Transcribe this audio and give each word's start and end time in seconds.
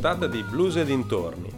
puntata 0.00 0.28
di 0.28 0.44
Blues 0.44 0.76
e 0.76 0.84
dintorni. 0.84 1.50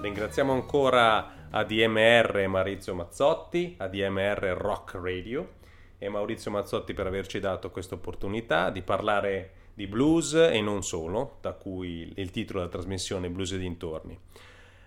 Ringraziamo 0.00 0.52
ancora 0.52 1.46
ADMR 1.48 2.44
Maurizio 2.48 2.92
Mazzotti, 2.92 3.76
ADMR 3.78 4.56
Rock 4.58 4.98
Radio 5.00 5.52
e 5.96 6.08
Maurizio 6.08 6.50
Mazzotti 6.50 6.92
per 6.92 7.06
averci 7.06 7.38
dato 7.38 7.70
questa 7.70 7.94
opportunità 7.94 8.70
di 8.70 8.82
parlare 8.82 9.52
di 9.74 9.86
blues 9.86 10.34
e 10.34 10.60
non 10.60 10.82
solo, 10.82 11.36
da 11.40 11.52
cui 11.52 12.12
il 12.16 12.32
titolo 12.32 12.58
della 12.58 12.72
trasmissione 12.72 13.30
Blues 13.30 13.52
e 13.52 13.58
dintorni. 13.58 14.18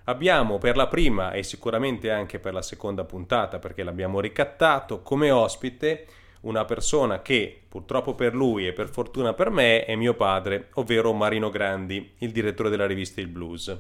Abbiamo 0.04 0.58
per 0.58 0.76
la 0.76 0.88
prima 0.88 1.32
e 1.32 1.44
sicuramente 1.44 2.12
anche 2.12 2.40
per 2.40 2.52
la 2.52 2.62
seconda 2.62 3.06
puntata, 3.06 3.58
perché 3.58 3.84
l'abbiamo 3.84 4.20
ricattato, 4.20 5.02
come 5.02 5.32
ospite 5.32 6.08
una 6.48 6.66
persona 6.66 7.22
che 7.22 7.62
purtroppo 7.68 8.16
per 8.16 8.34
lui 8.34 8.68
e 8.68 8.74
per 8.74 8.90
fortuna 8.90 9.34
per 9.34 9.50
me 9.50 9.86
è 9.86 9.96
mio 9.96 10.16
padre, 10.16 10.70
ovvero 10.74 11.14
Marino 11.14 11.50
Grandi, 11.50 12.14
il 12.20 12.32
direttore 12.32 12.70
della 12.70 12.88
rivista 12.88 13.22
Il 13.22 13.28
Blues. 13.28 13.78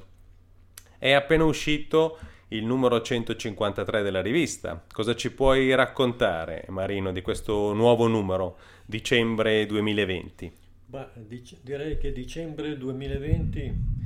È 0.98 1.12
appena 1.12 1.46
uscito 1.46 2.18
il 2.50 2.66
numero 2.66 3.02
153 3.02 4.02
della 4.04 4.22
rivista. 4.22 4.84
Cosa 4.92 5.16
ci 5.16 5.32
puoi 5.32 5.74
raccontare, 5.76 6.66
Marino, 6.70 7.12
di 7.12 7.22
questo 7.22 7.74
nuovo 7.74 8.08
numero, 8.08 8.58
dicembre 8.86 9.66
2020? 9.66 10.52
Bah, 10.86 11.12
dic- 11.16 11.60
direi 11.62 11.98
che 11.98 12.12
dicembre 12.12 12.78
2020 12.78 14.06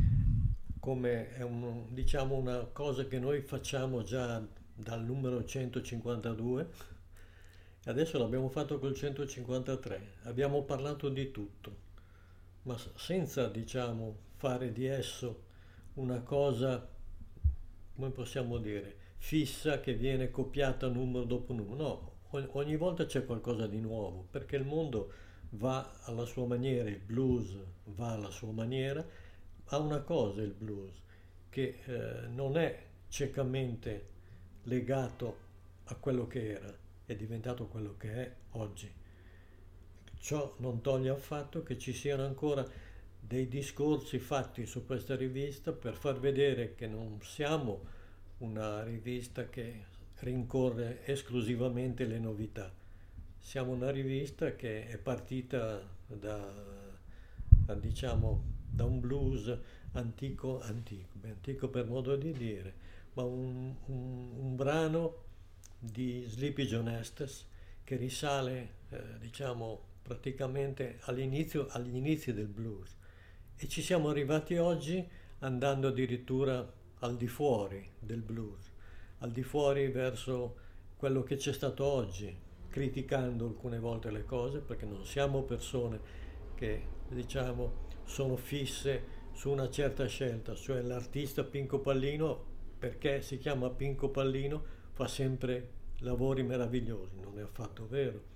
come 0.79 1.31
è 1.33 1.43
un, 1.43 1.83
diciamo 1.89 2.35
una 2.35 2.67
cosa 2.73 3.05
che 3.05 3.19
noi 3.19 3.41
facciamo 3.41 4.01
già 4.01 4.43
dal 4.73 5.03
numero 5.03 5.45
152 5.45 6.67
adesso 7.85 8.17
l'abbiamo 8.17 8.49
fatto 8.49 8.79
col 8.79 8.95
153 8.95 10.13
abbiamo 10.23 10.63
parlato 10.63 11.09
di 11.09 11.31
tutto. 11.31 11.89
Ma 12.63 12.77
senza 12.95 13.47
diciamo 13.47 14.15
fare 14.35 14.71
di 14.71 14.85
esso 14.85 15.43
una 15.95 16.21
cosa 16.21 16.87
come 17.95 18.09
possiamo 18.11 18.57
dire 18.57 18.95
fissa 19.17 19.79
che 19.79 19.93
viene 19.93 20.31
copiata 20.31 20.87
numero 20.87 21.25
dopo 21.25 21.53
numero. 21.53 21.75
No 21.75 22.11
ogni 22.53 22.77
volta 22.77 23.05
c'è 23.05 23.25
qualcosa 23.25 23.67
di 23.67 23.79
nuovo 23.79 24.27
perché 24.29 24.55
il 24.55 24.63
mondo 24.63 25.11
va 25.51 25.99
alla 26.03 26.25
sua 26.25 26.45
maniera 26.45 26.87
il 26.89 26.99
blues 26.99 27.57
va 27.95 28.11
alla 28.11 28.29
sua 28.29 28.51
maniera. 28.51 29.05
Ha 29.65 29.77
una 29.77 30.01
cosa 30.01 30.41
il 30.41 30.53
blues, 30.53 30.93
che 31.49 31.79
eh, 31.85 32.27
non 32.27 32.57
è 32.57 32.85
ciecamente 33.07 34.09
legato 34.63 35.49
a 35.85 35.95
quello 35.95 36.27
che 36.27 36.51
era, 36.51 36.73
è 37.11 37.15
diventato 37.15 37.67
quello 37.67 37.95
che 37.97 38.13
è 38.13 38.35
oggi. 38.51 38.89
Ciò 40.19 40.55
non 40.57 40.81
toglie 40.81 41.09
affatto 41.09 41.63
che 41.63 41.77
ci 41.77 41.93
siano 41.93 42.25
ancora 42.25 42.65
dei 43.19 43.47
discorsi 43.47 44.19
fatti 44.19 44.65
su 44.65 44.85
questa 44.85 45.15
rivista 45.15 45.71
per 45.71 45.95
far 45.95 46.19
vedere 46.19 46.75
che 46.75 46.87
non 46.87 47.19
siamo 47.21 47.99
una 48.39 48.83
rivista 48.83 49.49
che 49.49 49.85
rincorre 50.19 51.05
esclusivamente 51.05 52.05
le 52.05 52.19
novità. 52.19 52.71
Siamo 53.37 53.71
una 53.71 53.89
rivista 53.89 54.55
che 54.55 54.87
è 54.87 54.97
partita 54.97 55.81
da, 56.07 56.53
da 57.47 57.73
diciamo, 57.75 58.43
da 58.69 58.85
un 58.85 58.99
blues 58.99 59.57
antico, 59.93 60.61
antico, 60.61 61.17
antico 61.23 61.69
per 61.69 61.87
modo 61.87 62.15
di 62.15 62.31
dire, 62.31 62.73
ma 63.13 63.23
un, 63.23 63.75
un, 63.87 64.31
un 64.37 64.55
brano 64.55 65.29
di 65.83 66.23
Sleepy 66.27 66.65
John 66.65 66.87
Estes 66.87 67.47
che 67.83 67.95
risale, 67.95 68.75
eh, 68.89 69.17
diciamo, 69.19 69.89
praticamente 70.03 70.99
all'inizio, 71.01 71.67
agli 71.69 71.95
inizi 71.95 72.33
del 72.33 72.47
blues. 72.47 72.95
E 73.55 73.67
ci 73.67 73.81
siamo 73.81 74.09
arrivati 74.09 74.57
oggi 74.57 75.03
andando 75.39 75.87
addirittura 75.87 76.71
al 76.99 77.17
di 77.17 77.27
fuori 77.27 77.89
del 77.99 78.21
blues, 78.21 78.71
al 79.19 79.31
di 79.31 79.41
fuori 79.41 79.87
verso 79.87 80.55
quello 80.97 81.23
che 81.23 81.35
c'è 81.35 81.51
stato 81.51 81.83
oggi, 81.83 82.35
criticando 82.69 83.47
alcune 83.47 83.79
volte 83.79 84.11
le 84.11 84.23
cose, 84.23 84.59
perché 84.59 84.85
non 84.85 85.03
siamo 85.03 85.41
persone 85.41 85.99
che, 86.53 86.85
diciamo, 87.09 87.87
sono 88.03 88.35
fisse 88.35 89.19
su 89.33 89.49
una 89.49 89.69
certa 89.71 90.05
scelta, 90.05 90.53
cioè 90.53 90.81
l'artista 90.81 91.43
Pinco 91.43 91.79
Pallino, 91.79 92.49
perché 92.77 93.23
si 93.23 93.39
chiama 93.39 93.71
Pinco 93.71 94.09
Pallino, 94.09 94.79
fa 94.91 95.07
sempre 95.07 95.79
lavori 95.99 96.43
meravigliosi, 96.43 97.19
non 97.19 97.37
è 97.39 97.41
affatto 97.41 97.87
vero. 97.87 98.29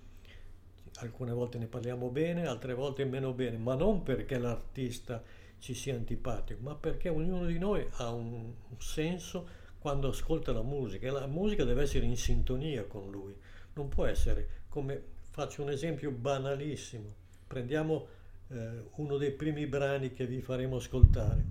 Alcune 1.00 1.34
volte 1.34 1.58
ne 1.58 1.68
parliamo 1.68 2.10
bene, 2.10 2.48
altre 2.48 2.74
volte 2.74 3.04
meno 3.06 3.34
bene, 3.34 3.58
ma 3.58 3.76
non 3.76 4.04
perché 4.04 4.38
l'artista 4.38 5.22
ci 5.60 5.74
sia 5.74 5.96
antipatico, 5.96 6.62
ma 6.62 6.76
perché 6.76 7.10
ognuno 7.10 7.46
di 7.46 7.58
noi 7.58 7.86
ha 7.94 8.12
un, 8.12 8.54
senso 8.78 9.64
quando 9.80 10.10
ascolta 10.10 10.52
la 10.52 10.62
musica 10.62 11.08
e 11.08 11.12
la 11.12 11.28
musica 11.28 11.64
deve 11.64 11.84
essere 11.84 12.06
in 12.06 12.18
sintonia 12.18 12.86
con 12.86 13.10
lui, 13.10 13.36
non 13.74 13.90
può 13.90 14.06
essere 14.06 14.64
come 14.70 15.02
faccio 15.32 15.64
un 15.64 15.70
esempio 15.70 16.12
banalissimo. 16.12 17.14
Prendiamo 17.48 18.08
eh, 18.50 18.84
uno 18.96 19.18
dei 19.18 19.32
primi 19.32 19.68
brani 19.68 20.14
che 20.14 20.26
vi 20.26 20.42
faremo 20.42 20.78
ascoltare, 20.78 21.46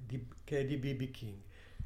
di, 0.00 0.26
che 0.42 0.60
è 0.60 0.64
di 0.64 0.76
BB 0.76 1.10
King. 1.10 1.38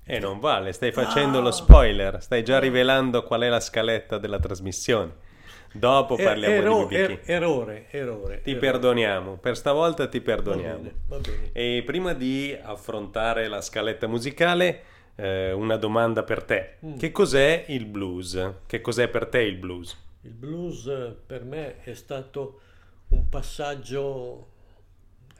E 0.04 0.16
eh, 0.16 0.18
non 0.18 0.40
vale, 0.40 0.72
stai 0.72 0.92
facendo 0.92 1.38
ah, 1.38 1.42
lo 1.42 1.50
spoiler, 1.50 2.22
stai 2.22 2.42
già 2.42 2.58
rivelando 2.58 3.22
qual 3.22 3.42
è 3.42 3.48
la 3.48 3.60
scaletta 3.60 4.18
della 4.18 4.38
trasmissione. 4.38 5.28
Dopo 5.72 6.16
er, 6.16 6.24
parliamo 6.24 6.54
ero, 6.54 6.86
di 6.86 6.96
King. 6.96 7.10
Er, 7.10 7.20
errore, 7.24 7.86
errore. 7.90 8.42
Ti 8.42 8.50
errore. 8.50 8.66
perdoniamo, 8.66 9.36
per 9.36 9.56
stavolta 9.56 10.08
ti 10.08 10.20
perdoniamo. 10.20 10.82
Va 10.82 10.82
bene, 10.82 10.94
va 11.06 11.18
bene. 11.18 11.50
E 11.52 11.82
prima 11.84 12.12
di 12.12 12.56
affrontare 12.60 13.46
la 13.46 13.60
scaletta 13.60 14.08
musicale, 14.08 14.82
eh, 15.14 15.52
una 15.52 15.76
domanda 15.76 16.24
per 16.24 16.42
te. 16.42 16.76
Mm. 16.84 16.96
Che 16.96 17.12
cos'è 17.12 17.66
il 17.68 17.84
blues? 17.84 18.52
Che 18.66 18.80
cos'è 18.80 19.08
per 19.08 19.26
te 19.26 19.42
il 19.42 19.56
blues? 19.56 19.96
Il 20.22 20.32
blues 20.32 20.86
eh, 20.86 21.14
per 21.24 21.44
me 21.44 21.82
è 21.82 21.94
stato 21.94 22.60
un 23.08 23.28
passaggio 23.28 24.48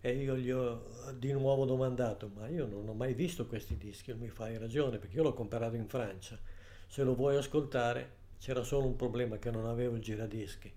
e 0.00 0.14
io 0.14 0.36
gli 0.36 0.50
ho 0.50 1.12
di 1.18 1.32
nuovo 1.32 1.64
domandato 1.64 2.30
ma 2.34 2.48
io 2.48 2.66
non 2.66 2.88
ho 2.88 2.94
mai 2.94 3.14
visto 3.14 3.46
questi 3.46 3.76
dischi, 3.76 4.14
mi 4.14 4.28
fai 4.28 4.56
ragione 4.56 4.98
perché 4.98 5.16
io 5.16 5.22
l'ho 5.22 5.34
comprato 5.34 5.76
in 5.76 5.88
Francia, 5.88 6.38
se 6.86 7.02
lo 7.02 7.14
vuoi 7.14 7.36
ascoltare 7.36 8.24
c'era 8.38 8.62
solo 8.62 8.86
un 8.86 8.96
problema 8.96 9.38
che 9.38 9.50
non 9.50 9.66
avevo 9.66 9.96
il 9.96 10.02
giradischi, 10.02 10.72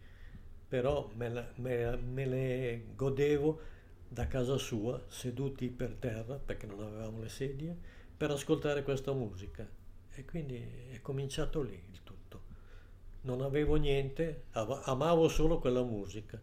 però 0.67 1.09
me, 1.15 1.29
la, 1.29 1.51
me, 1.55 1.95
me 1.97 2.25
le 2.25 2.85
godevo 2.95 3.59
da 4.07 4.27
casa 4.27 4.57
sua, 4.57 5.03
seduti 5.07 5.69
per 5.69 5.95
terra, 5.99 6.35
perché 6.35 6.65
non 6.65 6.79
avevamo 6.81 7.19
le 7.19 7.29
sedie, 7.29 7.77
per 8.15 8.31
ascoltare 8.31 8.81
questa 8.81 9.13
musica. 9.13 9.67
E 10.11 10.25
quindi 10.25 10.57
è 10.91 10.99
cominciato 11.01 11.61
lì 11.61 11.79
il. 11.91 12.08
Non 13.21 13.41
avevo 13.41 13.75
niente, 13.75 14.43
amavo 14.51 15.27
solo 15.27 15.59
quella 15.59 15.83
musica, 15.83 16.39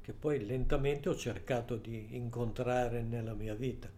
che 0.00 0.12
poi 0.12 0.44
lentamente 0.44 1.08
ho 1.08 1.16
cercato 1.16 1.76
di 1.76 2.16
incontrare 2.16 3.02
nella 3.02 3.34
mia 3.34 3.54
vita. 3.54 3.88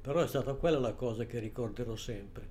Però 0.00 0.20
è 0.20 0.26
stata 0.26 0.54
quella 0.54 0.78
la 0.78 0.94
cosa 0.94 1.26
che 1.26 1.38
ricorderò 1.38 1.94
sempre, 1.94 2.48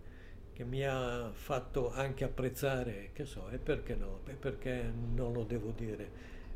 che 0.54 0.64
mi 0.64 0.84
ha 0.86 1.32
fatto 1.34 1.92
anche 1.92 2.24
apprezzare, 2.24 3.10
che 3.14 3.26
so, 3.26 3.50
e 3.50 3.58
perché 3.58 3.96
no, 3.96 4.22
e 4.28 4.34
perché 4.34 4.92
non 5.14 5.34
lo 5.34 5.44
devo 5.44 5.72
dire, 5.72 6.12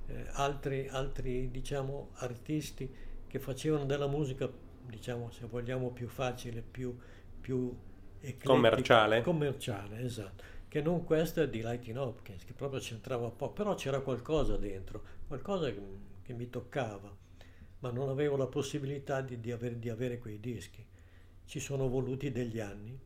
eh, 0.08 0.26
altri, 0.32 0.88
altri, 0.88 1.50
diciamo, 1.50 2.12
artisti 2.16 2.90
che 3.28 3.40
facevano 3.40 3.86
della 3.86 4.08
musica, 4.08 4.50
diciamo, 4.86 5.32
se 5.32 5.46
vogliamo, 5.46 5.90
più 5.92 6.08
facile, 6.08 6.62
più, 6.62 6.98
più 7.40 7.76
commerciale. 8.44 9.22
Commerciale, 9.22 10.02
esatto. 10.02 10.44
Che 10.72 10.82
non 10.82 11.04
questa 11.04 11.46
di 11.46 11.62
Lighting 11.62 11.98
Hopkins, 11.98 12.46
che 12.46 12.54
proprio 12.54 12.80
c'entrava 12.80 13.30
poco, 13.30 13.52
però 13.54 13.76
c'era 13.76 14.00
qualcosa 14.00 14.56
dentro, 14.56 15.04
qualcosa 15.28 15.70
che, 15.70 15.82
che 16.24 16.34
mi 16.34 16.50
toccava, 16.50 17.14
ma 17.80 17.92
non 17.92 18.08
avevo 18.08 18.38
la 18.38 18.48
possibilità 18.48 19.20
di, 19.22 19.40
di, 19.42 19.52
aver, 19.52 19.76
di 19.76 19.90
avere 19.90 20.18
quei 20.20 20.40
dischi. 20.40 20.86
Ci 21.46 21.60
sono 21.60 21.90
voluti 21.90 22.32
degli 22.32 22.60
anni, 22.60 22.98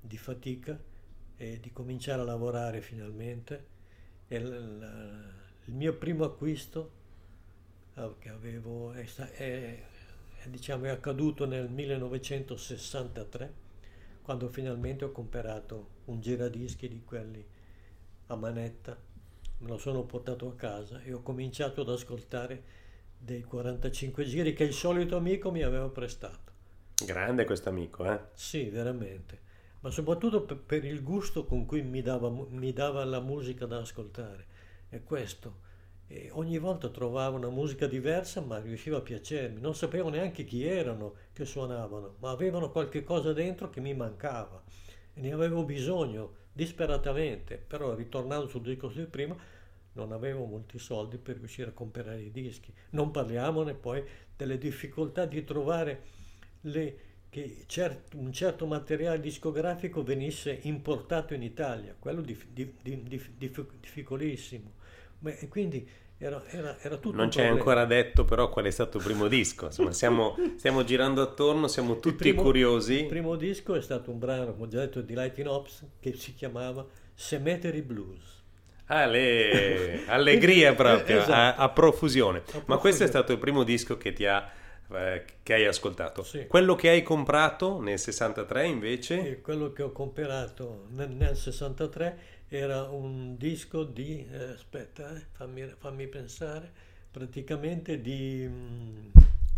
di 0.00 0.16
fatica 0.18 0.78
e 1.36 1.58
di 1.60 1.72
cominciare 1.72 2.20
a 2.22 2.24
lavorare 2.24 2.80
finalmente. 2.80 3.66
E 4.28 4.40
l- 4.40 4.78
l- 4.78 5.32
il 5.66 5.74
mio 5.74 5.94
primo 5.96 6.24
acquisto 6.24 6.92
eh, 7.94 8.14
che 8.18 8.28
avevo 8.28 8.92
è, 8.92 9.04
è- 9.36 9.82
è, 10.42 10.48
diciamo, 10.48 10.84
è 10.86 10.88
accaduto 10.88 11.46
nel 11.46 11.68
1963 11.70 13.68
quando 14.30 14.48
finalmente 14.48 15.04
ho 15.04 15.10
comprato 15.10 15.88
un 16.04 16.20
giradischi 16.20 16.86
di 16.86 17.02
quelli 17.04 17.44
a 18.26 18.36
manetta, 18.36 18.96
me 19.58 19.68
lo 19.68 19.76
sono 19.76 20.04
portato 20.04 20.46
a 20.46 20.54
casa 20.54 21.02
e 21.02 21.12
ho 21.12 21.20
cominciato 21.20 21.80
ad 21.80 21.88
ascoltare 21.88 22.62
dei 23.18 23.42
45 23.42 24.24
giri 24.24 24.52
che 24.52 24.62
il 24.62 24.72
solito 24.72 25.16
amico 25.16 25.50
mi 25.50 25.64
aveva 25.64 25.88
prestato. 25.88 26.52
Grande 27.04 27.44
questo 27.44 27.70
amico, 27.70 28.04
eh? 28.04 28.20
Sì, 28.34 28.68
veramente, 28.68 29.40
ma 29.80 29.90
soprattutto 29.90 30.44
per, 30.44 30.58
per 30.58 30.84
il 30.84 31.02
gusto 31.02 31.44
con 31.44 31.66
cui 31.66 31.82
mi 31.82 32.00
dava, 32.00 32.30
mi 32.30 32.72
dava 32.72 33.04
la 33.04 33.18
musica 33.18 33.66
da 33.66 33.78
ascoltare. 33.78 34.46
E 34.90 35.02
questo. 35.02 35.62
E 36.12 36.28
ogni 36.32 36.58
volta 36.58 36.88
trovavo 36.88 37.36
una 37.36 37.50
musica 37.50 37.86
diversa, 37.86 38.40
ma 38.40 38.58
riusciva 38.60 38.96
a 38.98 39.00
piacermi. 39.00 39.60
Non 39.60 39.74
sapevo 39.76 40.08
neanche 40.08 40.44
chi 40.44 40.64
erano 40.64 41.14
che 41.32 41.44
suonavano, 41.44 42.16
ma 42.18 42.30
avevano 42.30 42.70
qualche 42.70 43.04
cosa 43.04 43.32
dentro 43.32 43.70
che 43.70 43.80
mi 43.80 43.94
mancava 43.94 44.60
e 45.14 45.20
ne 45.20 45.32
avevo 45.32 45.64
bisogno 45.64 46.34
disperatamente. 46.52 47.56
Però, 47.56 47.94
ritornando 47.94 48.48
sul 48.48 48.62
discorso 48.62 48.98
di 48.98 49.06
prima, 49.06 49.36
non 49.92 50.10
avevo 50.12 50.44
molti 50.46 50.78
soldi 50.80 51.16
per 51.16 51.36
riuscire 51.38 51.70
a 51.70 51.72
comprare 51.72 52.20
i 52.22 52.30
dischi. 52.32 52.72
Non 52.90 53.12
parliamone 53.12 53.74
poi 53.74 54.02
delle 54.36 54.58
difficoltà 54.58 55.26
di 55.26 55.44
trovare 55.44 56.02
le- 56.62 56.98
che 57.30 57.64
cer- 57.66 58.14
un 58.14 58.32
certo 58.32 58.66
materiale 58.66 59.20
discografico 59.20 60.02
venisse 60.02 60.58
importato 60.62 61.34
in 61.34 61.42
Italia, 61.42 61.94
quello 61.96 62.20
di- 62.20 62.36
di- 62.52 62.74
dif- 62.82 63.30
difficolissimo. 63.78 64.72
Ma- 65.20 65.34
e 65.36 65.48
quindi 65.48 65.88
era, 66.18 66.42
era- 66.48 66.76
era 66.80 66.96
tutto 66.96 67.16
Non 67.16 67.28
c'è 67.28 67.36
problema. 67.46 67.56
ancora 67.58 67.84
detto 67.86 68.24
però 68.24 68.48
qual 68.50 68.66
è 68.66 68.70
stato 68.70 68.98
il 68.98 69.04
primo 69.04 69.26
disco. 69.28 69.66
Insomma, 69.66 69.92
siamo, 69.92 70.36
stiamo 70.56 70.84
girando 70.84 71.22
attorno, 71.22 71.66
siamo 71.68 71.94
Il 71.94 72.00
tutti 72.00 72.16
primo- 72.16 72.42
curiosi. 72.42 73.00
Il 73.00 73.06
primo 73.06 73.36
disco 73.36 73.74
è 73.74 73.80
stato 73.80 74.10
un 74.10 74.18
brano, 74.18 74.52
come 74.52 74.64
ho 74.64 74.68
già 74.68 74.80
detto, 74.80 75.00
di 75.00 75.14
Lighting 75.14 75.46
Ops 75.46 75.84
che 76.00 76.14
si 76.14 76.34
chiamava 76.34 76.84
Cemetery 77.14 77.80
Blues. 77.82 78.38
Ah, 78.86 79.06
le- 79.06 80.02
allegria 80.06 80.74
proprio, 80.76 81.18
Esatto. 81.20 81.32
a, 81.32 81.54
a 81.54 81.68
profusione. 81.70 82.38
Ma 82.38 82.42
profusione. 82.44 82.80
questo 82.80 83.04
è 83.04 83.06
stato 83.06 83.32
il 83.32 83.38
primo 83.38 83.62
disco 83.62 83.96
che 83.96 84.12
ti 84.12 84.26
ha 84.26 84.50
eh, 84.92 85.24
che 85.44 85.54
hai 85.54 85.64
ascoltato. 85.66 86.24
Sì. 86.24 86.46
Quello 86.48 86.74
che 86.74 86.88
hai 86.88 87.02
comprato 87.04 87.80
nel 87.80 87.96
63 88.00 88.66
invece? 88.66 89.28
E 89.30 89.40
quello 89.40 89.72
che 89.72 89.82
ho 89.84 89.92
comprato 89.92 90.86
nel, 90.90 91.10
nel 91.10 91.36
63 91.36 92.18
era 92.50 92.82
un 92.90 93.36
disco 93.38 93.84
di, 93.84 94.26
eh, 94.30 94.44
aspetta, 94.54 95.14
eh, 95.16 95.26
fammi, 95.32 95.66
fammi 95.78 96.06
pensare, 96.08 96.70
praticamente 97.10 98.00
di... 98.00 98.46
mm, 98.48 99.10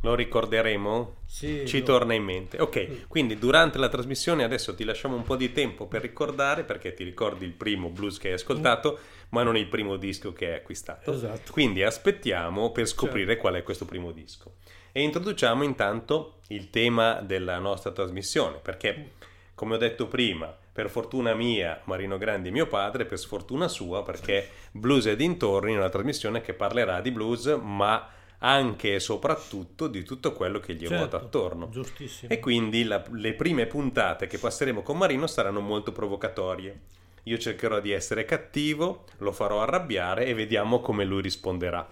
Lo 0.03 0.15
ricorderemo? 0.17 1.17
sì, 1.25 1.65
Ci 1.65 1.81
no, 1.81 1.85
torna 1.85 2.15
in 2.15 2.25
mente. 2.25 2.61
Ok, 2.61 3.07
quindi 3.09 3.39
durante 3.39 3.79
la 3.79 3.89
trasmissione 3.89 4.43
adesso 4.45 4.75
ti 4.75 4.85
lasciamo 4.85 5.15
un 5.17 5.23
po' 5.23 5.37
di 5.37 5.53
tempo 5.53 5.87
per 5.87 6.03
ricordare 6.03 6.65
perché 6.65 6.93
ti 6.93 7.05
ricordi 7.05 7.45
il 7.45 7.53
primo 7.53 7.89
blues 7.89 8.19
che 8.19 8.29
hai 8.29 8.35
ascoltato, 8.35 8.99
ma 9.31 9.43
non 9.45 9.57
il 9.57 9.69
primo 9.69 9.97
disco 9.97 10.33
che 10.33 10.47
hai 10.49 10.55
acquistato. 10.57 11.13
Esatto. 11.13 11.53
Quindi 11.53 11.83
aspettiamo 11.85 12.73
per 12.73 12.87
scoprire 12.87 13.27
Certo. 13.27 13.41
qual 13.41 13.55
è 13.55 13.63
questo 13.63 13.85
primo 13.85 14.11
disco. 14.13 14.57
E 14.91 15.03
introduciamo 15.03 15.63
intanto 15.63 16.41
il 16.49 16.69
tema 16.71 17.21
della 17.23 17.59
nostra 17.59 17.93
trasmissione, 17.93 18.59
perché 18.59 19.13
come 19.55 19.77
ho 19.77 19.79
detto 19.79 20.09
prima, 20.09 20.55
per 20.73 20.89
fortuna 20.89 21.35
mia, 21.35 21.81
Marino 21.85 22.17
Grandi 22.17 22.49
è 22.49 22.53
mio 22.53 22.67
padre, 22.67 23.05
per 23.05 23.19
sfortuna 23.19 23.69
sua, 23.69 24.03
perché 24.03 24.49
Blues 24.73 25.07
e 25.07 25.17
dintorni 25.17 25.75
è 25.75 25.77
una 25.77 25.91
trasmissione 25.91 26.41
che 26.41 26.55
parlerà 26.55 27.01
di 27.03 27.11
blues, 27.11 27.59
ma 27.61 28.09
anche 28.39 28.95
e 28.95 29.01
soprattutto 29.01 29.87
di 29.87 30.03
tutto 30.03 30.33
quello 30.33 30.59
che 30.59 30.75
gli 30.75 30.87
ruota 30.87 31.03
certo, 31.03 31.17
attorno. 31.17 31.69
Giustissimo. 31.69 32.33
E 32.33 32.41
quindi 32.41 32.85
la- 32.85 33.05
le 33.13 33.35
prime 33.35 33.67
puntate 33.67 34.27
che 34.27 34.39
passeremo 34.39 34.83
con 34.83 34.97
Marino 34.97 35.27
saranno 35.27 35.61
molto 35.61 35.93
provocatorie. 35.93 36.81
Io 37.25 37.39
cercherò 37.39 37.79
di 37.79 37.93
essere 37.93 38.25
cattivo, 38.25 39.05
lo 39.19 39.31
farò 39.31 39.61
arrabbiare 39.61 40.25
e 40.27 40.35
vediamo 40.35 40.81
come 40.81 41.05
lui 41.05 41.23
risponderà. 41.23 41.87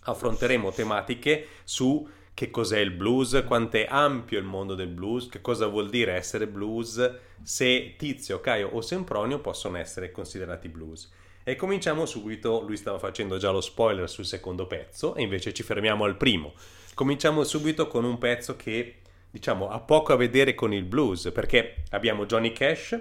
Affronteremo 0.00 0.72
tematiche 0.72 1.46
su 1.64 2.06
che 2.38 2.52
cos'è 2.52 2.78
il 2.78 2.92
blues, 2.92 3.42
quanto 3.48 3.78
è 3.78 3.86
ampio 3.88 4.38
il 4.38 4.44
mondo 4.44 4.76
del 4.76 4.86
blues, 4.86 5.28
che 5.28 5.40
cosa 5.40 5.66
vuol 5.66 5.90
dire 5.90 6.12
essere 6.12 6.46
blues, 6.46 7.16
se 7.42 7.94
Tizio, 7.98 8.38
Caio 8.38 8.68
o 8.68 8.80
Sempronio 8.80 9.40
possono 9.40 9.76
essere 9.76 10.12
considerati 10.12 10.68
blues. 10.68 11.10
E 11.42 11.56
cominciamo 11.56 12.06
subito, 12.06 12.60
lui 12.60 12.76
stava 12.76 13.00
facendo 13.00 13.38
già 13.38 13.50
lo 13.50 13.60
spoiler 13.60 14.08
sul 14.08 14.24
secondo 14.24 14.68
pezzo 14.68 15.16
e 15.16 15.22
invece 15.22 15.52
ci 15.52 15.64
fermiamo 15.64 16.04
al 16.04 16.16
primo. 16.16 16.52
Cominciamo 16.94 17.42
subito 17.42 17.88
con 17.88 18.04
un 18.04 18.18
pezzo 18.18 18.54
che 18.54 18.98
diciamo 19.28 19.68
ha 19.68 19.80
poco 19.80 20.12
a 20.12 20.16
vedere 20.16 20.54
con 20.54 20.72
il 20.72 20.84
blues 20.84 21.32
perché 21.34 21.82
abbiamo 21.90 22.24
Johnny 22.24 22.52
Cash, 22.52 22.96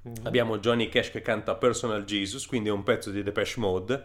Mhm. 0.00 0.14
abbiamo 0.22 0.56
Johnny 0.60 0.88
Cash 0.88 1.10
che 1.10 1.20
canta 1.20 1.56
Personal 1.56 2.04
Jesus, 2.04 2.46
quindi 2.46 2.70
è 2.70 2.72
un 2.72 2.84
pezzo 2.84 3.10
di 3.10 3.22
Depeche 3.22 3.60
Mode. 3.60 4.02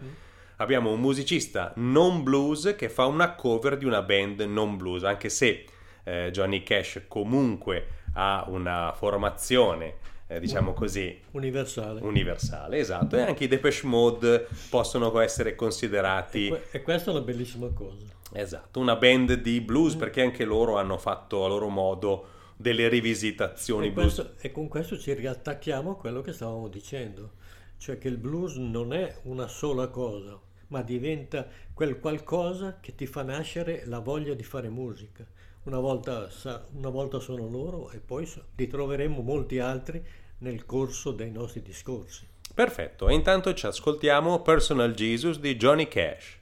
Abbiamo 0.57 0.91
un 0.91 0.99
musicista 0.99 1.71
non 1.77 2.23
blues 2.23 2.75
che 2.77 2.89
fa 2.89 3.05
una 3.05 3.33
cover 3.35 3.77
di 3.77 3.85
una 3.85 4.01
band 4.01 4.41
non 4.41 4.77
blues, 4.77 5.03
anche 5.03 5.29
se 5.29 5.65
eh, 6.03 6.29
Johnny 6.31 6.63
Cash 6.63 7.03
comunque 7.07 7.87
ha 8.15 8.45
una 8.47 8.93
formazione, 8.95 9.95
eh, 10.27 10.39
diciamo 10.39 10.73
così, 10.73 11.19
Universale. 11.31 12.01
universale, 12.01 12.77
esatto, 12.77 13.17
e 13.17 13.21
anche 13.21 13.45
i 13.45 13.47
Depeche 13.47 13.87
Mode 13.87 14.47
possono 14.69 15.17
essere 15.19 15.51
E, 15.51 15.55
considerati 15.55 16.47
que- 16.49 16.63
e 16.71 16.81
questa 16.81 17.09
è 17.11 17.13
una 17.15 17.23
bellissima 17.23 17.67
cosa. 17.69 18.05
Esatto, 18.33 18.79
una 18.79 18.95
band 18.95 19.33
di 19.35 19.59
blues 19.61 19.95
perché 19.95 20.21
anche 20.21 20.43
loro 20.45 20.77
hanno 20.77 20.97
fatto 20.97 21.45
a 21.45 21.47
loro 21.47 21.69
modo 21.69 22.25
delle 22.57 22.87
rivisitazioni 22.87 23.87
E, 23.87 23.91
blues. 23.91 24.13
questo- 24.15 24.33
e 24.39 24.51
con 24.51 24.67
questo 24.67 24.97
ci 24.99 25.13
riattacchiamo 25.13 25.91
a 25.91 25.95
quello 25.97 26.21
che 26.21 26.33
stavamo 26.33 26.67
dicendo, 26.67 27.31
cioè 27.77 27.97
che 27.97 28.07
il 28.07 28.17
blues 28.17 28.55
non 28.55 28.93
è 28.93 29.15
una 29.23 29.47
sola 29.47 29.87
cosa, 29.87 30.39
ma 30.67 30.81
diventa 30.81 31.47
quel 31.73 31.99
qualcosa 31.99 32.79
che 32.79 32.95
ti 32.95 33.05
fa 33.05 33.23
nascere 33.23 33.83
la 33.85 33.99
voglia 33.99 34.33
di 34.33 34.43
fare 34.43 34.69
musica. 34.69 35.25
Una 35.63 35.79
volta, 35.79 36.29
una 36.73 36.89
volta 36.89 37.19
sono 37.19 37.47
loro 37.47 37.89
e 37.91 37.99
poi 37.99 38.29
li 38.55 38.67
troveremo 38.67 39.21
molti 39.21 39.59
altri 39.59 40.03
nel 40.39 40.65
corso 40.65 41.11
dei 41.11 41.31
nostri 41.31 41.61
discorsi. 41.61 42.27
Perfetto, 42.53 43.09
intanto 43.09 43.53
ci 43.53 43.65
ascoltiamo 43.65 44.41
Personal 44.41 44.93
Jesus 44.93 45.39
di 45.39 45.55
Johnny 45.55 45.87
Cash. 45.87 46.41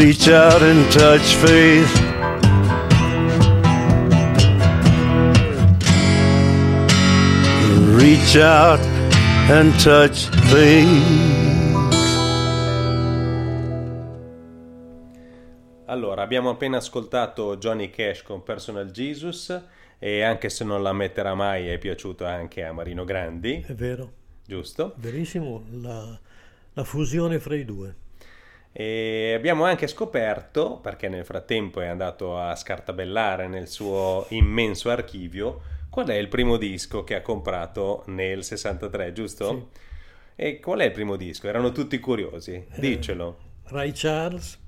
Reach 0.00 0.28
out 0.28 0.62
and 0.62 0.90
touch 0.90 1.34
faith. 1.44 1.94
Reach 7.96 8.36
out 8.36 8.80
and 9.50 9.72
touch 9.82 10.28
faith. 10.48 10.88
Allora, 15.86 16.22
abbiamo 16.22 16.50
appena 16.50 16.76
ascoltato 16.76 17.56
Johnny 17.56 17.90
Cash 17.90 18.22
con 18.22 18.42
Personal 18.44 18.90
Jesus 18.90 19.60
e 19.98 20.22
anche 20.22 20.48
se 20.48 20.64
non 20.64 20.82
la 20.82 20.92
metterà 20.92 21.34
mai 21.34 21.66
è 21.68 21.78
piaciuto 21.78 22.24
anche 22.24 22.64
a 22.64 22.72
Marino 22.72 23.04
Grandi, 23.04 23.64
È 23.66 23.74
vero, 23.74 24.12
giusto? 24.46 24.94
verissimo, 24.96 25.64
la, 25.72 26.18
la 26.74 26.84
fusione 26.84 27.40
fra 27.40 27.56
i 27.56 27.64
due. 27.64 27.94
E 28.72 29.32
abbiamo 29.34 29.64
anche 29.64 29.86
scoperto, 29.86 30.78
perché 30.78 31.08
nel 31.08 31.24
frattempo 31.24 31.80
è 31.80 31.86
andato 31.86 32.38
a 32.38 32.54
scartabellare 32.54 33.48
nel 33.48 33.68
suo 33.68 34.26
immenso 34.28 34.90
archivio, 34.90 35.60
qual 35.90 36.06
è 36.06 36.14
il 36.14 36.28
primo 36.28 36.56
disco 36.56 37.02
che 37.02 37.16
ha 37.16 37.22
comprato 37.22 38.04
nel 38.06 38.44
63, 38.44 39.12
giusto? 39.12 39.70
E 40.36 40.60
qual 40.60 40.78
è 40.78 40.84
il 40.84 40.92
primo 40.92 41.16
disco? 41.16 41.48
Erano 41.48 41.72
tutti 41.72 41.98
curiosi, 41.98 42.64
dicelo. 42.76 43.48
Ray 43.64 43.90
Charles 43.92 44.58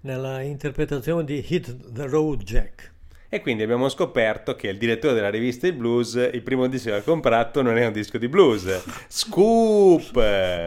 nella 0.00 0.42
interpretazione 0.42 1.24
di 1.24 1.44
Hit 1.46 1.92
the 1.92 2.06
Road 2.06 2.42
Jack. 2.42 2.92
E 3.36 3.42
quindi 3.42 3.62
abbiamo 3.64 3.90
scoperto 3.90 4.56
che 4.56 4.68
il 4.68 4.78
direttore 4.78 5.12
della 5.12 5.28
rivista 5.28 5.66
Il 5.66 5.74
Blues, 5.74 6.14
il 6.14 6.40
primo 6.40 6.68
disco 6.68 6.88
che 6.88 6.96
ha 6.96 7.02
comprato 7.02 7.60
non 7.60 7.76
è 7.76 7.84
un 7.84 7.92
disco 7.92 8.16
di 8.16 8.28
blues. 8.28 8.82
Scoop! 9.08 10.16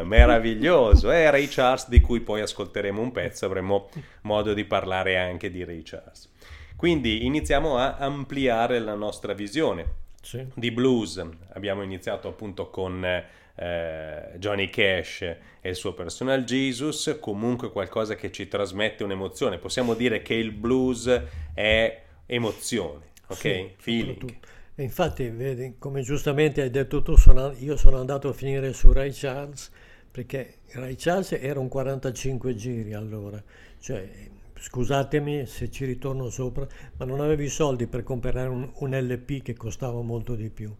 Meraviglioso! 0.03 1.09
È 1.09 1.31
Ray 1.31 1.47
Charles 1.47 1.89
di 1.89 1.99
cui 1.99 2.19
poi 2.19 2.41
ascolteremo 2.41 3.01
un 3.01 3.11
pezzo, 3.11 3.47
avremo 3.47 3.89
modo 4.21 4.53
di 4.53 4.65
parlare 4.65 5.17
anche 5.17 5.49
di 5.49 5.63
Ray 5.63 5.81
Charles. 5.81 6.29
Quindi 6.75 7.25
iniziamo 7.25 7.75
a 7.77 7.95
ampliare 7.97 8.77
la 8.77 8.93
nostra 8.93 9.33
visione 9.33 9.85
Sì. 10.21 10.45
di 10.53 10.69
blues. 10.69 11.25
Abbiamo 11.53 11.81
iniziato 11.81 12.27
appunto 12.27 12.69
con 12.69 13.03
eh, 13.03 14.29
Johnny 14.37 14.69
Cash 14.69 15.21
e 15.23 15.69
il 15.69 15.75
suo 15.75 15.93
personal 15.95 16.43
Jesus, 16.43 17.17
comunque 17.19 17.71
qualcosa 17.71 18.13
che 18.13 18.31
ci 18.31 18.47
trasmette 18.47 19.03
un'emozione. 19.03 19.57
Possiamo 19.57 19.95
dire 19.95 20.21
che 20.21 20.35
il 20.35 20.51
blues 20.51 21.19
è 21.55 22.01
emozione, 22.29 23.05
ok? 23.27 23.39
Sì, 23.39 23.73
Feeling. 23.77 24.39
E 24.75 24.83
infatti, 24.83 25.27
vedi, 25.29 25.75
come 25.77 26.01
giustamente 26.01 26.61
hai 26.61 26.69
detto 26.69 27.01
tu, 27.01 27.15
sono- 27.15 27.53
io 27.59 27.75
sono 27.77 27.99
andato 27.99 28.29
a 28.29 28.33
finire 28.33 28.71
su 28.73 28.91
Ray 28.91 29.11
Charles 29.13 29.69
perché 30.09 30.59
Ray 30.71 30.95
Charles 30.95 31.33
era 31.33 31.59
un 31.59 31.67
45 31.67 32.55
giri 32.55 32.93
allora, 32.93 33.41
cioè 33.79 34.09
scusatemi 34.57 35.45
se 35.45 35.69
ci 35.69 35.85
ritorno 35.85 36.29
sopra, 36.29 36.67
ma 36.97 37.05
non 37.05 37.19
avevo 37.21 37.41
i 37.43 37.49
soldi 37.49 37.87
per 37.87 38.03
comprare 38.03 38.47
un, 38.47 38.69
un 38.73 38.91
LP 38.97 39.41
che 39.41 39.53
costava 39.55 40.01
molto 40.01 40.35
di 40.35 40.49
più. 40.49 40.73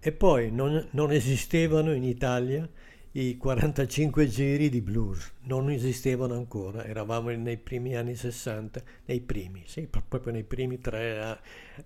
E 0.00 0.12
poi 0.12 0.50
non, 0.50 0.86
non 0.90 1.12
esistevano 1.12 1.92
in 1.94 2.04
Italia 2.04 2.68
i 3.16 3.36
45 3.36 4.26
giri 4.26 4.68
di 4.68 4.80
blues, 4.80 5.32
non 5.44 5.70
esistevano 5.70 6.34
ancora, 6.34 6.84
eravamo 6.84 7.30
nei 7.30 7.56
primi 7.58 7.94
anni 7.94 8.16
60, 8.16 8.82
nei 9.04 9.20
primi, 9.20 9.62
sì, 9.66 9.82
pro- 9.82 10.02
proprio 10.08 10.32
nei 10.32 10.42
primi 10.42 10.80
tre 10.80 11.38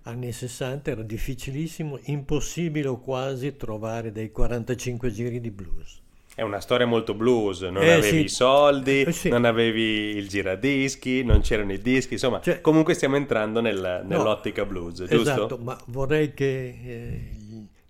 anni 0.03 0.31
60 0.31 0.89
era 0.89 1.03
difficilissimo, 1.03 1.99
impossibile 2.05 2.87
o 2.87 2.99
quasi 2.99 3.55
trovare 3.57 4.11
dei 4.11 4.31
45 4.31 5.11
giri 5.11 5.39
di 5.39 5.51
blues. 5.51 6.01
È 6.33 6.41
una 6.41 6.59
storia 6.61 6.87
molto 6.87 7.13
blues, 7.13 7.61
non 7.61 7.83
Eh, 7.83 7.91
avevi 7.91 8.07
sì. 8.07 8.23
i 8.23 8.29
soldi, 8.29 9.01
Eh, 9.01 9.11
sì. 9.11 9.29
non 9.29 9.45
avevi 9.45 10.15
il 10.17 10.27
giradischi, 10.27 11.23
non 11.23 11.41
c'erano 11.41 11.73
i 11.73 11.81
dischi, 11.81 12.13
insomma, 12.13 12.41
Cioè- 12.41 12.61
comunque 12.61 12.95
stiamo 12.95 13.17
entrando 13.17 13.61
nel- 13.61 14.03
nell'ottica 14.03 14.65
blues, 14.65 14.99
giusto? 15.03 15.15
Esatto, 15.15 15.57
ma 15.57 15.77
vorrei 15.87 16.33
che 16.33 16.67
eh, 16.83 17.21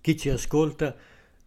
chi 0.02 0.18
ci 0.18 0.30
ascolta 0.30 0.94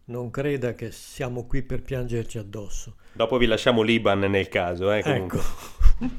non 0.05 0.29
creda 0.31 0.73
che 0.73 0.91
siamo 0.91 1.45
qui 1.45 1.61
per 1.61 1.81
piangerci 1.81 2.37
addosso. 2.37 2.95
Dopo 3.13 3.37
vi 3.37 3.45
lasciamo 3.45 3.81
l'Iban 3.81 4.19
nel 4.19 4.49
caso, 4.49 4.91
eh. 4.91 5.01
Ecco, 5.05 5.39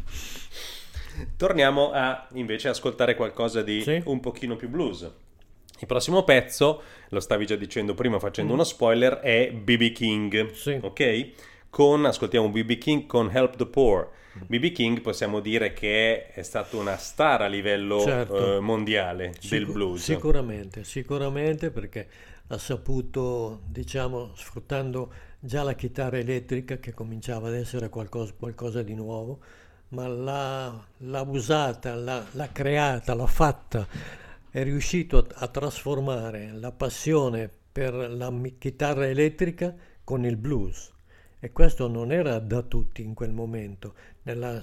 Torniamo 1.37 1.93
a 1.93 2.27
invece 2.33 2.69
ascoltare 2.69 3.15
qualcosa 3.15 3.63
di 3.63 3.83
Sì. 3.83 4.01
un 4.07 4.21
pochino 4.21 4.57
più 4.57 4.69
blues. 4.69 5.03
Il 5.81 5.87
prossimo 5.87 6.25
pezzo, 6.25 6.83
lo 7.11 7.21
stavi 7.21 7.47
già 7.47 7.57
dicendo 7.57 7.95
prima 7.95 8.19
facendo 8.19 8.53
uno 8.53 8.65
spoiler, 8.65 9.15
è 9.21 9.51
BB 9.53 9.93
King, 9.93 10.45
Mm. 10.45 10.53
Sì. 10.53 10.79
ok? 10.81 11.31
Con, 11.71 12.05
ascoltiamo 12.05 12.49
BB 12.49 12.79
King 12.79 13.07
con 13.07 13.31
Help 13.33 13.57
the 13.57 13.67
Poor. 13.67 14.09
Mm. 14.39 14.43
BB 14.47 14.73
King 14.73 15.01
possiamo 15.01 15.41
dire 15.41 15.73
che 15.73 16.29
è 16.29 16.43
stato 16.43 16.79
una 16.79 16.97
star 16.97 17.43
a 17.43 17.47
livello 17.47 18.01
Certo. 18.01 18.57
eh, 18.57 18.61
mondiale 18.61 19.27
del 19.27 19.37
Sicu- 19.41 19.73
blues. 19.73 20.03
Sicuramente, 20.03 20.85
sicuramente 20.85 21.71
perché 21.71 22.09
ha 22.49 22.59
saputo, 22.59 23.63
diciamo, 23.67 24.33
sfruttando 24.35 25.13
già 25.41 25.63
la 25.63 25.75
chitarra 25.75 26.19
elettrica 26.19 26.79
che 26.79 26.93
cominciava 26.93 27.49
ad 27.49 27.55
essere 27.55 27.89
qualcosa, 27.89 28.33
qualcosa 28.37 28.83
di 28.83 28.95
nuovo, 28.95 29.41
ma 29.89 30.07
l'ha, 30.07 30.87
l'ha 30.99 31.23
usata, 31.23 31.95
l'ha, 31.95 32.25
l'ha 32.33 32.49
creata, 32.53 33.15
l'ha 33.15 33.27
fatta, 33.27 33.87
è 34.51 34.63
riuscito 34.63 35.19
a, 35.19 35.27
a 35.37 35.49
trasformare 35.49 36.53
la 36.53 36.73
passione 36.73 37.51
per 37.73 37.95
la 37.95 38.33
chitarra 38.59 39.07
elettrica 39.07 39.75
con 40.05 40.25
il 40.25 40.37
blues. 40.37 40.93
E 41.41 41.53
questo 41.53 41.89
non 41.89 42.13
era 42.13 42.39
da 42.39 42.63
tutti 42.63 43.03
in 43.03 43.15
quel 43.15 43.33
momento, 43.33 43.95
nella 44.23 44.61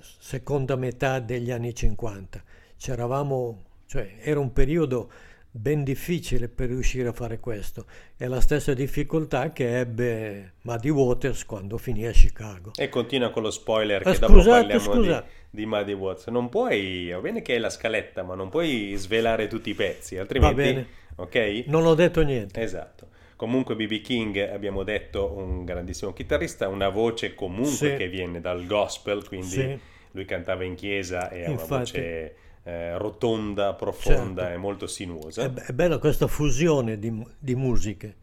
seconda 0.00 0.74
metà 0.74 1.20
degli 1.20 1.50
anni 1.50 1.74
50. 1.74 2.42
C'eravamo, 2.76 3.62
cioè 3.86 4.16
era 4.20 4.40
un 4.40 4.52
periodo 4.52 5.10
ben 5.56 5.82
difficile 5.84 6.48
per 6.48 6.68
riuscire 6.68 7.08
a 7.08 7.12
fare 7.12 7.38
questo. 7.40 7.86
È 8.16 8.26
la 8.26 8.40
stessa 8.40 8.74
difficoltà 8.74 9.52
che 9.52 9.78
ebbe 9.78 10.54
Muddy 10.62 10.90
Waters 10.90 11.44
quando 11.44 11.78
finì 11.78 12.06
a 12.06 12.10
Chicago. 12.12 12.72
E 12.76 12.88
continua 12.88 13.30
con 13.30 13.42
lo 13.42 13.50
spoiler 13.50 14.06
Ah, 14.06 14.12
che 14.12 14.18
dopo 14.18 14.34
scusate, 14.34 14.66
parliamo 14.66 14.80
scusa. 14.80 15.20
di, 15.50 15.60
di 15.62 15.66
Muddy 15.66 15.92
Watts. 15.92 16.26
Non 16.28 16.48
puoi, 16.48 17.10
va 17.10 17.20
bene 17.20 17.42
che 17.42 17.54
è 17.54 17.58
la 17.58 17.70
scaletta, 17.70 18.22
ma 18.22 18.34
non 18.34 18.48
puoi 18.48 18.94
svelare 18.96 19.46
tutti 19.48 19.70
i 19.70 19.74
pezzi, 19.74 20.16
altrimenti... 20.18 20.54
bene. 20.54 20.86
Ok? 21.16 21.64
Non 21.66 21.86
ho 21.86 21.94
detto 21.94 22.22
niente. 22.22 22.60
Esatto. 22.60 23.08
Comunque 23.36 23.74
BB 23.74 24.00
King, 24.02 24.36
abbiamo 24.38 24.82
detto, 24.82 25.32
un 25.36 25.64
grandissimo 25.64 26.12
chitarrista, 26.12 26.68
una 26.68 26.88
voce 26.90 27.34
comunque 27.34 27.90
Sì. 27.90 27.94
che 27.96 28.08
viene 28.08 28.40
dal 28.40 28.66
gospel, 28.66 29.26
quindi 29.26 29.46
Sì. 29.46 29.78
lui 30.12 30.24
cantava 30.26 30.64
in 30.64 30.74
chiesa 30.74 31.30
e 31.30 31.44
ha 31.44 31.50
una 31.50 31.62
voce 31.64 32.34
eh, 32.68 32.98
rotonda, 32.98 33.74
profonda 33.74 34.42
Certo. 34.42 34.54
e 34.54 34.58
molto 34.58 34.86
sinuosa. 34.88 35.42
È, 35.44 35.52
è 35.52 35.72
bella 35.72 35.98
questa 35.98 36.26
fusione 36.26 36.98
di, 36.98 37.24
di 37.38 37.54
musiche. 37.54 38.14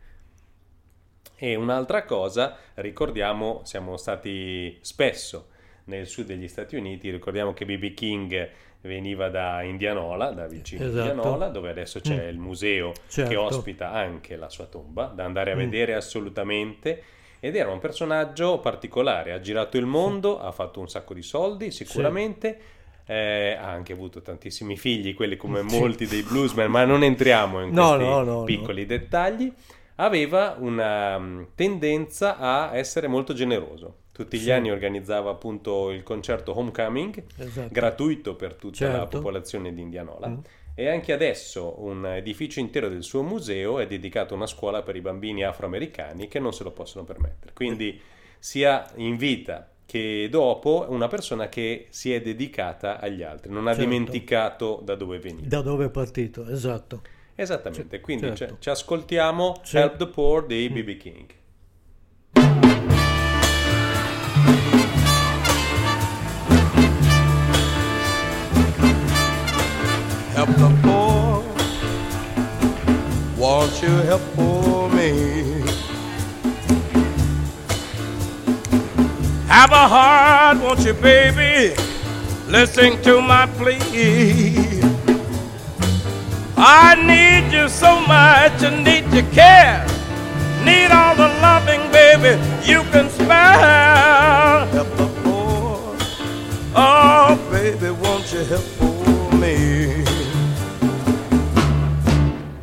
E 1.35 1.55
un'altra 1.55 2.03
cosa, 2.03 2.57
ricordiamo, 2.75 3.61
siamo 3.63 3.97
stati 3.97 4.77
spesso 4.81 5.47
nel 5.85 6.07
sud 6.07 6.25
degli 6.27 6.47
Stati 6.47 6.75
Uniti, 6.75 7.09
ricordiamo 7.09 7.53
che 7.53 7.65
BB 7.65 7.93
King 7.93 8.49
veniva 8.81 9.29
da 9.29 9.61
Indianola, 9.61 10.31
da 10.31 10.45
vicino 10.47 10.85
Esatto. 10.85 11.07
Indianola, 11.09 11.47
dove 11.49 11.69
adesso 11.69 11.99
c'è 12.01 12.25
Mm. 12.25 12.29
il 12.29 12.37
museo 12.37 12.91
che 12.91 12.99
Certo. 13.07 13.41
ospita 13.41 13.91
anche 13.91 14.35
la 14.35 14.49
sua 14.49 14.65
tomba, 14.65 15.05
da 15.05 15.23
andare 15.25 15.51
a 15.51 15.55
Mm. 15.55 15.59
vedere 15.59 15.95
assolutamente. 15.95 17.03
Ed 17.39 17.55
era 17.57 17.71
un 17.71 17.79
personaggio 17.79 18.59
particolare, 18.59 19.33
ha 19.33 19.39
girato 19.41 19.77
il 19.77 19.85
mondo, 19.85 20.39
ha 20.39 20.51
fatto 20.53 20.79
un 20.79 20.87
sacco 20.87 21.13
di 21.13 21.21
soldi 21.21 21.71
sicuramente, 21.71 22.57
eh, 23.05 23.57
ha 23.59 23.69
anche 23.69 23.93
avuto 23.93 24.21
tantissimi 24.21 24.77
figli, 24.77 25.13
quelli 25.13 25.35
come 25.37 25.61
molti 25.63 26.05
dei 26.07 26.21
bluesman, 26.23 26.69
ma 26.69 26.85
non 26.85 27.03
entriamo 27.03 27.61
in 27.61 27.71
No, 27.73 27.95
questi 27.95 28.05
no, 28.05 28.23
no, 28.23 28.43
piccoli 28.43 28.85
dettagli 28.85 29.51
aveva 29.95 30.55
una 30.57 31.19
mm, 31.19 31.43
tendenza 31.55 32.37
a 32.37 32.75
essere 32.75 33.07
molto 33.07 33.33
generoso. 33.33 33.97
Tutti 34.11 34.37
gli 34.37 34.43
Sì. 34.43 34.51
anni 34.51 34.69
organizzava 34.71 35.31
appunto 35.31 35.89
il 35.91 36.03
concerto 36.03 36.57
Homecoming, 36.57 37.23
Esatto. 37.37 37.69
gratuito 37.71 38.35
per 38.35 38.53
tutta 38.53 38.85
la 38.87 38.91
Certo. 38.99 39.17
popolazione 39.17 39.73
di 39.73 39.81
Indianola. 39.81 40.27
Mm. 40.27 40.37
E 40.75 40.87
anche 40.87 41.13
adesso 41.13 41.75
un 41.83 42.05
edificio 42.07 42.59
intero 42.59 42.89
del 42.89 43.03
suo 43.03 43.21
museo 43.21 43.77
è 43.79 43.85
dedicato 43.85 44.33
a 44.33 44.37
una 44.37 44.47
scuola 44.47 44.81
per 44.81 44.95
i 44.95 45.01
bambini 45.01 45.43
afroamericani 45.43 46.27
che 46.27 46.39
non 46.39 46.51
se 46.53 46.63
lo 46.63 46.71
possono 46.71 47.03
permettere. 47.05 47.53
Quindi 47.53 47.99
sia 48.39 48.87
in 48.95 49.15
vita 49.15 49.69
che 49.85 50.27
dopo 50.31 50.85
una 50.89 51.07
persona 51.07 51.49
che 51.49 51.87
si 51.89 52.13
è 52.13 52.21
dedicata 52.21 52.99
agli 52.99 53.21
altri, 53.23 53.51
non 53.51 53.67
ha 53.67 53.73
Certo. 53.73 53.89
dimenticato 53.89 54.81
da 54.83 54.95
dove 54.95 55.19
veniva. 55.19 55.47
Da 55.47 55.61
dove 55.61 55.85
è 55.85 55.89
partito, 55.89 56.47
esatto. 56.47 57.01
Esattamente, 57.35 57.99
quindi 57.99 58.35
certo. 58.35 58.53
ci- 58.55 58.61
ci 58.61 58.69
ascoltiamo 58.69 59.59
Sì. 59.63 59.77
Help 59.77 59.97
the 59.97 60.07
Poor 60.07 60.45
di 60.45 60.69
BB 60.69 60.97
King. 60.97 61.25
help 70.35 70.49
the 70.57 70.69
poor. 70.81 71.43
Won't 73.37 73.81
you 73.81 73.89
help 74.09 74.21
poor 74.35 74.89
me? 74.89 75.62
Have 79.53 79.71
a 79.71 79.87
heart, 79.87 80.57
won't 80.63 80.79
you, 80.79 80.95
baby? 80.95 81.75
Listen 82.47 82.99
to 83.03 83.21
my 83.21 83.45
plea. 83.45 84.81
I 86.57 86.95
need 86.95 87.55
you 87.55 87.69
so 87.69 87.99
much, 87.99 88.63
I 88.63 88.83
need 88.83 89.05
your 89.13 89.29
care. 89.31 89.85
Need 90.65 90.89
all 90.89 91.15
the 91.15 91.27
loving, 91.45 91.83
baby, 91.91 92.41
you 92.67 92.81
can 92.91 93.11
spare. 93.11 94.65
Help 94.73 94.89
the 94.97 95.07
poor. 95.21 95.97
Oh, 96.75 97.37
baby, 97.51 97.91
won't 97.91 98.33
you 98.33 98.43
help 98.45 98.65
for 98.79 99.35
me? 99.37 100.03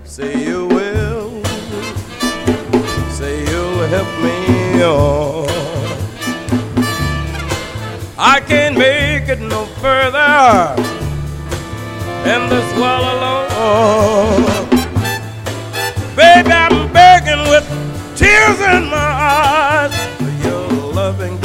Say 0.02 0.44
you 0.44 0.66
will. 0.66 1.44
Say 3.12 3.44
you'll 3.48 3.86
help 3.86 4.10
me 4.24 4.82
on. 4.82 5.69
I 8.22 8.38
can't 8.40 8.76
make 8.76 9.30
it 9.30 9.40
no 9.40 9.64
further 9.80 10.74
in 12.28 12.50
this 12.50 12.68
world 12.78 13.06
alone. 13.16 14.44
Baby, 16.14 16.52
I'm 16.52 16.92
begging 16.92 17.48
with 17.48 17.64
tears 18.18 18.60
in 18.60 18.90
my 18.90 18.98
eyes. 18.98 19.94
For 20.18 20.46
your 20.46 20.68
loving, 20.92 21.39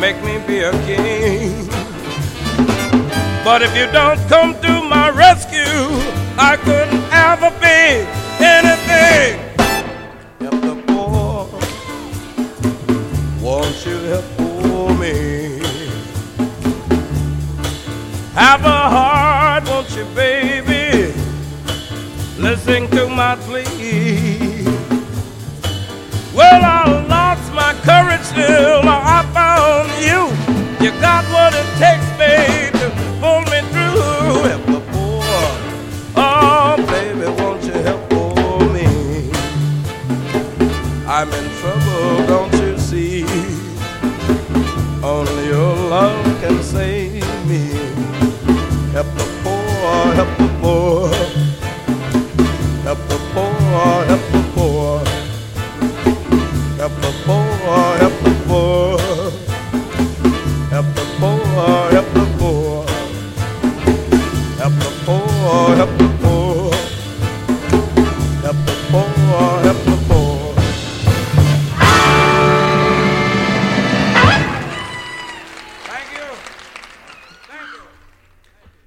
make 0.00 0.16
me 0.24 0.38
be 0.46 0.60
a 0.60 0.72
king. 0.86 1.66
But 3.44 3.60
if 3.60 3.76
you 3.76 3.86
don't 3.92 4.18
come 4.28 4.58
to 4.62 4.82
my 4.82 5.10
rescue, 5.10 5.60
I 6.38 6.56
couldn't 6.56 7.04
ever 7.12 7.50
be 7.60 8.06
anything. 8.42 9.38
Help 10.40 10.60
the 10.62 10.76
poor. 10.86 11.48
Won't 13.42 13.84
you 13.84 13.98
help 14.10 14.24
for 14.38 14.94
me? 14.94 15.60
Have 18.34 18.64
a 18.64 18.82
heart, 18.94 19.68
won't 19.68 19.94
you, 19.94 20.06
baby? 20.14 21.12
Listen 22.38 22.88
to 22.92 23.06
my 23.06 23.36
plea. 23.36 24.49
I 26.52 27.06
lost 27.08 27.52
my 27.52 27.72
courage 27.82 28.28
till 28.34 28.82
I 28.88 29.22
found 29.32 29.90
you. 30.02 30.20
You 30.84 30.90
got 31.00 31.24
what 31.26 31.54
it 31.54 31.66
takes, 31.78 32.08
babe, 32.18 32.72
to 32.80 32.90
pull 33.20 33.40
me 33.52 33.60
through. 33.72 34.48
Help 34.48 34.64
the 34.66 34.80
poor. 34.92 35.22
Oh, 36.16 36.76
baby, 36.88 37.26
won't 37.40 37.62
you 37.64 37.72
help 37.72 38.02
for 38.10 38.60
me? 38.74 39.30
I'm 41.06 41.30
in 41.32 41.46
trouble, 41.60 42.26
don't 42.26 42.52
you 42.54 42.78
see? 42.78 43.24
Only 45.02 45.46
your 45.46 45.74
love 45.88 46.24
can 46.40 46.62
save 46.62 47.24
me. 47.46 47.62
Help 48.92 49.06
the 49.14 49.26
poor, 49.42 50.14
help 50.14 50.32
the 50.38 50.48
poor. 50.60 51.08
Help 52.84 52.98
the 53.08 53.18
poor, 53.34 53.44
help 53.44 53.60
the 53.68 53.68
poor. 53.74 54.04
Help 54.06 54.29
the 57.10 57.26
you. 76.12 76.28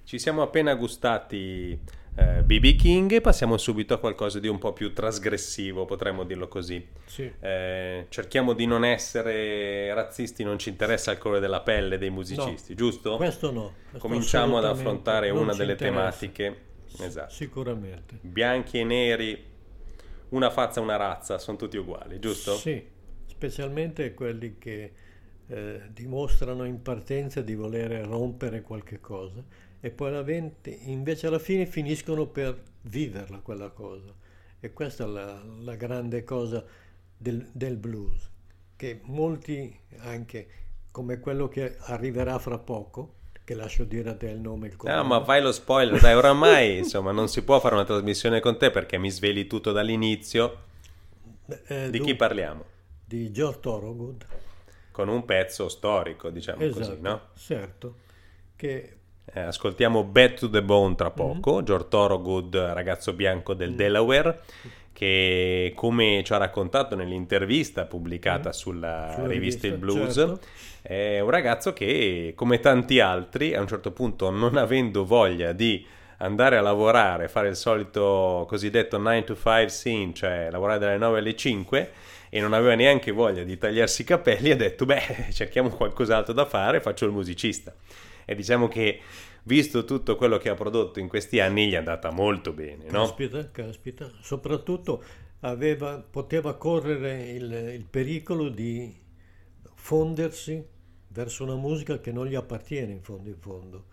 Ci 0.05 0.19
siamo 0.19 0.41
appena 0.41 0.75
gustati 0.75 1.77
BB 2.43 2.75
King 2.75 3.09
e 3.13 3.21
passiamo 3.21 3.57
subito 3.57 3.93
a 3.93 3.99
qualcosa 3.99 4.37
di 4.37 4.49
un 4.49 4.57
po' 4.57 4.73
più 4.73 4.91
trasgressivo, 4.91 5.85
potremmo 5.85 6.25
dirlo 6.25 6.49
così. 6.49 6.85
Sì. 7.05 7.31
Eh, 7.39 8.07
cerchiamo 8.09 8.51
di 8.51 8.65
non 8.65 8.83
essere 8.83 9.93
razzisti, 9.93 10.43
non 10.43 10.59
ci 10.59 10.67
interessa 10.67 11.11
il 11.11 11.19
colore 11.19 11.39
della 11.39 11.61
pelle 11.61 11.97
dei 11.97 12.09
musicisti, 12.09 12.75
giusto? 12.75 13.15
Questo 13.15 13.51
no. 13.51 13.73
questo 13.89 14.05
Cominciamo 14.05 14.57
ad 14.57 14.65
affrontare 14.65 15.29
una 15.29 15.53
delle 15.53 15.71
interessa. 15.71 15.95
tematiche. 15.95 16.57
Esatto. 16.99 17.33
Sicuramente. 17.33 18.17
Bianchi 18.19 18.77
e 18.79 18.83
neri, 18.83 19.43
una 20.29 20.49
faccia 20.49 20.81
e 20.81 20.83
una 20.83 20.97
razza, 20.97 21.37
sono 21.37 21.55
tutti 21.55 21.77
uguali, 21.77 22.19
giusto? 22.19 22.55
Sì, 22.55 22.85
specialmente 23.25 24.13
quelli 24.13 24.57
che 24.59 24.91
eh, 25.47 25.81
dimostrano 25.91 26.65
in 26.65 26.81
partenza 26.81 27.41
di 27.41 27.55
volere 27.55 28.03
rompere 28.03 28.61
qualche 28.61 28.99
cosa 28.99 29.71
e 29.85 29.91
poi 29.91 30.07
alla 30.09 30.23
vente- 30.23 30.69
invece 30.85 31.27
alla 31.27 31.39
fine 31.39 31.65
finiscono 31.65 32.27
per 32.27 32.61
viverla 32.83 33.39
quella 33.39 33.69
cosa. 33.69 34.13
E 34.59 34.71
questa 34.71 35.03
è 35.03 35.07
la, 35.07 35.43
la 35.59 35.75
grande 35.75 36.23
cosa 36.23 36.63
del, 37.17 37.49
del 37.51 37.75
blues, 37.77 38.29
che 38.77 39.01
molti 39.03 39.77
anche 39.97 40.47
come 40.91 41.19
quello 41.19 41.49
che 41.49 41.75
arriverà 41.79 42.39
fra 42.39 42.57
poco, 42.59 43.15
che 43.43 43.55
lascio 43.55 43.83
dire 43.83 44.09
a 44.11 44.15
te 44.15 44.29
il 44.29 44.39
nome 44.39 44.67
il. 44.67 44.77
No, 44.85 45.03
ma 45.03 45.23
fai 45.23 45.41
lo 45.41 45.51
spoiler, 45.51 45.99
dai, 45.99 46.13
oramai 46.13 46.77
insomma 46.77 47.11
non 47.11 47.27
si 47.27 47.43
può 47.43 47.59
fare 47.59 47.73
una 47.75 47.85
trasmissione 47.85 48.39
con 48.39 48.57
te 48.57 48.69
perché 48.71 48.97
mi 48.97 49.09
sveli 49.09 49.47
tutto 49.47 49.71
dall'inizio. 49.71 50.57
Eh, 51.67 51.91
Di 51.91 51.99
chi 52.01 52.15
dunque, 52.15 52.15
parliamo? 52.15 52.65
Di 53.05 53.31
George 53.31 53.59
Thorogood. 53.61 54.25
Con 54.91 55.09
un 55.09 55.25
pezzo 55.25 55.67
storico, 55.67 56.29
diciamo 56.29 56.69
Esatto, 56.69 56.69
così, 56.69 57.01
no? 57.01 57.21
certo. 57.33 57.97
Che 58.55 58.97
Eh, 59.25 59.39
ascoltiamo 59.39 60.03
Bad 60.03 60.33
to 60.35 60.49
the 60.49 60.61
Bone 60.61 60.95
tra 60.95 61.11
Mm-hmm. 61.15 61.39
poco, 61.39 61.63
George 61.63 61.87
Thorogood, 61.89 62.55
ragazzo 62.55 63.13
bianco 63.13 63.53
del 63.53 63.73
Delaware, 63.73 64.41
che 64.91 65.71
come 65.75 66.21
ci 66.25 66.33
ha 66.33 66.37
raccontato 66.37 66.95
nell'intervista 66.95 67.85
pubblicata 67.85 68.49
Mm. 68.49 68.51
sulla, 68.51 69.11
Sulla 69.15 69.27
rivista 69.27 69.65
Il 69.67 69.77
Blues, 69.77 70.13
certo. 70.13 70.39
è 70.81 71.19
un 71.21 71.29
ragazzo 71.29 71.73
che, 71.73 72.33
come 72.35 72.59
tanti 72.59 72.99
altri, 72.99 73.55
a 73.55 73.61
un 73.61 73.67
certo 73.67 73.91
punto, 73.91 74.29
non 74.29 74.57
avendo 74.57 75.05
voglia 75.05 75.51
di 75.53 75.85
andare 76.17 76.57
a 76.57 76.61
lavorare, 76.61 77.27
fare 77.27 77.47
il 77.49 77.55
solito 77.55 78.45
cosiddetto 78.47 78.97
9 78.97 79.23
to 79.23 79.35
5 79.35 79.65
scene, 79.69 80.13
cioè 80.13 80.49
lavorare 80.51 80.79
dalle 80.79 80.97
9 80.97 81.19
alle 81.19 81.35
5, 81.35 81.91
e 82.29 82.39
non 82.39 82.53
aveva 82.53 82.75
neanche 82.75 83.11
voglia 83.11 83.43
di 83.43 83.57
tagliarsi 83.57 84.01
i 84.01 84.05
capelli, 84.05 84.51
ha 84.51 84.55
detto, 84.55 84.85
beh, 84.85 85.27
cerchiamo 85.31 85.69
qualcos'altro 85.69 86.33
da 86.33 86.45
fare, 86.45 86.81
faccio 86.81 87.05
il 87.05 87.11
musicista. 87.11 87.73
E 88.25 88.35
diciamo 88.35 88.67
che, 88.67 88.99
visto 89.43 89.85
tutto 89.85 90.15
quello 90.15 90.37
che 90.37 90.49
ha 90.49 90.55
prodotto 90.55 90.99
in 90.99 91.07
questi 91.07 91.39
anni, 91.39 91.67
gli 91.67 91.73
è 91.73 91.77
andata 91.77 92.11
molto 92.11 92.53
bene, 92.53 92.85
no? 92.89 93.05
Caspita, 93.05 93.51
caspita. 93.51 94.11
Soprattutto 94.21 95.03
aveva- 95.41 95.99
poteva 95.99 96.55
correre 96.55 97.29
il, 97.31 97.51
il 97.51 97.85
pericolo 97.89 98.49
di 98.49 98.95
fondersi 99.75 100.65
verso 101.09 101.43
una 101.43 101.55
musica 101.55 101.99
che 101.99 102.11
non 102.11 102.27
gli 102.27 102.35
appartiene 102.35 102.91
in 102.91 103.01
fondo 103.01 103.29
in 103.29 103.37
fondo, 103.39 103.85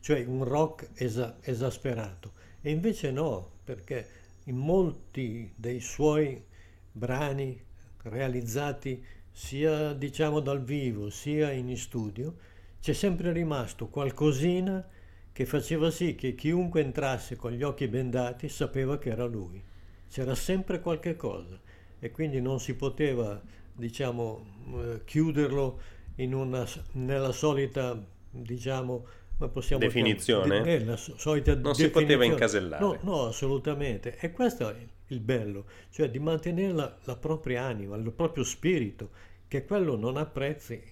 cioè 0.00 0.24
un 0.24 0.44
rock 0.44 0.90
esa- 0.94 1.38
esasperato. 1.40 2.32
E 2.60 2.70
invece 2.70 3.10
no, 3.10 3.50
perché 3.64 4.06
in 4.44 4.56
molti 4.56 5.52
dei 5.56 5.80
suoi 5.80 6.42
brani 6.90 7.60
realizzati 8.02 9.04
sia 9.30 9.92
diciamo 9.92 10.40
dal 10.40 10.62
vivo 10.62 11.10
sia 11.10 11.50
in 11.50 11.76
studio 11.76 12.36
c'è 12.80 12.92
sempre 12.92 13.32
rimasto 13.32 13.88
qualcosina 13.88 14.86
che 15.32 15.46
faceva 15.46 15.90
sì 15.90 16.14
che 16.14 16.34
chiunque 16.34 16.80
entrasse 16.80 17.36
con 17.36 17.52
gli 17.52 17.62
occhi 17.62 17.86
bendati 17.88 18.48
sapeva 18.48 18.98
che 18.98 19.10
era 19.10 19.24
lui. 19.24 19.62
C'era 20.08 20.34
sempre 20.34 20.80
qualche 20.80 21.16
cosa 21.16 21.58
e 21.98 22.10
quindi 22.10 22.40
non 22.40 22.60
si 22.60 22.74
poteva, 22.74 23.40
diciamo, 23.72 24.46
eh, 24.82 25.00
chiuderlo 25.04 25.80
in 26.16 26.34
una, 26.34 26.66
nella 26.92 27.32
solita, 27.32 28.00
diciamo, 28.30 29.06
come 29.36 29.50
possiamo 29.50 29.84
Definizione? 29.84 30.48
chiamare- 30.48 30.78
nella 30.78 30.96
so- 30.96 31.16
solita 31.18 31.54
Non 31.54 31.74
si 31.74 31.90
poteva 31.90 32.24
incasellare. 32.24 32.82
No, 32.82 32.98
no, 33.02 33.26
assolutamente. 33.26 34.16
E 34.18 34.32
questo 34.32 34.68
è 34.68 34.76
il 35.08 35.20
bello, 35.20 35.66
cioè 35.90 36.10
di 36.10 36.18
mantenere 36.18 36.72
la, 36.72 36.96
la 37.04 37.16
propria 37.16 37.62
anima, 37.64 37.96
il 37.96 38.10
proprio 38.12 38.44
spirito, 38.44 39.10
che 39.46 39.64
quello 39.64 39.96
non 39.96 40.16
ha 40.16 40.26
prezzi, 40.26 40.82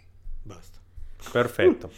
basta. 0.43 0.76
Perfetto. 1.33 1.91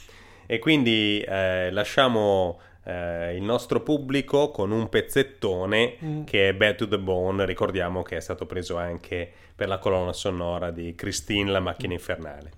E 0.46 0.58
quindi 0.58 1.20
eh, 1.20 1.70
lasciamo 1.70 2.58
eh, 2.84 3.36
il 3.36 3.42
nostro 3.42 3.82
pubblico 3.82 4.50
con 4.50 4.70
un 4.70 4.88
pezzettone 4.88 5.96
Mm. 6.02 6.24
che 6.24 6.48
è 6.48 6.54
Bad 6.54 6.76
to 6.76 6.88
the 6.88 6.98
Bone, 6.98 7.44
ricordiamo 7.44 8.02
che 8.02 8.16
è 8.16 8.20
stato 8.20 8.46
preso 8.46 8.76
anche 8.78 9.30
per 9.54 9.68
la 9.68 9.78
colonna 9.78 10.12
sonora 10.12 10.70
di 10.70 10.94
Christine, 10.94 11.50
la 11.50 11.60
macchina 11.60 11.92
infernale. 11.92 12.52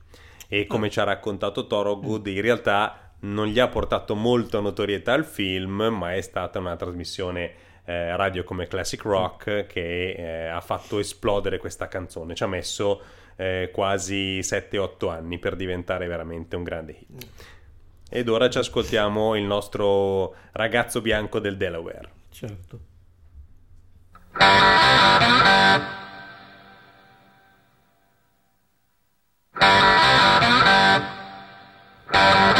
E 0.49 0.66
come 0.66 0.90
ci 0.90 1.01
ha 1.01 1.05
raccontato 1.05 1.66
Thorogood, 1.66 2.27
in 2.27 2.40
realtà 2.42 3.12
non 3.20 3.46
gli 3.46 3.59
ha 3.59 3.68
portato 3.68 4.14
molta 4.14 4.61
notorietà 4.61 5.12
al 5.12 5.25
film, 5.25 5.88
ma 5.90 6.14
è 6.14 6.20
stata 6.20 6.59
una 6.59 6.77
trasmissione 6.77 7.53
eh, 7.85 8.16
radio 8.16 8.44
come 8.44 8.66
Classic 8.66 9.03
Rock 9.03 9.66
che 9.66 10.11
eh, 10.11 10.46
ha 10.46 10.61
fatto 10.61 10.99
esplodere 10.99 11.59
questa 11.59 11.88
canzone. 11.88 12.35
Ci 12.35 12.42
ha 12.42 12.46
messo 12.46 13.01
eh, 13.37 13.71
quasi 13.73 14.40
7-8 14.40 15.11
anni 15.11 15.38
per 15.38 15.57
diventare 15.57 16.07
veramente 16.07 16.57
un 16.57 16.62
grande 16.62 16.93
hit. 16.93 17.27
Ed 18.09 18.29
ora 18.29 18.51
ci 18.51 18.59
ascoltiamo 18.59 19.37
il 19.37 19.45
nostro 19.45 20.35
ragazzo 20.53 21.01
bianco 21.01 21.38
del 21.38 21.57
Delaware. 21.57 22.11
Certo. 22.31 22.88
Now 32.12 32.60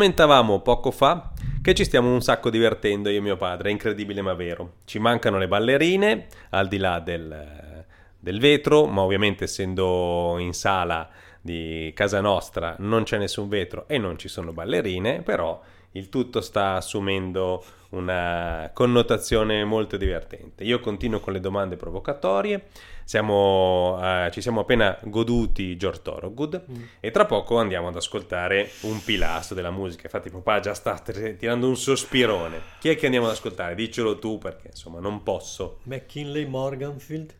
Commentavamo 0.00 0.60
poco 0.60 0.90
fa 0.92 1.30
che 1.60 1.74
ci 1.74 1.84
stiamo 1.84 2.10
un 2.10 2.22
sacco 2.22 2.48
divertendo 2.48 3.10
io 3.10 3.18
e 3.18 3.20
mio 3.20 3.36
padre, 3.36 3.68
è 3.68 3.72
incredibile 3.72 4.22
ma 4.22 4.32
vero. 4.32 4.76
Ci 4.86 4.98
mancano 4.98 5.36
le 5.36 5.46
ballerine, 5.46 6.26
al 6.52 6.68
di 6.68 6.78
là 6.78 7.00
del, 7.00 7.84
del 8.18 8.40
vetro, 8.40 8.86
ma 8.86 9.02
ovviamente 9.02 9.44
essendo 9.44 10.36
in 10.38 10.54
sala 10.54 11.06
di 11.42 11.92
casa 11.94 12.22
nostra 12.22 12.76
non 12.78 13.02
c'è 13.02 13.18
nessun 13.18 13.50
vetro 13.50 13.86
e 13.88 13.98
non 13.98 14.16
ci 14.16 14.28
sono 14.28 14.54
ballerine, 14.54 15.20
però 15.20 15.60
il 15.92 16.08
tutto 16.08 16.40
sta 16.40 16.76
assumendo 16.76 17.62
una 17.90 18.70
connotazione 18.72 19.64
molto 19.64 19.98
divertente. 19.98 20.64
Io 20.64 20.80
continuo 20.80 21.20
con 21.20 21.34
le 21.34 21.40
domande 21.40 21.76
provocatorie, 21.76 22.68
siamo, 23.10 23.98
eh, 24.00 24.30
ci 24.30 24.40
siamo 24.40 24.60
appena 24.60 24.96
goduti 25.02 25.76
George 25.76 26.00
Thorogood 26.00 26.64
mm. 26.70 26.82
e 27.00 27.10
tra 27.10 27.26
poco 27.26 27.58
andiamo 27.58 27.88
ad 27.88 27.96
ascoltare 27.96 28.70
un 28.82 29.02
pilastro 29.02 29.56
della 29.56 29.72
musica. 29.72 30.02
Infatti 30.04 30.30
papà 30.30 30.60
già 30.60 30.74
sta 30.74 30.96
tirando 30.96 31.66
un 31.66 31.76
sospirone. 31.76 32.60
Chi 32.78 32.88
è 32.88 32.94
che 32.94 33.06
andiamo 33.06 33.26
ad 33.26 33.32
ascoltare? 33.32 33.74
Dicelo 33.74 34.16
tu 34.20 34.38
perché 34.38 34.68
insomma 34.68 35.00
non 35.00 35.24
posso. 35.24 35.80
McKinley 35.86 36.46
Morganfield, 36.46 37.34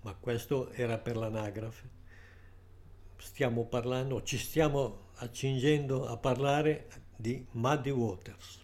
ma 0.00 0.16
questo 0.18 0.72
era 0.72 0.98
per 0.98 1.16
l'anagrafe. 1.16 1.88
Stiamo 3.18 3.66
parlando, 3.66 4.24
ci 4.24 4.36
stiamo 4.36 5.10
accingendo 5.18 6.08
a 6.08 6.16
parlare 6.16 6.88
di 7.14 7.46
Muddy 7.52 7.90
Waters, 7.90 8.62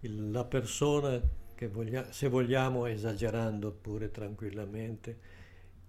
la 0.00 0.46
persona 0.46 1.20
che 1.54 1.68
voglia, 1.68 2.10
se 2.10 2.28
vogliamo 2.28 2.86
esagerando 2.86 3.70
pure 3.70 4.10
tranquillamente, 4.10 5.40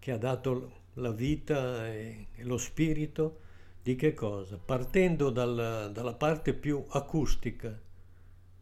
che 0.04 0.12
ha 0.12 0.18
dato 0.18 0.82
la 0.96 1.14
vita 1.14 1.88
e, 1.88 2.28
lo 2.40 2.58
spirito 2.58 3.40
di 3.82 3.96
che 3.96 4.14
cosa? 4.14 4.58
Partendo 4.58 5.30
dalla, 5.30 5.88
dalla 5.88 6.14
parte 6.14 6.54
più 6.54 6.84
acustica 6.90 7.80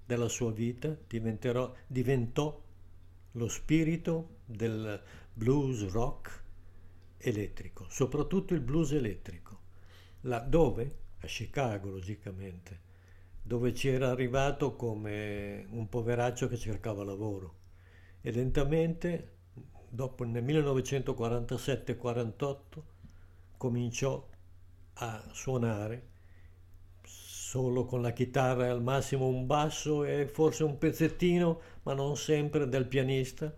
della 0.05 0.27
sua 0.27 0.51
vita, 0.51 0.95
diventò 1.87 2.63
lo 3.31 3.47
spirito 3.47 4.41
del 4.45 5.01
blues 5.33 5.89
rock 5.89 6.43
elettrico, 7.17 7.87
soprattutto 7.89 8.53
il 8.53 8.61
blues 8.61 8.91
elettrico, 8.91 9.61
dove? 10.47 10.95
A 11.21 11.25
Chicago, 11.25 11.89
logicamente 11.89 12.89
dove 13.41 13.73
ci 13.73 13.87
era 13.87 14.11
arrivato 14.11 14.75
come 14.75 15.65
un 15.71 15.89
poveraccio 15.89 16.47
che 16.47 16.57
cercava 16.57 17.03
lavoro 17.03 17.55
e 18.21 18.31
lentamente, 18.31 19.39
dopo 19.93 20.23
nel 20.23 20.41
1947-48, 20.43 22.55
cominciò 23.57 24.25
a 24.93 25.21
suonare 25.33 26.07
solo 27.03 27.83
con 27.83 28.01
la 28.01 28.13
chitarra 28.13 28.67
e 28.67 28.69
al 28.69 28.81
massimo 28.81 29.27
un 29.27 29.45
basso 29.45 30.05
e 30.05 30.25
forse 30.25 30.63
un 30.63 30.77
pezzettino, 30.77 31.59
ma 31.83 31.93
non 31.93 32.15
sempre 32.15 32.69
del 32.69 32.87
pianista. 32.87 33.53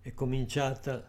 È 0.00 0.12
cominciata, 0.12 1.08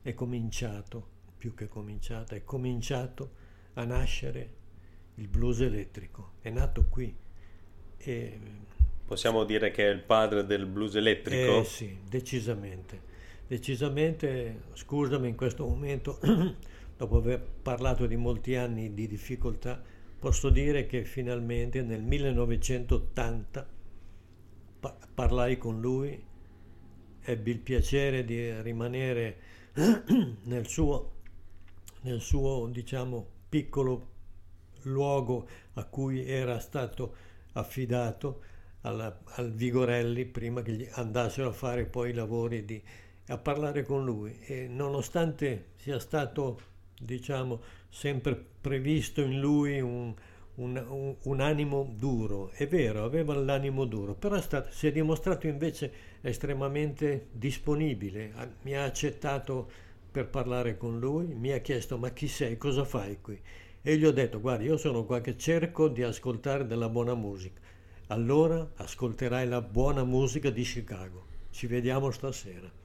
è 0.00 0.14
cominciato, 0.14 1.08
più 1.36 1.52
che 1.54 1.66
cominciata, 1.66 2.36
è 2.36 2.44
cominciato 2.44 3.32
a 3.74 3.84
nascere 3.84 4.58
il 5.16 5.26
blues 5.26 5.58
elettrico. 5.60 6.34
È 6.40 6.50
nato 6.50 6.86
qui 6.88 7.12
e... 7.98 8.40
Possiamo 9.04 9.42
dire 9.42 9.72
che 9.72 9.88
è 9.88 9.90
il 9.90 10.04
padre 10.04 10.46
del 10.46 10.66
blues 10.66 10.94
elettrico? 10.94 11.58
Eh, 11.58 11.64
sì, 11.64 11.98
decisamente. 12.08 13.08
Decisamente, 13.50 14.60
scusami 14.74 15.28
in 15.28 15.34
questo 15.34 15.66
momento, 15.66 16.20
dopo 16.96 17.16
aver 17.16 17.40
parlato 17.40 18.06
di 18.06 18.14
molti 18.14 18.54
anni 18.54 18.94
di 18.94 19.08
difficoltà, 19.08 19.82
posso 20.20 20.50
dire 20.50 20.86
che 20.86 21.04
finalmente 21.04 21.82
nel 21.82 22.00
1980 22.00 23.68
pa- 24.78 24.96
parlai 25.12 25.58
con 25.58 25.80
lui, 25.80 26.22
ebbi 27.22 27.50
il 27.50 27.58
piacere 27.58 28.24
di 28.24 28.62
rimanere 28.62 29.38
nel 30.44 30.68
suo, 30.68 31.14
nel 32.02 32.20
suo 32.20 32.68
diciamo, 32.68 33.26
piccolo 33.48 34.10
luogo 34.82 35.48
a 35.72 35.84
cui 35.86 36.24
era 36.24 36.60
stato 36.60 37.16
affidato 37.54 38.42
alla, 38.82 39.22
al 39.24 39.52
Vigorelli 39.52 40.24
prima 40.24 40.62
che 40.62 40.70
gli 40.70 40.88
andassero 40.92 41.48
a 41.48 41.52
fare 41.52 41.86
poi 41.86 42.10
i 42.10 42.14
lavori 42.14 42.64
di, 42.64 42.80
a 43.30 43.38
parlare 43.38 43.84
con 43.84 44.04
lui 44.04 44.38
e 44.42 44.68
nonostante 44.68 45.70
sia 45.76 45.98
stato 45.98 46.60
diciamo 46.98 47.60
sempre 47.88 48.44
previsto 48.60 49.20
in 49.22 49.40
lui 49.40 49.80
un, 49.80 50.14
un, 50.56 51.16
un, 51.22 51.40
animo 51.40 51.92
duro 51.96 52.50
è 52.50 52.66
vero 52.68 53.04
aveva 53.04 53.34
l'animo 53.34 53.84
duro 53.84 54.14
però 54.14 54.36
è 54.36 54.42
stato, 54.42 54.70
si 54.70 54.86
è 54.86 54.92
dimostrato 54.92 55.46
invece 55.46 55.92
estremamente 56.20 57.28
disponibile 57.32 58.32
mi 58.62 58.76
ha 58.76 58.84
accettato 58.84 59.70
per 60.10 60.28
parlare 60.28 60.76
con 60.76 60.98
lui 60.98 61.34
mi 61.34 61.52
ha 61.52 61.58
chiesto 61.58 61.96
ma 61.96 62.10
chi 62.10 62.28
sei 62.28 62.56
cosa 62.58 62.84
fai 62.84 63.18
qui 63.20 63.40
e 63.82 63.96
gli 63.96 64.04
ho 64.04 64.12
detto, 64.12 64.40
guarda, 64.40 64.64
io 64.64 64.76
sono 64.76 65.04
qua 65.04 65.22
che 65.22 65.38
cerco 65.38 65.88
di 65.88 66.02
ascoltare 66.02 66.66
della 66.66 66.90
buona 66.90 67.14
musica. 67.14 67.60
Allora 68.08 68.72
ascolterai 68.76 69.48
la 69.48 69.62
buona 69.62 70.04
musica 70.04 70.50
di 70.50 70.62
Chicago. 70.62 71.24
Ci 71.50 71.66
vediamo 71.66 72.10
stasera. 72.10 72.79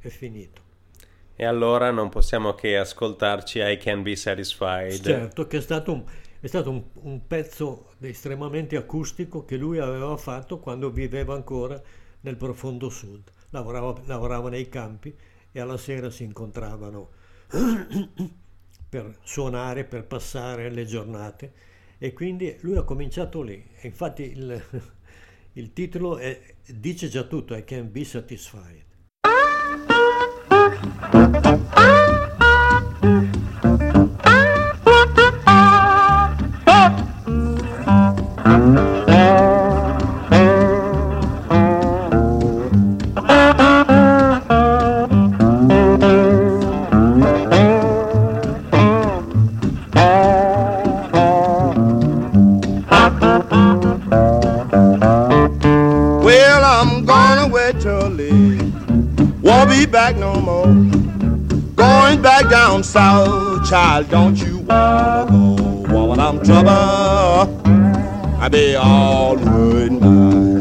È 0.00 0.08
finito. 0.08 0.68
E 1.36 1.44
allora 1.44 1.90
non 1.90 2.08
possiamo 2.08 2.54
che 2.54 2.76
ascoltarci 2.76 3.60
I 3.60 3.78
Can 3.78 4.02
Be 4.02 4.16
Satisfied. 4.16 5.00
Certo, 5.00 5.46
che 5.46 5.58
è 5.58 5.60
stato 5.60 5.92
un, 5.92 6.04
è 6.40 6.46
stato 6.46 6.70
un, 6.70 6.82
un 7.02 7.26
pezzo 7.26 7.92
estremamente 8.00 8.76
acustico 8.76 9.44
che 9.44 9.56
lui 9.56 9.78
aveva 9.78 10.16
fatto 10.16 10.58
quando 10.58 10.90
viveva 10.90 11.34
ancora 11.34 11.80
nel 12.20 12.36
profondo 12.36 12.88
sud. 12.88 13.30
Lavorava, 13.50 14.00
lavorava 14.04 14.48
nei 14.48 14.68
campi 14.68 15.14
e 15.52 15.60
alla 15.60 15.76
sera 15.76 16.10
si 16.10 16.24
incontravano 16.24 17.10
per 18.88 19.18
suonare, 19.22 19.84
per 19.84 20.04
passare 20.04 20.70
le 20.70 20.84
giornate 20.84 21.52
e 21.98 22.12
quindi 22.12 22.56
lui 22.60 22.76
ha 22.76 22.82
cominciato 22.82 23.42
lì 23.42 23.62
e 23.80 23.86
infatti 23.86 24.22
il, 24.22 24.62
il 25.52 25.72
titolo 25.72 26.16
è, 26.16 26.54
dice 26.66 27.08
già 27.08 27.24
tutto, 27.24 27.54
I 27.54 27.64
can 27.64 27.90
be 27.90 28.04
satisfied. 28.04 28.88
Ah! 30.82 32.19
Back 62.22 62.50
down 62.50 62.82
south, 62.82 63.68
child, 63.68 64.08
don't 64.10 64.36
you 64.36 64.60
long 64.62 65.28
ago. 65.28 65.94
Woman, 65.94 66.20
I'm 66.20 66.42
trouble. 66.42 66.70
I 68.40 68.48
be 68.48 68.76
all 68.76 69.36
wood 69.36 69.92
mine. 69.92 70.58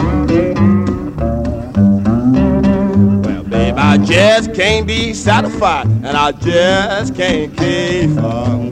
Well, 3.24 3.44
babe, 3.44 3.76
I 3.78 3.98
just 3.98 4.54
can't 4.54 4.88
be 4.88 5.14
satisfied, 5.14 5.88
and 5.88 6.08
I 6.18 6.32
just 6.32 7.16
can't 7.16 7.56
keep 7.58 8.12
from 8.12 8.72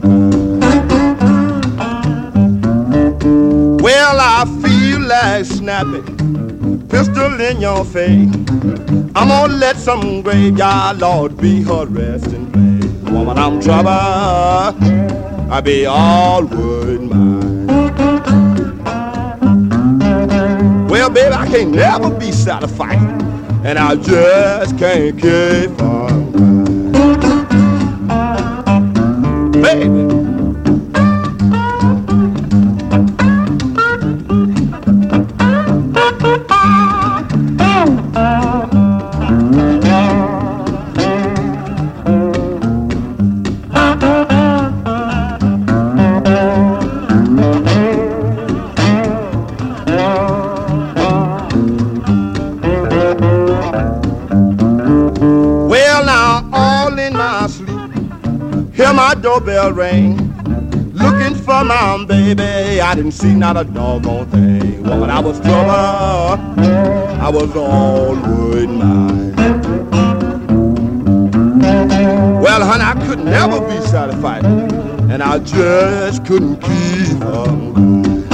Well, 3.78 4.18
I 4.20 4.44
feel 4.62 5.00
like 5.00 5.44
snapping 5.44 6.86
pistol 6.88 7.40
in 7.40 7.60
your 7.60 7.84
face. 7.84 8.32
I'm 9.14 9.28
gonna 9.28 9.52
let 9.52 9.76
some 9.76 10.22
graveyard 10.22 10.98
lord 10.98 11.36
be 11.36 11.62
her 11.62 11.86
resting 11.86 12.50
place. 12.50 12.77
Woman, 13.10 13.38
I'm 13.38 13.60
trouble. 13.60 13.88
I 15.50 15.60
be 15.62 15.86
all 15.86 16.44
wood 16.44 17.00
mine. 17.02 17.66
Well, 20.88 21.10
baby, 21.10 21.34
I 21.34 21.46
can't 21.48 21.70
never 21.70 22.10
be 22.10 22.32
satisfied, 22.32 22.98
and 23.64 23.78
I 23.78 23.96
just 23.96 24.78
can't 24.78 25.16
keep 25.20 25.80
on. 25.80 26.32
Baby. 29.52 30.17
Doorbell 59.38 59.72
ring. 59.72 60.16
Looking 60.94 61.34
for 61.36 61.62
my 61.62 62.04
baby, 62.06 62.80
I 62.80 62.94
didn't 62.96 63.12
see 63.12 63.34
not 63.34 63.56
a 63.56 63.62
doggone 63.62 64.26
thing. 64.30 64.82
Woman, 64.82 65.10
I 65.10 65.20
was 65.20 65.38
trouble, 65.40 65.70
I 65.70 67.30
was 67.32 67.54
all 67.54 68.16
wood 68.16 68.68
mine. 68.68 69.36
Well, 72.42 72.64
honey, 72.66 72.84
I 72.84 73.06
could 73.06 73.20
never 73.24 73.60
be 73.60 73.80
satisfied, 73.86 74.44
and 74.44 75.22
I 75.22 75.38
just 75.38 76.24
couldn't 76.26 76.56
keep 76.56 77.22
on. 77.22 78.24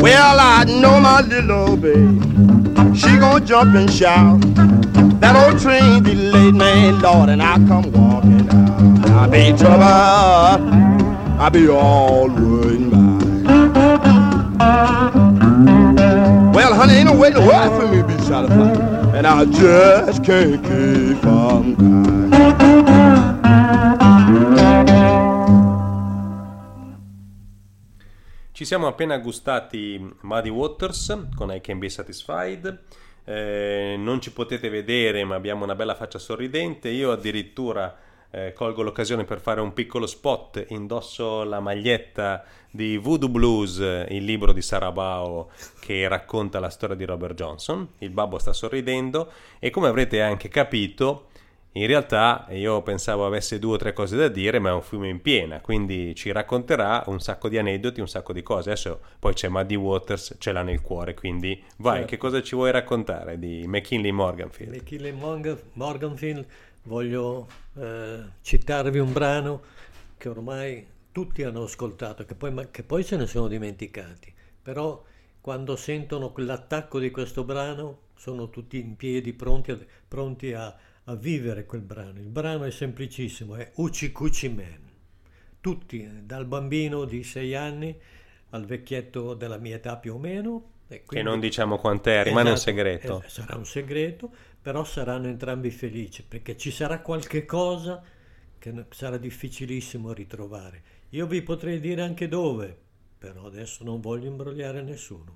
Well, 0.00 0.40
I 0.40 0.64
know 0.64 1.00
my 1.00 1.20
little 1.20 1.76
baby. 1.76 2.18
She 2.98 3.16
gonna 3.18 3.44
jump 3.44 3.76
and 3.76 3.90
shout. 3.92 4.71
That 5.32 5.48
old 5.48 5.62
train 5.62 6.02
delayed 6.02 6.54
me, 6.54 6.92
Lord, 7.00 7.30
and 7.30 7.42
I 7.42 7.54
come 7.66 7.90
walking 7.90 8.50
out. 8.50 9.08
I 9.08 9.26
be 9.28 9.56
trouble, 9.56 9.82
I 9.82 11.48
be 11.50 11.70
all 11.70 12.28
wood 12.28 12.80
mine. 12.92 13.44
Well, 16.52 16.74
honey, 16.74 16.96
ain't 16.96 17.06
no 17.06 17.16
way 17.16 17.30
the 17.30 17.40
world 17.40 17.80
for 17.80 17.88
me 17.88 18.02
to 18.02 18.06
be 18.06 18.18
satisfied, 18.24 18.76
and 19.14 19.26
I 19.26 19.46
just 19.46 20.22
can't 20.22 20.62
keep 20.62 21.16
from. 21.22 21.76
Ci 28.52 28.66
siamo 28.66 28.86
appena 28.86 29.16
gustati 29.16 29.98
Muddy 30.20 30.50
Waters 30.50 31.30
con 31.34 31.50
I 31.52 31.62
Can 31.62 31.78
Be 31.78 31.88
Satisfied. 31.88 32.80
Eh, 33.24 33.94
non 33.98 34.20
ci 34.20 34.32
potete 34.32 34.68
vedere, 34.68 35.24
ma 35.24 35.34
abbiamo 35.34 35.64
una 35.64 35.74
bella 35.74 35.94
faccia 35.94 36.18
sorridente. 36.18 36.88
Io 36.88 37.12
addirittura 37.12 37.96
eh, 38.30 38.52
colgo 38.54 38.82
l'occasione 38.82 39.24
per 39.24 39.40
fare 39.40 39.60
un 39.60 39.72
piccolo 39.72 40.06
spot. 40.06 40.66
Indosso 40.68 41.44
la 41.44 41.60
maglietta 41.60 42.44
di 42.70 42.96
Voodoo 42.96 43.28
Blues, 43.28 43.78
il 43.78 44.24
libro 44.24 44.52
di 44.52 44.62
Sarabao 44.62 45.50
che 45.80 46.08
racconta 46.08 46.58
la 46.58 46.70
storia 46.70 46.96
di 46.96 47.04
Robert 47.04 47.34
Johnson. 47.34 47.86
Il 47.98 48.10
babbo 48.10 48.38
sta 48.38 48.52
sorridendo 48.52 49.30
e 49.58 49.70
come 49.70 49.88
avrete 49.88 50.22
anche 50.22 50.48
capito, 50.48 51.28
in 51.72 51.86
realtà 51.86 52.46
io 52.50 52.82
pensavo 52.82 53.24
avesse 53.24 53.58
due 53.58 53.74
o 53.74 53.76
tre 53.78 53.92
cose 53.92 54.16
da 54.16 54.28
dire, 54.28 54.58
ma 54.58 54.70
è 54.70 54.72
un 54.72 54.82
fiume 54.82 55.08
in 55.08 55.20
piena, 55.22 55.60
quindi 55.60 56.14
ci 56.14 56.30
racconterà 56.30 57.04
un 57.06 57.18
sacco 57.20 57.48
di 57.48 57.56
aneddoti, 57.56 58.00
un 58.00 58.08
sacco 58.08 58.32
di 58.32 58.42
cose. 58.42 58.70
Adesso 58.70 59.00
poi 59.18 59.32
c'è 59.32 59.48
Muddy 59.48 59.74
Waters, 59.74 60.36
ce 60.38 60.52
l'ha 60.52 60.62
nel 60.62 60.82
cuore, 60.82 61.14
quindi 61.14 61.62
vai, 61.78 61.94
Certo. 62.00 62.08
che 62.10 62.16
cosa 62.18 62.42
ci 62.42 62.54
vuoi 62.54 62.70
raccontare 62.72 63.38
di 63.38 63.64
McKinley 63.66 64.10
Morganfield? 64.10 65.12
Morgan- 65.12 65.58
Morganfield 65.74 66.46
voglio 66.84 67.46
eh, 67.78 68.18
citarvi 68.42 68.98
un 68.98 69.12
brano 69.12 69.62
che 70.18 70.28
ormai 70.28 70.86
tutti 71.10 71.42
hanno 71.42 71.62
ascoltato, 71.64 72.24
che 72.24 72.34
poi, 72.34 72.68
che 72.70 72.82
poi 72.82 73.02
se 73.02 73.16
ne 73.16 73.26
sono 73.26 73.48
dimenticati, 73.48 74.32
però 74.62 75.02
quando 75.40 75.74
sentono 75.76 76.32
quell'attacco 76.32 76.98
di 76.98 77.10
questo 77.10 77.44
brano 77.44 77.98
sono 78.14 78.50
tutti 78.50 78.78
in 78.78 78.94
piedi 78.96 79.32
pronti 79.32 79.72
a, 79.72 79.78
pronti 80.06 80.52
a, 80.52 80.74
a 81.04 81.14
vivere 81.16 81.64
quel 81.66 81.80
brano. 81.82 82.18
Il 82.20 82.28
brano 82.28 82.64
è 82.64 82.70
semplicissimo, 82.70 83.56
è 83.56 83.72
Uchi 83.76 84.12
Cucci 84.12 84.48
Man. 84.48 84.90
Tutti, 85.60 86.08
dal 86.24 86.46
bambino 86.46 87.04
di 87.04 87.22
sei 87.24 87.54
anni 87.54 87.96
al 88.50 88.64
vecchietto 88.66 89.34
della 89.34 89.56
mia 89.58 89.76
età 89.76 89.96
più 89.96 90.14
o 90.14 90.18
meno. 90.18 90.70
e 90.88 90.98
Che 90.98 91.04
quindi- 91.06 91.26
non 91.26 91.40
diciamo 91.40 91.78
quant'è, 91.78 92.22
rimane 92.22 92.50
un 92.50 92.54
Esatto, 92.56 92.70
segreto. 92.70 93.22
eh, 93.24 93.28
sarà 93.30 93.56
un 93.56 93.64
segreto, 93.64 94.30
però 94.60 94.84
saranno 94.84 95.26
entrambi 95.26 95.70
felici 95.70 96.22
perché 96.22 96.54
ci 96.58 96.70
sarà 96.70 97.00
qualche 97.00 97.46
cosa 97.46 98.02
che 98.58 98.84
sarà 98.90 99.16
difficilissimo 99.16 100.12
ritrovare. 100.12 100.82
Io 101.10 101.26
vi 101.26 101.40
potrei 101.40 101.80
dire 101.80 102.02
anche 102.02 102.28
dove, 102.28 102.76
però 103.16 103.46
adesso 103.46 103.84
non 103.84 104.00
voglio 104.02 104.26
imbrogliare 104.28 104.82
nessuno. 104.82 105.34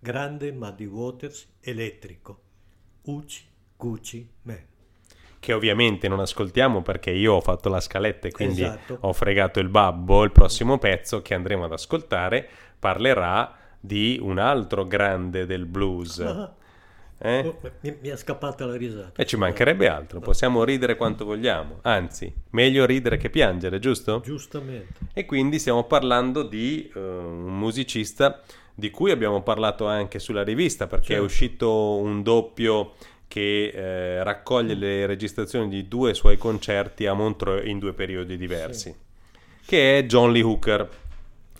Grande 0.00 0.50
Muddy 0.50 0.86
Waters 0.86 1.54
elettrico. 1.60 2.40
Uci 3.02 3.44
Gucci 3.76 4.28
Man. 4.42 4.64
Che 5.46 5.52
ovviamente 5.52 6.08
non 6.08 6.18
ascoltiamo 6.18 6.82
perché 6.82 7.12
io 7.12 7.34
ho 7.34 7.40
fatto 7.40 7.68
la 7.68 7.78
scaletta 7.78 8.26
e 8.26 8.32
quindi 8.32 8.62
Esatto. 8.62 8.98
ho 9.02 9.12
fregato 9.12 9.60
il 9.60 9.68
babbo. 9.68 10.24
Il 10.24 10.32
prossimo 10.32 10.76
pezzo 10.78 11.22
che 11.22 11.34
andremo 11.34 11.62
ad 11.66 11.70
ascoltare 11.70 12.48
parlerà 12.80 13.54
di 13.78 14.18
un 14.20 14.38
altro 14.38 14.84
grande 14.88 15.46
del 15.46 15.64
blues. 15.66 16.18
Ah, 16.18 16.52
Eh? 17.18 17.46
oh, 17.46 17.58
mi, 17.82 17.96
mi 18.02 18.08
è 18.08 18.16
scappata 18.16 18.66
la 18.66 18.76
risata. 18.76 19.22
E 19.22 19.24
ci 19.24 19.36
mancherebbe 19.36 19.88
altro, 19.88 20.18
possiamo 20.18 20.64
ridere 20.64 20.96
quanto 20.96 21.24
vogliamo, 21.24 21.78
anzi, 21.82 22.30
meglio 22.50 22.84
ridere 22.84 23.16
che 23.16 23.30
piangere, 23.30 23.78
giusto? 23.78 24.20
Giustamente. 24.24 24.94
E 25.14 25.24
quindi 25.26 25.60
stiamo 25.60 25.84
parlando 25.84 26.42
di 26.42 26.90
eh, 26.92 26.98
un 26.98 27.56
musicista 27.56 28.42
di 28.74 28.90
cui 28.90 29.12
abbiamo 29.12 29.42
parlato 29.42 29.86
anche 29.86 30.18
sulla 30.18 30.42
rivista 30.42 30.88
perché 30.88 31.04
è 31.06 31.18
Certo. 31.18 31.24
uscito 31.24 31.96
un 31.96 32.22
doppio 32.22 32.94
che 33.28 33.68
eh, 33.68 34.22
raccoglie 34.22 34.74
le 34.74 35.06
registrazioni 35.06 35.68
di 35.68 35.88
due 35.88 36.14
suoi 36.14 36.36
concerti 36.38 37.06
a 37.06 37.14
Montreux 37.14 37.66
in 37.66 37.78
due 37.78 37.92
periodi 37.92 38.36
diversi, 38.36 38.94
che 39.64 39.98
è 39.98 40.04
John 40.04 40.32
Lee 40.32 40.42
Hooker, 40.42 40.88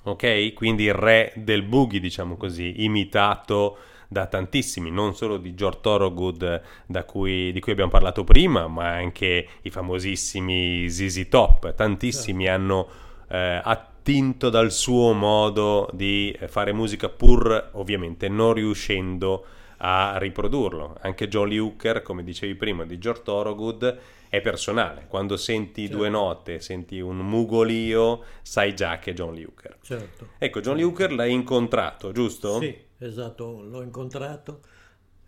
ok? 0.05 0.53
Quindi 0.55 0.85
il 0.85 0.95
re 0.95 1.33
del 1.37 1.63
boogie, 1.63 2.01
diciamo 2.01 2.37
così, 2.37 2.85
imitato 2.85 3.79
da 4.09 4.27
tantissimi, 4.27 4.91
non 4.91 5.15
solo 5.17 5.37
di 5.37 5.55
George 5.55 5.81
Thorogood 5.83 6.63
da 6.87 7.05
cui- 7.05 7.51
di 7.53 7.61
cui 7.61 7.73
abbiamo 7.73 7.91
parlato 7.91 8.23
prima, 8.23 8.69
ma 8.69 8.91
anche 8.93 9.49
i 9.63 9.71
famosissimi 9.71 10.89
ZZ 10.89 11.27
Top, 11.29 11.75
tantissimi 11.75 12.49
hanno 12.49 12.89
eh, 13.29 13.61
attinto 13.63 14.51
dal 14.51 14.71
suo 14.71 15.13
modo 15.13 15.89
di 15.93 16.37
fare 16.47 16.73
musica 16.73 17.09
pur 17.09 17.71
ovviamente 17.73 18.29
non 18.29 18.53
riuscendo 18.53 19.45
a 19.45 19.56
riprodurlo. 19.79 20.97
Anche 21.01 21.29
Jolly 21.29 21.59
Hooker, 21.59 22.03
come 22.03 22.23
dicevi 22.25 22.55
prima, 22.55 22.85
di 22.85 22.99
George 22.99 23.23
Thorogood 23.23 23.99
è 24.29 24.41
personale. 24.41 25.07
Quando 25.09 25.37
senti 25.37 25.83
Certo. 25.83 25.97
due 25.97 26.09
note, 26.09 26.61
senti 26.61 27.01
un 27.01 27.19
mugolio, 27.19 28.25
sai 28.43 28.75
già 28.75 28.99
che 28.99 29.13
è 29.13 29.15
John 29.15 29.35
Lee 29.35 29.45
Hooker. 29.45 29.79
Certo. 29.83 30.29
Ecco, 30.39 30.61
John 30.61 30.77
Lee 30.77 30.85
Hooker 30.85 31.13
l'hai 31.13 31.33
incontrato, 31.33 32.13
giusto? 32.13 32.59
Sì, 32.59 32.77
esatto, 32.99 33.63
l'ho 33.63 33.83
incontrato 33.83 34.61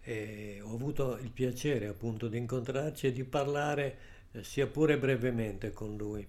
e 0.01 0.61
ho 0.63 0.73
avuto 0.75 1.19
il 1.21 1.31
piacere 1.31 1.87
appunto 1.87 2.29
di 2.29 2.39
incontrarci 2.39 3.09
e 3.09 3.13
di 3.13 3.25
parlare 3.25 3.99
eh, 4.33 4.43
sia 4.43 4.67
pure 4.67 4.99
brevemente 4.99 5.73
con 5.73 5.97
lui, 5.97 6.27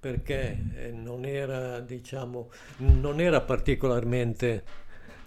perché 0.00 0.58
eh, 0.76 0.90
non 0.92 1.24
era, 1.24 1.80
diciamo, 1.80 2.50
non 2.78 3.20
era 3.20 3.40
particolarmente 3.42 4.64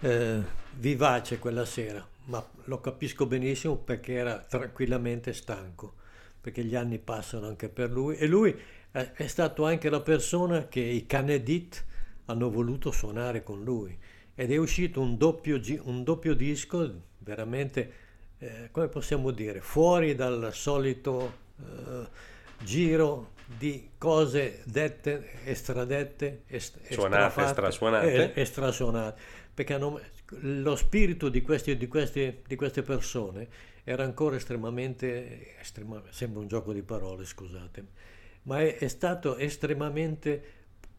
eh, 0.00 0.40
vivace 0.74 1.38
quella 1.38 1.64
sera, 1.64 2.04
ma 2.24 2.44
lo 2.64 2.80
capisco 2.80 3.26
benissimo 3.26 3.76
perché 3.76 4.14
era 4.14 4.38
tranquillamente 4.38 5.32
stanco. 5.32 5.94
perché 6.40 6.64
gli 6.64 6.74
anni 6.74 6.98
passano 6.98 7.46
anche 7.46 7.68
per 7.68 7.90
lui 7.90 8.16
e 8.16 8.26
lui 8.26 8.52
è, 8.90 9.12
è 9.12 9.26
stato 9.28 9.64
anche 9.64 9.88
la 9.90 10.00
persona 10.00 10.66
che 10.66 10.80
i 10.80 11.06
Canedit 11.06 11.84
hanno 12.26 12.50
voluto 12.50 12.90
suonare 12.90 13.42
con 13.44 13.62
lui 13.62 13.96
ed 14.34 14.50
è 14.50 14.56
uscito 14.56 15.00
un 15.00 15.16
doppio, 15.16 15.60
un 15.82 16.02
doppio 16.02 16.34
disco 16.34 17.02
veramente, 17.18 17.92
eh, 18.38 18.68
come 18.72 18.88
possiamo 18.88 19.30
dire, 19.30 19.60
fuori 19.60 20.14
dal 20.16 20.50
solito 20.52 21.32
eh, 21.60 22.08
giro 22.64 23.30
di 23.46 23.90
cose 23.98 24.62
dette, 24.64 25.44
estradette, 25.44 26.42
est- 26.46 26.78
Suonate, 26.90 27.26
estrafatte, 27.26 27.48
strasuonate. 27.52 28.32
eh, 28.34 28.40
estrasuonate, 28.40 29.20
perché 29.54 29.74
hanno- 29.74 30.00
lo 30.40 30.76
spirito 30.76 31.28
di, 31.28 31.42
questi- 31.42 31.76
di 31.76 31.88
questi- 31.88 32.42
di 32.46 32.56
queste 32.56 32.82
persone 32.82 33.48
era 33.84 34.04
ancora 34.04 34.36
estremamente, 34.36 35.58
estrema- 35.60 36.02
sembra 36.10 36.40
un 36.40 36.48
gioco 36.48 36.72
di 36.72 36.82
parole, 36.82 37.24
scusatemi, 37.24 37.88
ma 38.44 38.60
è, 38.60 38.76
è 38.78 38.88
stato 38.88 39.36
estremamente, 39.36 40.42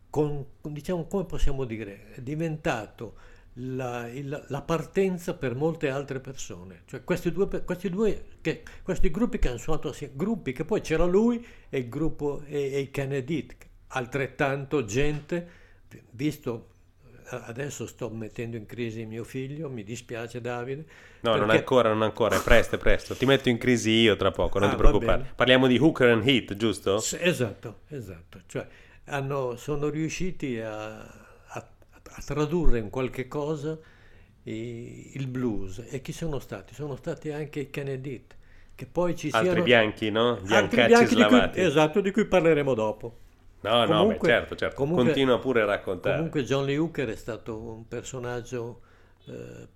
con- 0.09 0.45
diciamo, 0.61 1.05
come 1.07 1.25
possiamo 1.25 1.65
dire, 1.65 2.11
è 2.13 2.21
diventato 2.21 3.15
la, 3.57 4.07
il- 4.09 4.45
la 4.49 4.61
partenza 4.61 5.35
per 5.35 5.55
molte 5.55 5.89
altre 5.89 6.19
persone. 6.19 6.81
Cioè 6.85 7.03
questi 7.03 7.31
due, 7.31 7.47
questi 7.63 7.89
due 7.89 8.25
che, 8.41 8.63
questi 8.81 9.11
gruppi 9.11 9.39
che 9.39 9.47
hanno 9.49 9.57
suonato 9.57 9.89
assieme, 9.89 10.13
gruppi 10.15 10.51
che 10.53 10.65
poi 10.65 10.81
c'era 10.81 11.05
lui 11.05 11.45
e 11.69 11.77
il 11.79 11.89
gruppo 11.89 12.41
e, 12.45 12.73
e 12.73 12.79
i 12.79 12.91
Kennedy, 12.91 13.45
altrettanto 13.87 14.83
gente, 14.85 15.47
visto 16.11 16.69
adesso 17.27 17.85
sto 17.87 18.09
mettendo 18.09 18.57
in 18.57 18.65
crisi 18.65 19.05
mio 19.05 19.23
figlio, 19.23 19.69
mi 19.69 19.83
dispiace 19.83 20.41
Davide. 20.41 20.85
No, 21.21 21.31
non 21.31 21.41
perché- 21.45 21.57
ancora, 21.57 21.89
non 21.89 22.01
ancora, 22.01 22.35
è 22.37 22.41
presto, 22.43 22.75
è 22.75 22.77
presto. 22.77 23.15
Ti 23.15 23.25
metto 23.25 23.49
in 23.49 23.57
crisi 23.57 23.91
io 23.91 24.15
tra 24.15 24.31
poco, 24.31 24.59
non 24.59 24.69
Ah, 24.69 24.71
ti 24.71 24.77
preoccupare. 24.77 25.31
Parliamo 25.35 25.67
di 25.67 25.77
Hooker 25.77 26.09
and 26.09 26.27
Heat, 26.27 26.55
giusto? 26.55 26.99
S- 26.99 27.17
Esatto, 27.19 27.79
esatto. 27.89 28.41
Cioè, 28.45 28.67
hanno- 29.05 29.55
sono 29.55 29.89
riusciti 29.89 30.59
a, 30.59 30.99
a- 31.01 31.67
a 32.15 32.21
tradurre 32.25 32.79
in 32.79 32.89
qualche 32.89 33.27
cosa 33.27 33.77
i- 34.43 35.11
il 35.15 35.27
blues. 35.27 35.83
E 35.89 36.01
chi 36.01 36.11
sono 36.11 36.39
stati? 36.39 36.73
Sono 36.73 36.95
stati 36.95 37.31
anche 37.31 37.61
i 37.61 37.69
Kennedy, 37.69 38.25
che 38.75 38.85
poi 38.85 39.15
ci 39.15 39.29
Altri 39.31 39.49
siano... 39.49 39.63
bianchi, 39.63 40.09
no? 40.09 40.31
altri 40.31 40.47
Biancacci 40.47 40.87
bianchi 40.87 41.15
di 41.15 41.21
cui- 41.23 41.29
slavati. 41.29 41.61
esatto, 41.61 42.01
di 42.01 42.11
cui 42.11 42.25
parleremo 42.25 42.73
dopo. 42.73 43.17
No, 43.63 43.79
no, 43.79 43.85
beh, 43.87 43.93
Comunque- 43.95 44.27
certo, 44.29 44.55
certo. 44.55 44.75
comunque- 44.75 45.05
Continua 45.05 45.39
pure 45.39 45.61
a 45.61 45.65
raccontare. 45.65 46.15
Comunque 46.15 46.43
John 46.43 46.65
Lee 46.65 46.77
Hooker 46.77 47.09
è 47.09 47.15
stato 47.15 47.57
un 47.59 47.87
personaggio 47.87 48.81
eh, 49.25 49.67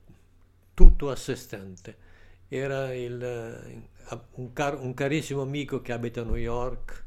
tutto 0.73 1.09
a 1.09 1.15
sé 1.15 1.35
stante. 1.35 1.95
Era 2.49 2.93
il, 2.93 3.21
eh, 3.21 3.81
un, 4.35 4.51
car- 4.53 4.79
un 4.79 4.93
carissimo 4.93 5.41
amico 5.41 5.81
che 5.81 5.93
abita 5.93 6.21
a 6.21 6.23
New 6.25 6.35
York, 6.35 7.05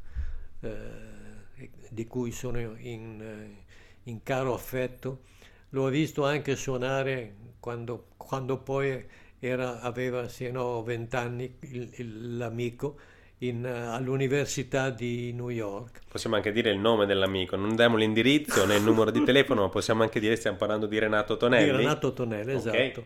eh, 0.61 1.69
di 1.89 2.07
cui 2.07 2.31
sono 2.31 2.59
in, 2.59 3.21
eh, 3.21 3.63
in 4.09 4.23
caro 4.23 4.53
affetto. 4.53 5.21
L'ho 5.69 5.87
visto 5.89 6.25
anche 6.25 6.55
suonare 6.55 7.35
quando, 7.59 8.07
quando 8.17 8.57
poi 8.57 9.05
era- 9.39 9.79
aveva 9.81 10.27
sì, 10.27 10.49
no, 10.51 10.81
20 10.83 11.15
anni 11.15 11.57
il- 11.61 11.91
il- 11.97 12.37
l'amico 12.37 12.97
in, 13.41 13.65
eh, 13.65 13.69
all'Università 13.69 14.89
di 14.89 15.31
New 15.33 15.49
York. 15.49 16.01
Possiamo 16.09 16.35
anche 16.35 16.51
dire 16.51 16.71
il 16.71 16.79
nome 16.79 17.05
dell'amico, 17.05 17.55
non 17.55 17.75
diamo 17.75 17.97
l'indirizzo 17.97 18.65
né 18.65 18.75
il 18.75 18.83
numero 18.83 19.11
di 19.11 19.23
telefono, 19.23 19.61
ma 19.61 19.69
possiamo 19.69 20.03
anche 20.03 20.19
dire 20.19 20.35
stiamo 20.35 20.57
parlando 20.57 20.85
di 20.85 20.99
Renato 20.99 21.37
Tonelli, 21.37 21.71
Di 21.71 21.77
Renato 21.77 22.13
Tonelli, 22.13 22.53
Ok. 22.53 22.57
esatto. 22.57 23.05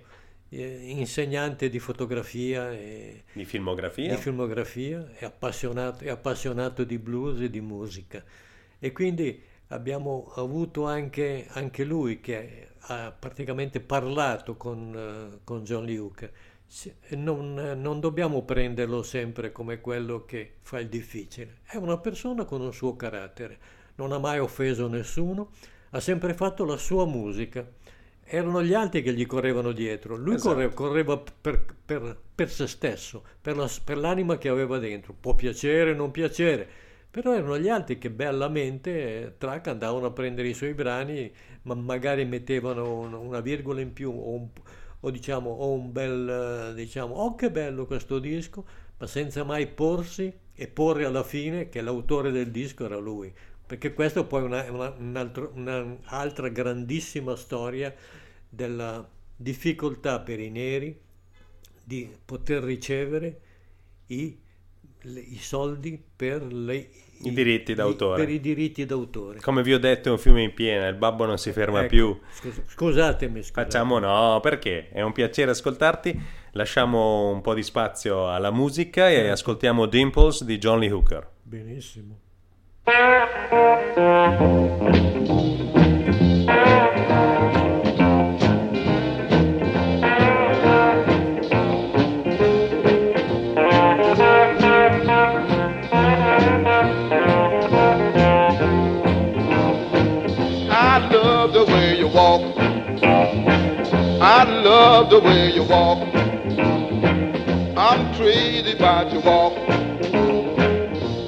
Eh, 0.50 0.90
insegnante 0.92 1.70
di 1.70 1.80
fotografia 1.80 2.72
e 2.72 3.24
di 3.34 3.46
filmografia. 3.46 4.16
di 4.16 4.22
filmografia, 4.22 5.12
è 5.18 5.26
appassionato, 5.26 6.04
è 6.04 6.10
appassionato 6.10 6.84
di 6.84 6.98
blues 7.00 7.42
e 7.42 7.50
di 7.50 7.62
musica. 7.62 8.24
E 8.80 8.92
quindi 8.92 9.42
abbiamo 9.70 10.32
avuto 10.36 10.86
anche, 10.86 11.48
anche 11.50 11.84
lui 11.84 12.20
che 12.22 12.68
ha 12.88 13.12
praticamente 13.18 13.80
parlato 13.80 14.56
con, 14.56 14.94
eh, 14.96 15.40
con 15.44 15.64
John. 15.64 15.88
Si- 15.88 16.30
Non, 17.10 17.54
non 17.78 18.00
dobbiamo 18.00 18.44
prenderlo 18.44 19.02
sempre 19.04 19.52
come 19.52 19.80
quello 19.82 20.26
che 20.26 20.56
fa 20.62 20.80
il 20.80 20.90
difficile. 20.90 21.58
È 21.64 21.78
una 21.78 21.98
persona 21.98 22.44
con 22.44 22.62
un 22.62 22.74
suo 22.74 22.96
carattere, 22.96 23.58
non 23.96 24.12
ha 24.12 24.18
mai 24.18 24.40
offeso 24.40 24.88
nessuno, 24.88 25.52
ha 25.92 26.00
sempre 26.00 26.34
fatto 26.34 26.66
la 26.66 26.78
sua 26.78 27.06
musica. 27.06 27.66
Erano 28.28 28.64
gli 28.64 28.74
altri 28.74 29.04
che 29.04 29.14
gli 29.14 29.26
correvano 29.28 29.72
dietro, 29.72 30.16
lui 30.18 30.36
Esatto. 30.36 30.54
corre- 30.56 30.74
correva 30.74 31.18
per, 31.20 31.64
per- 31.86 32.18
per 32.34 32.50
se 32.50 32.68
stesso, 32.68 33.24
per, 33.40 33.56
la- 33.56 33.70
per 33.84 33.98
l'anima 33.98 34.38
che 34.38 34.50
aveva 34.50 34.80
dentro. 34.80 35.14
Può 35.18 35.36
piacere, 35.36 35.94
non 35.94 36.10
piacere, 36.12 36.68
però 37.12 37.34
erano 37.36 37.58
gli 37.60 37.70
altri 37.70 37.98
che 38.00 38.10
bellamente, 38.10 39.22
eh, 39.22 39.34
track, 39.38 39.68
andavano 39.68 40.08
a 40.08 40.12
prendere 40.12 40.48
i 40.50 40.54
suoi 40.56 40.74
brani, 40.74 41.32
ma 41.64 41.76
magari 41.76 42.26
mettevano 42.26 42.98
un- 43.00 43.14
una 43.14 43.40
virgola 43.42 43.80
in 43.82 43.94
più 43.94 44.10
o 44.12 44.30
un, 44.32 44.48
o 45.02 45.12
diciamo, 45.12 45.50
o 45.50 45.72
un 45.74 45.92
bel, 45.92 46.74
diciamo, 46.76 47.16
oh 47.16 47.36
che 47.36 47.52
bello 47.52 47.86
questo 47.86 48.20
disco, 48.20 48.66
ma 48.98 49.08
senza 49.08 49.44
mai 49.44 49.68
porsi 49.68 50.32
e 50.54 50.68
porre 50.68 51.06
alla 51.06 51.24
fine 51.24 51.70
che 51.70 51.82
l'autore 51.82 52.32
del 52.32 52.52
disco 52.52 52.86
era 52.86 52.98
lui. 52.98 53.34
Perché 53.66 53.94
questo 53.94 54.26
poi 54.26 54.42
è 54.44 54.70
una- 54.70 54.94
una- 54.98 55.32
un'altra 55.54 56.50
grandissima 56.50 57.36
storia 57.36 57.94
della 58.48 59.08
difficoltà 59.36 60.20
per 60.22 60.40
i 60.40 60.50
neri 60.50 60.98
di 61.84 62.10
poter 62.26 62.64
ricevere 62.64 63.42
i, 64.08 64.38
i 65.04 65.38
soldi 65.40 66.02
per 66.16 66.44
le- 66.52 66.90
I 67.24 67.32
diritti 67.34 67.74
d'autore. 67.74 68.24
per 68.24 68.34
i 68.34 68.40
diritti 68.40 68.86
d'autore. 68.86 69.40
Come 69.40 69.64
vi 69.64 69.74
ho 69.74 69.80
detto 69.80 70.10
è 70.10 70.12
un 70.12 70.18
fiume 70.18 70.44
in 70.44 70.54
piena, 70.54 70.88
il 70.88 70.96
babbo 70.96 71.26
non 71.26 71.38
si 71.38 71.52
ferma 71.52 71.80
Ecco, 71.80 71.88
più. 71.88 72.20
scus- 72.34 72.62
scusatemi. 72.68 73.42
Facciamo 73.42 74.00
no, 74.00 74.40
perché? 74.42 74.90
È 74.90 75.02
un 75.02 75.12
piacere 75.12 75.52
ascoltarti. 75.52 76.20
Lasciamo 76.52 77.30
un 77.30 77.42
po' 77.42 77.54
di 77.54 77.64
spazio 77.64 78.30
alla 78.32 78.52
musica 78.52 79.10
e 79.10 79.28
ascoltiamo 79.30 79.86
Dimples 79.88 80.44
di 80.44 80.58
John 80.58 80.80
Lee 80.80 80.92
Hooker. 80.92 81.28
Benissimo. 81.42 82.20
Love 104.64 105.10
the 105.10 105.20
way 105.20 105.52
you 105.54 105.64
walk. 105.64 106.00
I'm 107.78 108.16
crazy 108.16 108.74
about 108.74 109.12
your 109.12 109.22
walk. 109.22 109.54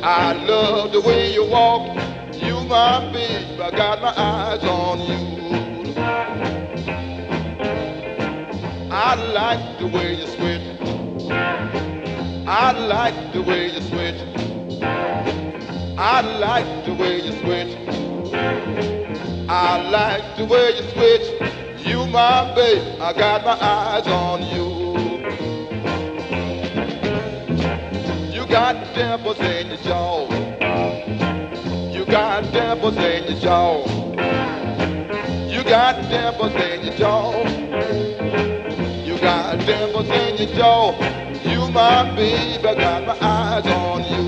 I 0.03 0.33
love 0.45 0.91
the 0.91 1.01
way 1.01 1.33
you 1.33 1.45
walk. 1.45 1.97
You 2.33 2.63
my 2.67 3.11
babe, 3.11 3.59
I 3.59 3.71
got 3.71 4.01
my 4.01 4.13
eyes 4.15 4.63
on 4.63 4.99
you. 5.01 5.27
I 8.91 9.15
like 9.33 9.79
the 9.79 9.87
way 9.87 10.15
you 10.15 10.27
switch. 10.27 10.61
I 12.47 12.71
like 12.71 13.33
the 13.33 13.41
way 13.41 13.71
you 13.73 13.81
switch. 13.81 14.21
I 15.99 16.21
like 16.21 16.85
the 16.85 16.93
way 16.93 17.21
you 17.21 17.31
switch. 17.41 17.77
I 19.49 19.89
like 19.89 20.37
the 20.37 20.45
way 20.45 20.75
you 20.77 20.83
switch. 20.91 21.56
You 21.87 22.05
my 22.05 22.53
babe, 22.53 23.01
I 23.01 23.13
got 23.13 23.45
my 23.45 23.57
eyes 23.61 24.07
on 24.07 24.41
you. 24.43 24.67
You 28.33 28.45
got 28.45 28.75
dimples 28.93 29.39
in 29.39 29.67
your 29.67 29.77
jaw. 29.77 30.27
You 31.89 32.05
got 32.05 32.51
dimples 32.51 32.97
in 32.97 33.23
your 33.31 33.39
jaw. 33.39 33.85
You 35.47 35.63
got 35.63 35.95
dimples 36.09 36.55
in 36.55 36.85
your 36.85 36.97
jaw. 36.97 37.47
You 39.05 39.17
got 39.19 39.57
dimples 39.65 40.09
in 40.09 40.37
your 40.37 40.55
jaw. 40.57 40.91
You 41.45 41.71
my 41.71 42.13
babe, 42.17 42.65
I 42.65 42.75
got 42.75 43.05
my 43.05 43.17
eyes 43.21 43.65
on 43.65 44.03
you. 44.03 44.26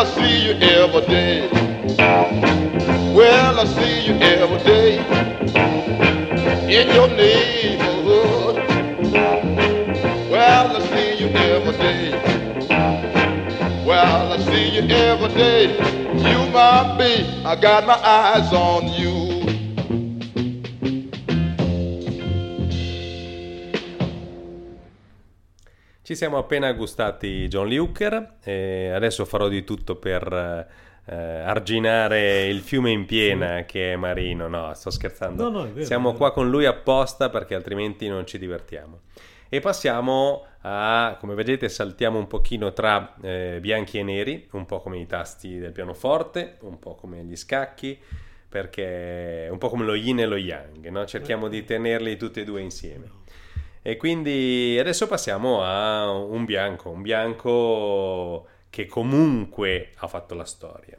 Well, 0.00 0.08
I 0.08 0.14
see 0.14 0.46
you 0.46 0.52
every 0.52 1.06
day. 1.08 1.50
Well, 3.14 3.60
I 3.60 3.64
see 3.66 4.06
you 4.06 4.14
every 4.14 4.58
day 4.64 4.96
in 6.78 6.88
your 6.94 7.08
neighborhood. 7.08 8.56
Well, 10.30 10.76
I 10.76 10.80
see 10.86 11.22
you 11.22 11.28
every 11.28 11.76
day. 11.76 12.10
Well, 13.84 14.32
I 14.32 14.38
see 14.38 14.70
you 14.70 14.88
every 14.88 15.34
day. 15.34 15.76
You 16.14 16.50
my 16.50 16.96
babe, 16.96 17.44
I 17.44 17.54
got 17.56 17.86
my 17.86 18.00
eyes 18.02 18.50
on 18.54 18.88
you. 18.94 18.99
Ci 26.10 26.16
siamo 26.16 26.38
appena 26.38 26.72
gustati 26.72 27.46
John 27.46 27.70
Hooker 27.70 28.38
e 28.42 28.90
adesso 28.92 29.24
farò 29.24 29.46
di 29.46 29.62
tutto 29.62 29.94
per 29.94 30.66
eh, 31.04 31.14
arginare 31.14 32.48
il 32.48 32.62
fiume 32.62 32.90
in 32.90 33.06
piena 33.06 33.62
che 33.64 33.92
è 33.92 33.96
Marino. 33.96 34.48
No, 34.48 34.74
sto 34.74 34.90
scherzando. 34.90 35.48
No, 35.48 35.58
no, 35.60 35.72
vero, 35.72 35.86
siamo 35.86 36.14
qua 36.14 36.32
con 36.32 36.50
lui 36.50 36.64
apposta 36.64 37.28
perché 37.28 37.54
altrimenti 37.54 38.08
non 38.08 38.26
ci 38.26 38.40
divertiamo. 38.40 39.02
E 39.48 39.60
passiamo 39.60 40.46
a, 40.62 41.16
come 41.20 41.34
vedete, 41.34 41.68
saltiamo 41.68 42.18
un 42.18 42.26
pochino 42.26 42.72
tra 42.72 43.14
eh, 43.22 43.58
bianchi 43.60 44.00
e 44.00 44.02
neri, 44.02 44.48
un 44.50 44.66
po' 44.66 44.80
come 44.80 44.98
i 44.98 45.06
tasti 45.06 45.60
del 45.60 45.70
pianoforte, 45.70 46.56
un 46.62 46.80
po' 46.80 46.96
come 46.96 47.22
gli 47.22 47.36
scacchi, 47.36 47.96
perché 48.48 49.46
è 49.46 49.48
un 49.48 49.58
po' 49.58 49.68
come 49.68 49.84
lo 49.84 49.94
yin 49.94 50.18
e 50.18 50.26
lo 50.26 50.34
yang, 50.34 50.88
no? 50.88 51.06
cerchiamo 51.06 51.46
di 51.46 51.62
tenerli 51.64 52.16
tutti 52.16 52.40
e 52.40 52.44
due 52.44 52.62
insieme. 52.62 53.19
E 53.82 53.96
quindi 53.96 54.76
adesso 54.78 55.06
passiamo 55.06 55.62
a 55.62 56.10
un 56.10 56.44
bianco, 56.44 56.90
un 56.90 57.00
bianco 57.02 58.46
che 58.68 58.86
comunque 58.86 59.92
ha 59.96 60.06
fatto 60.06 60.34
la 60.34 60.44
storia 60.44 60.98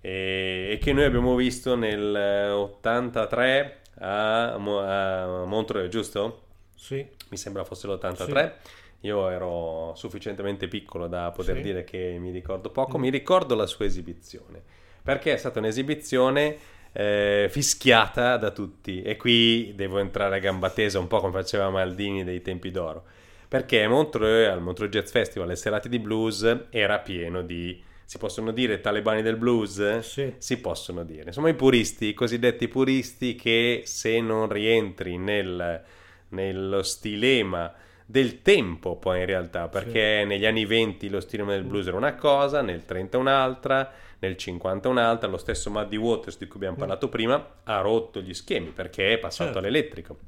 e, 0.00 0.68
e 0.72 0.78
che 0.78 0.92
noi 0.92 1.04
abbiamo 1.04 1.34
visto 1.36 1.76
nel 1.76 2.50
83 2.52 3.80
a, 4.00 4.56
Mo- 4.58 4.80
a 4.80 5.44
Montreux, 5.44 5.88
giusto? 5.88 6.42
Sì, 6.74 7.06
Mi 7.28 7.36
sembra 7.36 7.64
fosse 7.64 7.86
l'83. 7.86 8.52
Io 9.00 9.28
ero 9.28 9.92
sufficientemente 9.94 10.68
piccolo 10.68 11.06
da 11.06 11.30
poter 11.30 11.56
Sì. 11.56 11.62
dire 11.62 11.84
che 11.84 12.16
mi 12.18 12.30
ricordo 12.32 12.70
poco. 12.70 12.98
Mi 12.98 13.10
ricordo 13.10 13.54
la 13.54 13.66
sua 13.66 13.84
esibizione 13.84 14.62
perché 15.02 15.32
è 15.32 15.36
stata 15.36 15.60
un'esibizione 15.60 16.56
eh, 16.98 17.48
fischiata 17.50 18.38
da 18.38 18.50
tutti. 18.50 19.02
E 19.02 19.16
qui 19.16 19.72
devo 19.74 19.98
entrare 19.98 20.36
a 20.36 20.38
gamba 20.38 20.70
tesa, 20.70 20.98
un 20.98 21.06
po' 21.06 21.20
come 21.20 21.32
faceva 21.32 21.68
Maldini 21.68 22.24
dei 22.24 22.40
tempi 22.40 22.70
d'oro. 22.70 23.04
Perché 23.48 23.86
Montreux, 23.86 24.48
al 24.48 24.62
Montreux 24.62 24.90
Jazz 24.90 25.10
Festival, 25.10 25.48
le 25.48 25.56
serate 25.56 25.88
di 25.88 25.98
blues 25.98 26.66
era 26.70 26.98
pieno 27.00 27.42
di. 27.42 27.82
Si 28.04 28.18
possono 28.18 28.52
dire 28.52 28.80
talebani 28.80 29.20
del 29.20 29.36
blues? 29.36 29.98
Sì. 29.98 30.32
Si 30.38 30.58
possono 30.58 31.04
dire. 31.04 31.24
Insomma, 31.26 31.48
i 31.48 31.54
puristi, 31.54 32.06
i 32.06 32.14
cosiddetti 32.14 32.68
puristi 32.68 33.34
che 33.34 33.82
se 33.84 34.20
non 34.20 34.48
rientri 34.48 35.18
nel, 35.18 35.82
nello 36.28 36.82
stilema 36.82 37.72
del 38.08 38.40
tempo, 38.40 38.96
poi 38.96 39.18
in 39.20 39.26
realtà, 39.26 39.66
perché 39.68 40.24
negli 40.24 40.46
anni 40.46 40.64
20 40.64 41.08
lo 41.08 41.20
stilema 41.20 41.50
del 41.52 41.64
blues 41.64 41.88
era 41.88 41.96
una 41.96 42.14
cosa, 42.14 42.62
nel 42.62 42.84
30 42.84 43.18
un'altra, 43.18 43.92
nel 44.20 44.36
50 44.36 44.88
un'altra, 44.88 45.28
lo 45.28 45.36
stesso 45.36 45.70
Muddy 45.70 45.96
Waters 45.96 46.38
di 46.38 46.46
cui 46.46 46.56
abbiamo 46.56 46.76
parlato 46.76 47.08
prima 47.08 47.54
ha 47.64 47.80
rotto 47.80 48.20
gli 48.20 48.32
schemi 48.32 48.68
perché 48.68 49.12
è 49.14 49.18
passato 49.18 49.44
Certo. 49.52 49.58
all'elettrico. 49.58 50.18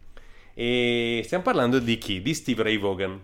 E 0.55 1.21
stiamo 1.25 1.45
parlando 1.45 1.79
di 1.79 1.97
chi? 1.99 2.21
Di 2.21 2.35
Steve 2.35 2.65
Ray 2.65 2.79
Vaughan, 2.79 3.21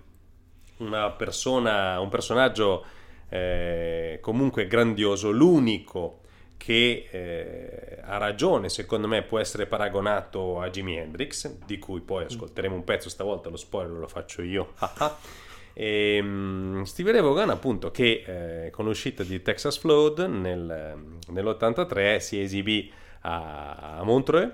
una 0.78 1.11
persona, 1.11 1.98
un 1.98 2.09
personaggio 2.09 2.84
eh, 3.28 4.18
comunque 4.22 4.68
grandioso, 4.68 5.32
l'unico 5.32 6.20
che 6.64 7.08
eh, 7.10 7.98
ha 8.00 8.16
ragione, 8.16 8.70
secondo 8.70 9.06
me, 9.06 9.20
può 9.20 9.38
essere 9.38 9.66
paragonato 9.66 10.62
a 10.62 10.70
Jimi 10.70 10.96
Hendrix, 10.96 11.58
di 11.66 11.78
cui 11.78 12.00
poi 12.00 12.24
ascolteremo 12.24 12.74
un 12.74 12.84
pezzo 12.84 13.10
stavolta, 13.10 13.50
lo 13.50 13.58
spoiler 13.58 13.98
lo 13.98 14.08
faccio 14.08 14.40
io. 14.40 14.72
E, 15.76 16.20
mm, 16.22 16.82
Steve 16.82 17.10
Ray 17.10 17.20
Vaughan, 17.20 17.50
appunto, 17.50 17.90
che 17.90 18.66
eh, 18.66 18.70
con 18.70 18.84
l'uscita 18.84 19.24
di 19.24 19.42
Texas 19.42 19.76
Flood 19.76 20.20
nel- 20.20 20.96
nell'83 21.26 22.18
si 22.18 22.40
esibì 22.40 22.92
a, 23.22 23.96
a 23.98 24.04
Montreux 24.04 24.52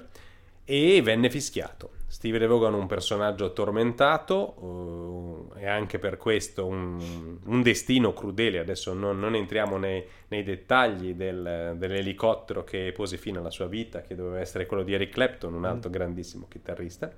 e 0.64 1.02
venne 1.02 1.28
fischiato. 1.28 1.90
Steve 2.10 2.38
Ray 2.38 2.48
Vaughan 2.48 2.74
un 2.74 2.88
personaggio 2.88 3.52
tormentato 3.52 5.48
eh, 5.54 5.62
e 5.62 5.68
anche 5.68 6.00
per 6.00 6.16
questo 6.16 6.66
un, 6.66 7.38
un 7.44 7.62
destino 7.62 8.12
crudele. 8.12 8.58
Adesso 8.58 8.92
non, 8.94 9.20
non 9.20 9.36
entriamo 9.36 9.76
nei, 9.76 10.04
nei 10.26 10.42
dettagli 10.42 11.14
del- 11.14 11.74
dell'elicottero 11.76 12.64
che 12.64 12.90
pose 12.92 13.16
fine 13.16 13.38
alla 13.38 13.52
sua 13.52 13.68
vita, 13.68 14.02
che 14.02 14.16
doveva 14.16 14.40
essere 14.40 14.66
quello 14.66 14.82
di 14.82 14.92
Eric 14.92 15.12
Clapton, 15.12 15.54
un 15.54 15.64
altro 15.64 15.88
grandissimo 15.88 16.48
chitarrista. 16.48 17.12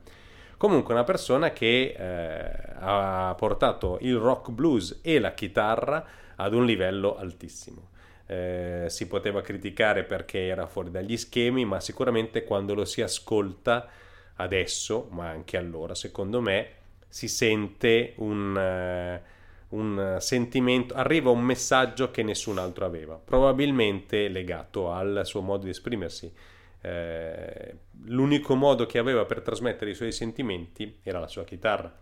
Comunque 0.59 0.93
una 0.93 1.05
persona 1.05 1.53
che 1.53 1.95
eh, 1.97 2.74
ha 2.78 3.34
portato 3.34 3.97
il 4.03 4.18
rock 4.18 4.51
blues 4.51 5.01
e 5.03 5.18
la 5.18 5.32
chitarra 5.32 6.05
ad 6.36 6.53
un 6.53 6.66
livello 6.66 7.16
altissimo. 7.16 7.88
Eh, 8.26 8.84
si 8.88 9.09
poteva 9.09 9.40
criticare 9.40 10.05
perché 10.05 10.49
era 10.49 10.66
fuori 10.66 10.90
dagli 10.90 11.16
schemi, 11.16 11.64
ma 11.64 11.80
sicuramente 11.80 12.45
quando 12.45 12.74
lo 12.74 12.84
si 12.84 13.01
ascolta 13.01 13.88
adesso, 14.37 15.09
ma 15.11 15.28
anche 15.28 15.57
allora, 15.57 15.95
secondo 15.95 16.41
me, 16.41 16.68
si 17.09 17.28
sente 17.28 18.14
un, 18.16 18.57
eh, 18.57 19.22
un 19.68 20.16
sentimento, 20.18 20.95
arriva 20.95 21.30
un 21.30 21.43
messaggio 21.43 22.11
che 22.11 22.22
nessun 22.22 22.59
altro 22.59 22.85
aveva, 22.85 23.20
probabilmente 23.22 24.28
legato 24.28 24.91
al 24.93 25.22
suo 25.24 25.43
modo 25.43 25.64
di 25.64 25.70
esprimersi. 25.70 26.33
Eh, 26.85 27.76
l'unico 28.07 28.55
modo 28.57 28.87
che 28.87 28.99
aveva 28.99 29.24
per 29.24 29.41
trasmettere 29.41 29.91
i 29.91 29.95
suoi 29.95 30.11
sentimenti 30.11 30.99
era 31.03 31.20
la 31.20 31.28
sua 31.28 31.45
chitarra. 31.45 32.01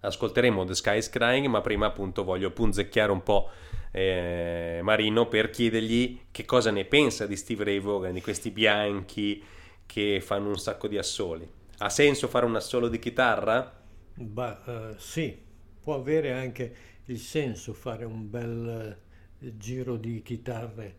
Ascolteremo 0.00 0.64
The 0.64 0.74
Sky 0.74 0.98
is 0.98 1.08
Crying, 1.08 1.46
ma 1.46 1.60
prima 1.60 1.86
appunto 1.86 2.24
voglio 2.24 2.50
punzecchiare 2.50 3.12
un 3.12 3.22
po' 3.22 3.50
eh, 3.90 4.80
Marino 4.82 5.28
per 5.28 5.50
chiedergli 5.50 6.22
che 6.30 6.44
cosa 6.44 6.70
ne 6.70 6.84
pensa 6.84 7.26
di 7.26 7.36
Steve 7.36 7.64
Ray 7.64 7.80
Vaughan, 7.80 8.12
di 8.12 8.20
questi 8.20 8.50
bianchi 8.50 9.42
che 9.86 10.20
fanno 10.20 10.48
un 10.48 10.58
sacco 10.58 10.88
di 10.88 10.98
assoli. 10.98 11.48
Ha 11.78 11.88
senso 11.88 12.28
fare 12.28 12.46
un 12.46 12.56
assolo 12.56 12.88
di 12.88 12.98
chitarra? 12.98 13.82
Bah, 14.14 14.62
eh, 14.66 14.94
sì, 14.98 15.36
può 15.82 15.94
avere 15.94 16.32
anche 16.32 16.74
il 17.06 17.18
senso 17.18 17.72
fare 17.74 18.04
un 18.04 18.30
bel 18.30 18.98
eh, 19.38 19.56
giro 19.56 19.96
di 19.96 20.22
chitarre, 20.22 20.98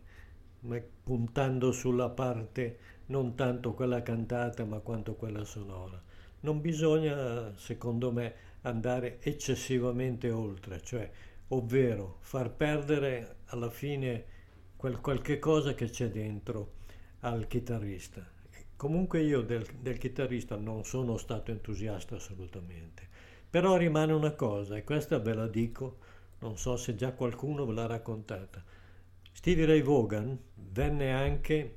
ma 0.60 0.80
puntando 1.02 1.72
sulla 1.72 2.10
parte 2.10 2.78
non 3.06 3.34
tanto 3.34 3.72
quella 3.74 4.02
cantata, 4.02 4.64
ma 4.64 4.78
quanto 4.80 5.14
quella 5.14 5.44
sonora. 5.44 6.00
Non 6.40 6.60
bisogna, 6.60 7.56
secondo 7.56 8.12
me, 8.12 8.34
andare 8.62 9.18
eccessivamente 9.20 10.30
oltre, 10.30 10.82
cioè, 10.82 11.10
ovvero 11.48 12.18
far 12.20 12.50
perdere 12.52 13.36
alla 13.46 13.70
fine 13.70 14.24
quel 14.76 15.00
qualche 15.00 15.38
cosa 15.38 15.74
che 15.74 15.88
c'è 15.88 16.08
dentro 16.10 16.74
al 17.20 17.46
chitarrista. 17.46 18.35
Comunque 18.76 19.20
io 19.22 19.40
del, 19.42 19.66
del 19.80 19.98
chitarrista 19.98 20.56
non 20.56 20.84
sono 20.84 21.16
stato 21.16 21.50
entusiasta 21.50 22.16
assolutamente, 22.16 23.08
però 23.48 23.76
rimane 23.76 24.12
una 24.12 24.32
cosa, 24.32 24.76
e 24.76 24.84
questa 24.84 25.18
ve 25.18 25.34
la 25.34 25.46
dico, 25.48 25.98
non 26.40 26.58
so 26.58 26.76
se 26.76 26.94
già 26.94 27.12
qualcuno 27.12 27.64
ve 27.64 27.72
l'ha 27.72 27.86
raccontata. 27.86 28.62
Stevie 29.32 29.66
Ray 29.66 29.82
Vaughan 29.82 30.38
venne 30.54 31.12
anche 31.12 31.76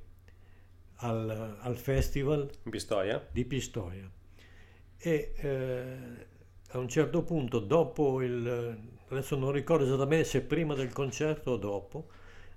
al, 0.98 1.58
al 1.62 1.78
festival 1.78 2.50
Pistoia? 2.70 3.26
di 3.32 3.46
Pistoia 3.46 4.10
e 4.98 5.34
eh, 5.36 6.28
a 6.72 6.78
un 6.78 6.90
certo 6.90 7.24
punto 7.24 7.60
dopo 7.60 8.22
il 8.22 8.78
adesso 9.10 9.36
non 9.38 9.52
ricordo 9.52 9.86
esattamente 9.86 10.26
se 10.26 10.42
prima 10.42 10.76
del 10.76 10.92
concerto 10.94 11.52
o 11.52 11.58
dopo 11.58 12.10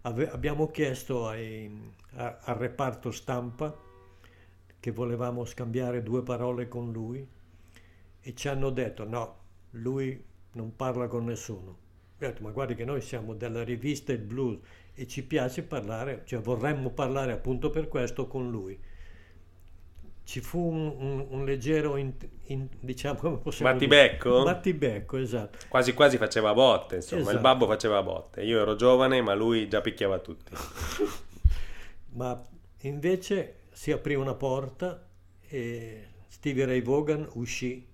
ave- 0.02 0.28
abbiamo 0.30 0.70
chiesto 0.70 1.28
ai- 1.28 1.70
a- 2.16 2.38
al 2.42 2.56
reparto 2.56 3.10
stampa 3.10 3.74
che 4.82 4.90
volevamo 4.90 5.44
scambiare 5.44 6.02
due 6.02 6.24
parole 6.24 6.66
con 6.66 6.90
lui 6.90 7.24
e 8.20 8.34
ci 8.34 8.48
hanno 8.48 8.70
detto 8.70 9.04
no 9.08 9.36
lui 9.70 10.20
non 10.54 10.74
parla 10.74 11.06
con 11.06 11.24
nessuno 11.24 11.70
Ho 11.70 11.76
detto, 12.18 12.42
ma 12.42 12.50
guardi 12.50 12.74
che 12.74 12.84
noi 12.84 13.00
siamo 13.00 13.32
della 13.34 13.62
rivista 13.62 14.10
Il 14.12 14.18
Blues 14.18 14.58
e 14.94 15.06
ci 15.06 15.22
piace 15.24 15.62
parlare, 15.62 16.22
cioè 16.24 16.40
vorremmo 16.40 16.90
parlare 16.90 17.30
appunto 17.32 17.70
per 17.70 17.86
questo 17.88 18.26
con 18.26 18.50
lui. 18.50 18.76
Ci 20.24 20.40
fu 20.40 20.58
un, 20.60 20.86
un- 20.98 21.26
un 21.30 21.44
leggero, 21.44 21.96
in- 21.96 22.12
in- 22.46 22.68
diciamo, 22.80 23.18
come 23.18 23.38
possiamo 23.38 23.72
dire? 23.76 23.88
Battibecco? 23.88 24.42
Battibecco, 24.44 25.16
esatto. 25.18 25.58
Quasi 25.68 25.94
quasi 25.94 26.16
faceva 26.16 26.52
botte, 26.54 26.96
insomma, 26.96 27.30
il 27.32 27.38
Esatto. 27.38 27.42
babbo 27.42 27.66
faceva 27.66 28.02
botte. 28.02 28.42
Io 28.44 28.60
ero 28.60 28.76
giovane, 28.76 29.20
ma 29.22 29.34
lui 29.34 29.68
già 29.68 29.80
picchiava 29.80 30.18
tutti. 30.20 30.52
Ma 32.14 32.40
invece 32.82 33.56
si 33.82 33.90
aprì 33.90 34.14
una 34.14 34.34
porta 34.34 35.08
e 35.40 36.04
Stevie 36.28 36.66
Ray 36.66 36.82
Vaughan 36.82 37.28
uscì 37.32 37.84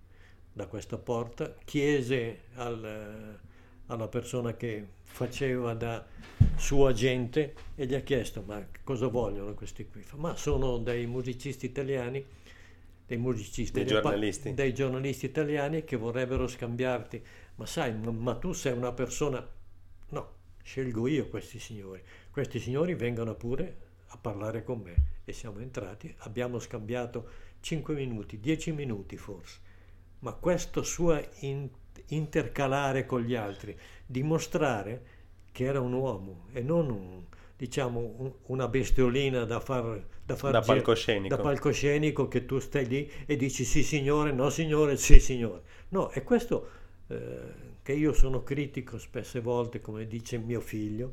da 0.52 0.66
questa 0.66 0.98
porta, 0.98 1.54
chiese 1.64 2.40
al, 2.56 3.38
alla 3.86 4.08
persona 4.08 4.54
che 4.54 4.86
faceva 5.04 5.72
da 5.72 6.06
suo 6.56 6.88
agente 6.88 7.54
e 7.74 7.86
gli 7.86 7.94
ha 7.94 8.00
chiesto 8.00 8.42
ma 8.42 8.62
cosa 8.84 9.06
vogliono 9.06 9.54
questi 9.54 9.88
qui? 9.88 10.04
Ma 10.16 10.36
sono 10.36 10.76
dei 10.76 11.06
musicisti 11.06 11.64
italiani, 11.64 12.22
dei 13.06 13.16
musicisti, 13.16 13.72
Dei 13.72 13.84
dei 13.84 13.94
pa- 13.94 14.02
giornalisti. 14.02 14.52
dei 14.52 14.74
giornalisti 14.74 15.24
italiani 15.24 15.84
che 15.84 15.96
vorrebbero 15.96 16.46
scambiarti. 16.46 17.24
Ma 17.54 17.64
sai, 17.64 17.94
ma, 17.94 18.10
ma 18.10 18.34
tu 18.34 18.52
sei 18.52 18.74
una 18.74 18.92
persona... 18.92 19.42
No, 20.10 20.32
scelgo 20.62 21.06
io 21.06 21.28
questi 21.30 21.58
signori. 21.58 22.02
Questi 22.30 22.58
signori 22.60 22.94
vengono 22.94 23.34
pure 23.34 23.86
a 24.08 24.16
parlare 24.18 24.64
con 24.64 24.80
me 24.80 24.94
e 25.24 25.32
siamo 25.32 25.60
entrati, 25.60 26.12
abbiamo 26.18 26.58
scambiato 26.58 27.28
5 27.60 27.94
minuti, 27.94 28.38
10 28.40 28.72
minuti 28.72 29.16
forse, 29.16 29.58
ma 30.20 30.32
questo 30.32 30.82
suo 30.82 31.20
in- 31.40 31.68
intercalare 32.08 33.04
con 33.06 33.20
gli 33.22 33.34
altri, 33.34 33.76
dimostrare 34.06 35.16
che 35.52 35.64
era 35.64 35.80
un 35.80 35.92
uomo 35.92 36.46
e 36.52 36.62
non 36.62 36.88
un, 36.90 37.22
diciamo, 37.56 37.98
un- 38.16 38.32
una 38.46 38.68
bestiolina 38.68 39.44
da 39.44 39.60
far, 39.60 40.02
da 40.24 40.36
far 40.36 40.52
Da 40.52 40.60
ge- 40.60 40.66
palcoscenico. 40.66 41.34
da 41.36 41.42
palcoscenico 41.42 42.28
che 42.28 42.46
tu 42.46 42.58
stai 42.60 42.86
lì 42.86 43.10
e 43.26 43.36
dici 43.36 43.64
sì 43.64 43.82
signore, 43.82 44.32
no 44.32 44.48
signore, 44.50 44.96
sì 44.96 45.20
signore. 45.20 45.62
No, 45.90 46.08
è 46.10 46.22
questo 46.22 46.68
eh, 47.08 47.76
che 47.82 47.92
io 47.92 48.12
sono 48.12 48.42
critico 48.42 48.98
spesse 48.98 49.40
volte, 49.40 49.80
come 49.80 50.06
dice 50.06 50.38
mio 50.38 50.60
figlio. 50.60 51.12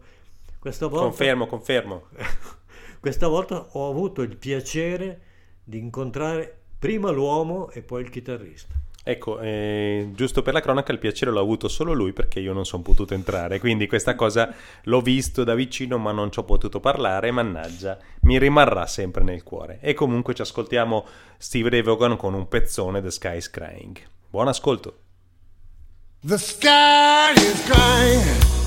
Questa 0.60 0.88
volta, 0.88 1.06
Confermo, 1.08 1.48
confermo. 1.48 2.08
questa 3.06 3.28
volta 3.28 3.68
ho 3.74 3.88
avuto 3.88 4.24
il 4.24 4.36
piacere 4.36 5.20
di 5.64 5.78
incontrare 5.78 6.62
prima 6.80 7.12
l'uomo 7.12 7.70
e 7.70 7.84
poi 7.84 8.02
il 8.02 8.10
chitarrista. 8.10 8.74
Ecco, 9.04 9.40
eh, 9.42 10.10
giusto 10.16 10.42
per 10.42 10.54
la 10.56 10.60
cronaca, 10.60 10.92
il 10.92 10.98
piacere 10.98 11.30
l'ha 11.30 11.40
avuto 11.40 11.68
solo 11.68 11.94
lui 11.94 12.14
perché 12.14 12.40
io 12.40 12.52
non 12.52 12.66
sono 12.66 12.82
potuto 12.82 13.14
entrare, 13.14 13.60
quindi 13.60 13.86
questa 13.86 14.16
cosa 14.16 14.52
l'ho 14.86 15.02
visto 15.02 15.44
da 15.44 15.54
vicino 15.54 16.00
ma 16.00 16.12
non 16.12 16.32
ci 16.32 16.40
ho 16.40 16.46
potuto 16.46 16.80
parlare, 16.80 17.30
mannaggia, 17.30 17.96
mi 18.22 18.40
rimarrà 18.40 18.88
sempre 18.88 19.24
nel 19.24 19.44
cuore. 19.44 19.78
E 19.82 19.94
comunque 19.94 20.34
ci 20.34 20.42
ascoltiamo 20.42 21.06
Steve 21.38 21.70
Ray 21.70 21.84
Vaughan 21.84 22.18
con 22.18 22.34
un 22.34 22.48
pezzone 22.48 23.04
The 23.04 23.12
Sky 23.12 23.38
is 23.38 23.52
Crying. 23.52 24.00
Buon 24.32 24.48
ascolto! 24.48 24.98
The 26.24 26.40
sky 26.40 27.34
is 27.36 27.64
crying. 27.68 28.65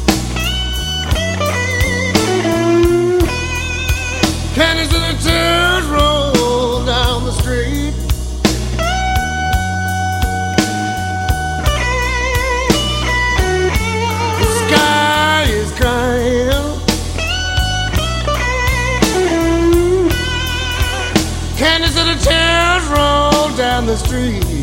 Street. 23.99 24.57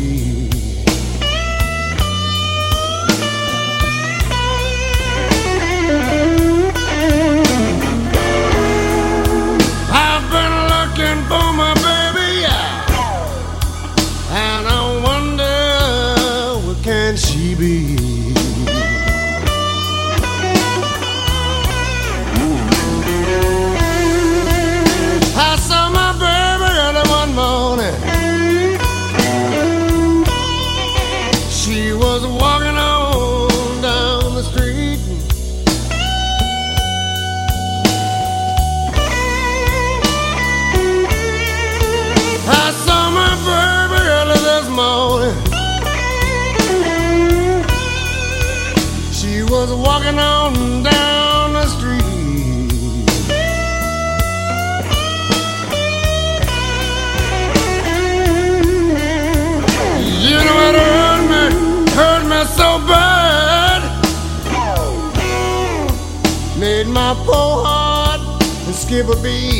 be 69.26 69.55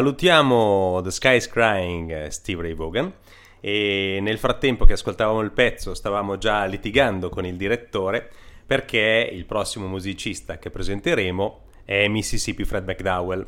Salutiamo 0.00 1.00
The 1.02 1.10
Sky 1.10 1.36
is 1.36 1.46
Crying 1.46 2.10
eh, 2.10 2.30
Steve 2.30 2.62
Ray 2.62 2.72
Vaughan 2.72 3.12
e 3.60 4.18
nel 4.22 4.38
frattempo 4.38 4.86
che 4.86 4.94
ascoltavamo 4.94 5.40
il 5.40 5.50
pezzo 5.50 5.92
stavamo 5.92 6.38
già 6.38 6.64
litigando 6.64 7.28
con 7.28 7.44
il 7.44 7.56
direttore 7.56 8.30
perché 8.64 9.28
il 9.30 9.44
prossimo 9.44 9.86
musicista 9.88 10.58
che 10.58 10.70
presenteremo 10.70 11.64
è 11.84 12.08
Mississippi 12.08 12.64
Fred 12.64 12.88
McDowell. 12.88 13.44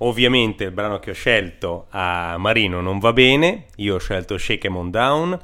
Ovviamente 0.00 0.64
il 0.64 0.72
brano 0.72 0.98
che 0.98 1.12
ho 1.12 1.14
scelto 1.14 1.86
a 1.88 2.36
Marino 2.36 2.82
non 2.82 2.98
va 2.98 3.14
bene, 3.14 3.68
io 3.76 3.94
ho 3.94 3.98
scelto 3.98 4.36
Shake 4.36 4.66
'em 4.66 4.76
on 4.76 4.90
Down, 4.90 5.38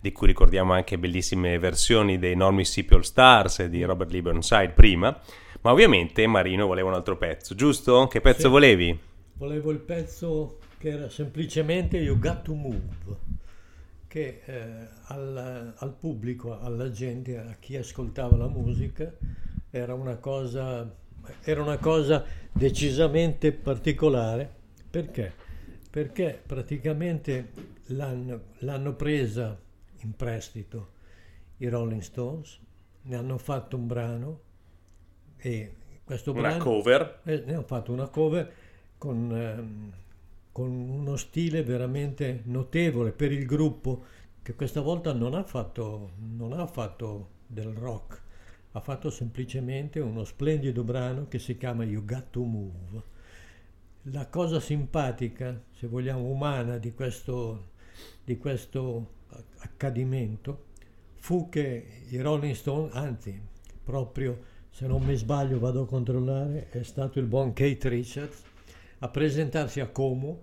di 0.00 0.12
cui 0.12 0.28
ricordiamo 0.28 0.74
anche 0.74 0.96
bellissime 0.96 1.58
versioni 1.58 2.20
dei 2.20 2.36
Non 2.36 2.54
Mississippi 2.54 2.94
All 2.94 3.00
Stars 3.00 3.58
e 3.58 3.68
di 3.68 3.82
Robert 3.82 4.12
Lee 4.12 4.22
Burnside 4.22 4.74
prima, 4.76 5.18
ma 5.62 5.72
ovviamente 5.72 6.24
Marino 6.28 6.68
voleva 6.68 6.86
un 6.90 6.94
altro 6.94 7.16
pezzo, 7.16 7.56
giusto? 7.56 8.06
Che 8.06 8.20
pezzo 8.20 8.42
Sì. 8.42 8.48
volevi? 8.48 9.12
Volevo 9.44 9.72
il 9.72 9.80
pezzo 9.80 10.56
che 10.78 10.88
era 10.88 11.10
semplicemente 11.10 11.98
You 11.98 12.18
Got 12.18 12.44
to 12.44 12.54
Move, 12.54 13.18
che 14.06 14.40
eh, 14.42 14.88
al, 15.08 15.74
al 15.76 15.94
pubblico, 15.96 16.58
alla 16.58 16.90
gente, 16.90 17.36
a 17.36 17.54
chi 17.60 17.76
ascoltava 17.76 18.38
la 18.38 18.48
musica, 18.48 19.14
era 19.68 19.92
una 19.92 20.16
cosa, 20.16 20.90
era 21.42 21.60
una 21.60 21.76
cosa 21.76 22.24
decisamente 22.50 23.52
particolare. 23.52 24.50
Perché? 24.88 25.34
Perché 25.90 26.40
praticamente 26.46 27.52
l'hanno, 27.88 28.44
l'hanno 28.60 28.94
presa 28.94 29.60
in 30.04 30.16
prestito 30.16 30.92
i 31.58 31.68
Rolling 31.68 32.00
Stones, 32.00 32.58
ne 33.02 33.14
hanno 33.14 33.36
fatto 33.36 33.76
un 33.76 33.86
brano 33.86 34.40
e 35.36 35.74
questo 36.02 36.32
Una 36.32 36.40
brano... 36.40 36.64
cover? 36.64 37.20
Eh, 37.24 37.42
ne 37.44 37.56
ho 37.56 37.62
fatto 37.62 37.92
una 37.92 38.08
cover 38.08 38.62
con, 39.04 39.30
ehm, 39.30 39.92
con 40.50 40.70
uno 40.70 41.16
stile 41.16 41.62
veramente 41.62 42.40
notevole 42.44 43.12
per 43.12 43.32
il 43.32 43.44
gruppo 43.44 44.04
che 44.40 44.54
questa 44.54 44.80
volta 44.80 45.12
non 45.12 45.34
ha 45.34 45.44
fatto, 45.44 46.12
non 46.16 46.54
ha 46.54 46.66
fatto 46.66 47.28
del 47.46 47.74
rock, 47.74 48.22
ha 48.72 48.80
fatto 48.80 49.10
semplicemente 49.10 50.00
uno 50.00 50.24
splendido 50.24 50.82
brano 50.84 51.28
che 51.28 51.38
si 51.38 51.58
chiama 51.58 51.84
You 51.84 52.02
Got 52.02 52.30
to 52.30 52.42
Move. 52.44 53.02
La 54.04 54.26
cosa 54.28 54.58
simpatica, 54.58 55.62
se 55.70 55.86
vogliamo 55.86 56.24
umana, 56.24 56.78
di 56.78 56.94
questo, 56.94 57.72
di 58.24 58.38
questo 58.38 59.16
accadimento 59.58 60.72
fu 61.16 61.50
che 61.50 62.04
i 62.08 62.18
Rolling 62.18 62.54
Stone, 62.54 62.90
anzi, 62.92 63.38
proprio 63.82 64.52
se 64.70 64.86
non 64.86 65.02
mi 65.02 65.14
sbaglio 65.14 65.58
vado 65.58 65.82
a 65.82 65.86
controllare, 65.86 66.70
è 66.70 66.82
stato 66.82 67.18
il 67.18 67.26
buon 67.26 67.52
Kate 67.52 67.88
Richards 67.90 68.52
a 69.04 69.08
presentarsi 69.08 69.80
a 69.80 69.88
Como, 69.88 70.42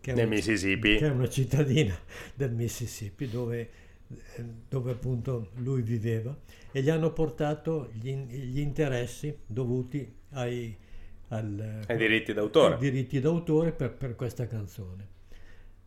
che 0.00 0.12
è, 0.12 0.14
una, 0.14 0.24
Mississippi. 0.24 0.96
che 0.96 1.06
è 1.06 1.10
una 1.10 1.28
cittadina 1.28 1.94
del 2.34 2.52
Mississippi 2.52 3.28
dove, 3.28 3.70
eh, 4.36 4.44
dove 4.68 4.92
appunto 4.92 5.50
lui 5.56 5.82
viveva, 5.82 6.34
e 6.72 6.80
gli 6.82 6.88
hanno 6.88 7.12
portato 7.12 7.90
gli, 7.92 8.10
gli 8.14 8.60
interessi 8.60 9.36
dovuti 9.46 10.10
ai, 10.30 10.74
al- 11.28 11.80
Ai 11.86 11.96
diritti 11.98 12.32
d'autore. 12.32 12.74
ai 12.74 12.80
diritti 12.80 13.20
d'autore 13.20 13.72
per, 13.72 13.92
per 13.94 14.16
questa 14.16 14.46
canzone. 14.46 15.08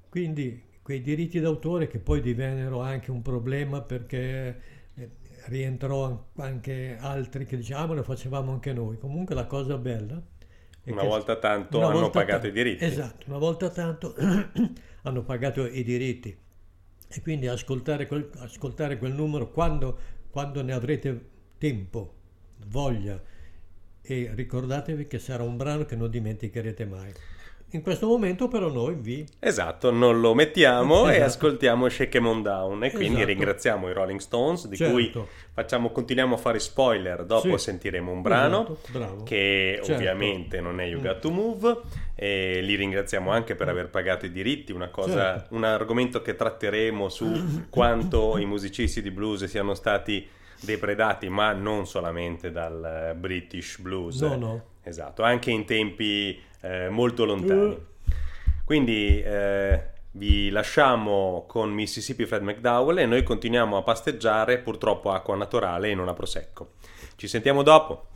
Quindi 0.09 0.61
quei 0.83 1.01
diritti 1.01 1.39
d'autore 1.39 1.87
che 1.87 1.97
poi 1.97 2.21
divennero 2.21 2.81
anche 2.81 3.09
un 3.09 3.23
problema 3.23 3.81
perché 3.81 4.61
eh, 4.93 5.09
rientrò 5.47 6.05
an- 6.05 6.19
anche 6.35 6.97
altri 6.99 7.45
che 7.45 7.57
dicevano 7.57 7.93
ah 7.93 7.95
lo 7.95 8.03
facevamo 8.03 8.51
anche 8.51 8.73
noi. 8.73 8.99
Comunque 8.99 9.33
la 9.33 9.47
cosa 9.47 9.77
bella 9.79 10.21
Una 10.85 11.01
che- 11.01 11.07
volta 11.07 11.35
tanto 11.37 11.77
una 11.77 11.87
hanno 11.87 11.99
volta 11.99 12.19
pagato 12.19 12.41
ta- 12.41 12.47
i 12.47 12.51
diritti. 12.51 12.83
Esatto, 12.85 13.25
una 13.29 13.37
volta 13.37 13.69
tanto 13.69 14.15
hanno 15.03 15.23
pagato 15.23 15.65
i 15.65 15.83
diritti 15.83 16.37
e 17.07 17.21
quindi 17.21 17.47
ascoltare 17.47 18.07
quel, 18.07 18.29
ascoltare 18.37 18.97
quel 18.97 19.13
numero 19.13 19.51
quando, 19.51 19.97
quando 20.29 20.61
ne 20.61 20.73
avrete 20.73 21.29
tempo, 21.57 22.13
voglia 22.67 23.21
e 24.01 24.31
ricordatevi 24.35 25.07
che 25.07 25.17
sarà 25.19 25.43
un 25.43 25.57
brano 25.57 25.85
che 25.85 25.95
non 25.95 26.09
dimenticherete 26.09 26.85
mai. 26.85 27.11
In 27.75 27.81
questo 27.81 28.07
momento 28.07 28.47
però 28.47 28.69
noi 28.71 28.95
vi 28.95 29.25
Esatto, 29.39 29.91
non 29.91 30.21
lo 30.21 30.33
mettiamo 30.33 31.07
e 31.09 31.15
Esatto. 31.15 31.25
ascoltiamo 31.25 31.89
Shake 31.89 32.17
'em 32.17 32.25
on 32.25 32.41
Down 32.41 32.83
e 32.85 32.91
quindi 32.91 33.15
Esatto. 33.17 33.25
ringraziamo 33.27 33.89
i 33.89 33.93
Rolling 33.93 34.19
Stones 34.19 34.67
di 34.67 34.77
Certo. 34.77 34.93
cui 34.93 35.11
facciamo, 35.53 35.91
continuiamo 35.91 36.35
a 36.35 36.37
fare 36.37 36.59
spoiler, 36.59 37.25
dopo 37.25 37.57
Sì. 37.57 37.63
sentiremo 37.65 38.09
un 38.11 38.21
brano 38.21 38.77
Esatto, 38.89 39.23
che 39.23 39.79
Certo. 39.83 39.93
ovviamente 39.93 40.61
non 40.61 40.79
è 40.79 40.85
You. 40.85 41.01
Got 41.01 41.19
to 41.19 41.29
Move 41.31 41.77
e 42.15 42.61
li 42.61 42.75
ringraziamo 42.75 43.29
anche 43.29 43.55
per 43.55 43.67
aver 43.67 43.89
pagato 43.89 44.25
i 44.25 44.31
diritti, 44.31 44.71
una 44.71 44.87
cosa, 44.89 45.33
Certo. 45.39 45.53
un 45.55 45.65
argomento 45.65 46.21
che 46.21 46.35
tratteremo 46.35 47.09
su 47.09 47.29
quanto 47.69 48.37
i 48.37 48.45
musicisti 48.45 49.01
di 49.01 49.11
blues 49.11 49.43
siano 49.45 49.73
stati 49.73 50.25
depredati, 50.61 51.27
ma 51.27 51.51
non 51.51 51.85
solamente 51.85 52.51
dal 52.51 53.09
eh, 53.11 53.15
British 53.15 53.79
blues. 53.79 54.21
No, 54.21 54.35
no. 54.37 54.63
Esatto, 54.87 55.23
anche 55.23 55.49
in 55.51 55.65
tempi 55.65 56.39
eh, 56.65 56.89
molto 56.89 57.25
lontani. 57.25 57.77
Quindi 58.65 59.21
eh, 59.21 59.83
vi 60.11 60.49
lasciamo 60.49 61.45
con 61.47 61.71
Mississippi 61.71 62.25
Fred 62.25 62.41
McDowell 62.41 62.99
e 62.99 63.05
noi 63.05 63.23
continuiamo 63.23 63.77
a 63.77 63.83
pasteggiare 63.83 64.57
purtroppo 64.57 65.11
acqua 65.11 65.35
naturale 65.35 65.91
e 65.91 65.95
non 65.95 66.07
a 66.07 66.13
prosecco. 66.13 66.71
Ci 67.15 67.27
sentiamo 67.27 67.61
dopo. 67.61 68.07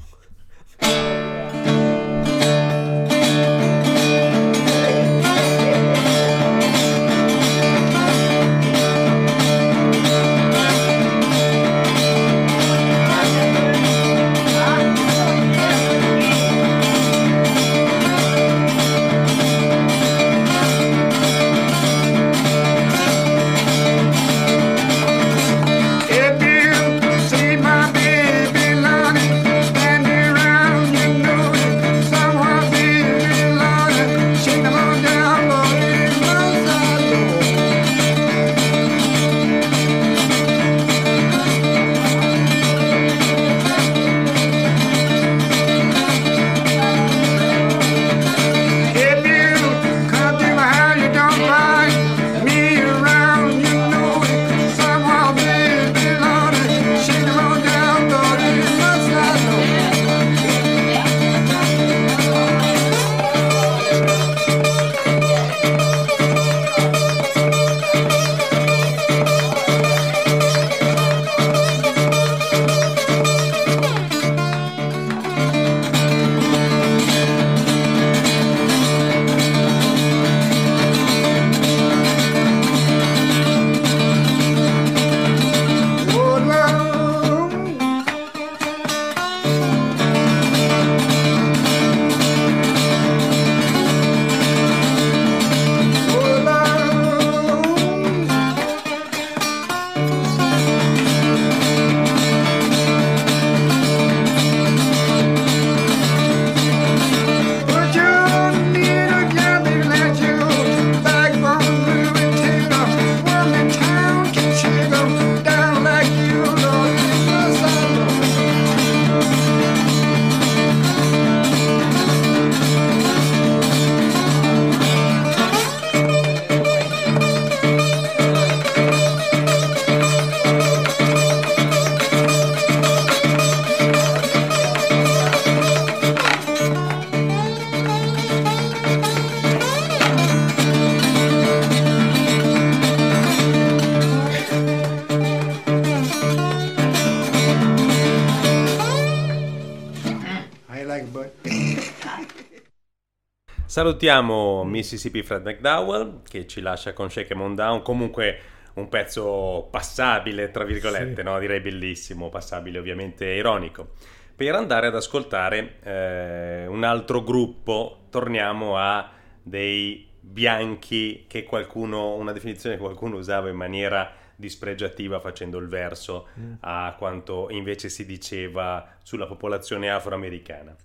Salutiamo 153.79 154.65
Mississippi 154.65 155.23
Fred 155.23 155.45
McDowell 155.45 156.21
che 156.27 156.45
ci 156.47 156.59
lascia 156.59 156.91
con 156.91 157.09
Shake 157.09 157.31
'em 157.31 157.39
on 157.39 157.55
Down, 157.55 157.81
comunque 157.81 158.37
un 158.73 158.89
pezzo 158.89 159.69
passabile, 159.71 160.51
tra 160.51 160.65
virgolette, 160.65 161.21
Sì. 161.21 161.23
no? 161.23 161.39
direi 161.39 161.61
bellissimo, 161.61 162.27
passabile 162.27 162.77
ovviamente 162.77 163.25
ironico. 163.25 163.91
Per 164.35 164.53
andare 164.53 164.87
ad 164.87 164.95
ascoltare 164.95 165.77
eh, 165.81 166.65
un 166.67 166.83
altro 166.83 167.23
gruppo, 167.23 168.07
torniamo 168.09 168.75
a 168.77 169.11
dei 169.41 170.09
bianchi 170.19 171.23
che 171.29 171.45
qualcuno, 171.45 172.15
una 172.15 172.33
definizione 172.33 172.75
che 172.75 172.81
qualcuno 172.81 173.15
usava 173.15 173.47
in 173.47 173.55
maniera 173.55 174.11
dispregiativa 174.35 175.21
facendo 175.21 175.57
il 175.57 175.69
verso 175.69 176.27
a 176.61 176.95
quanto 176.97 177.47
invece 177.49 177.87
si 177.87 178.05
diceva 178.05 178.85
sulla 179.03 179.25
popolazione 179.25 179.89
afroamericana. 179.89 180.75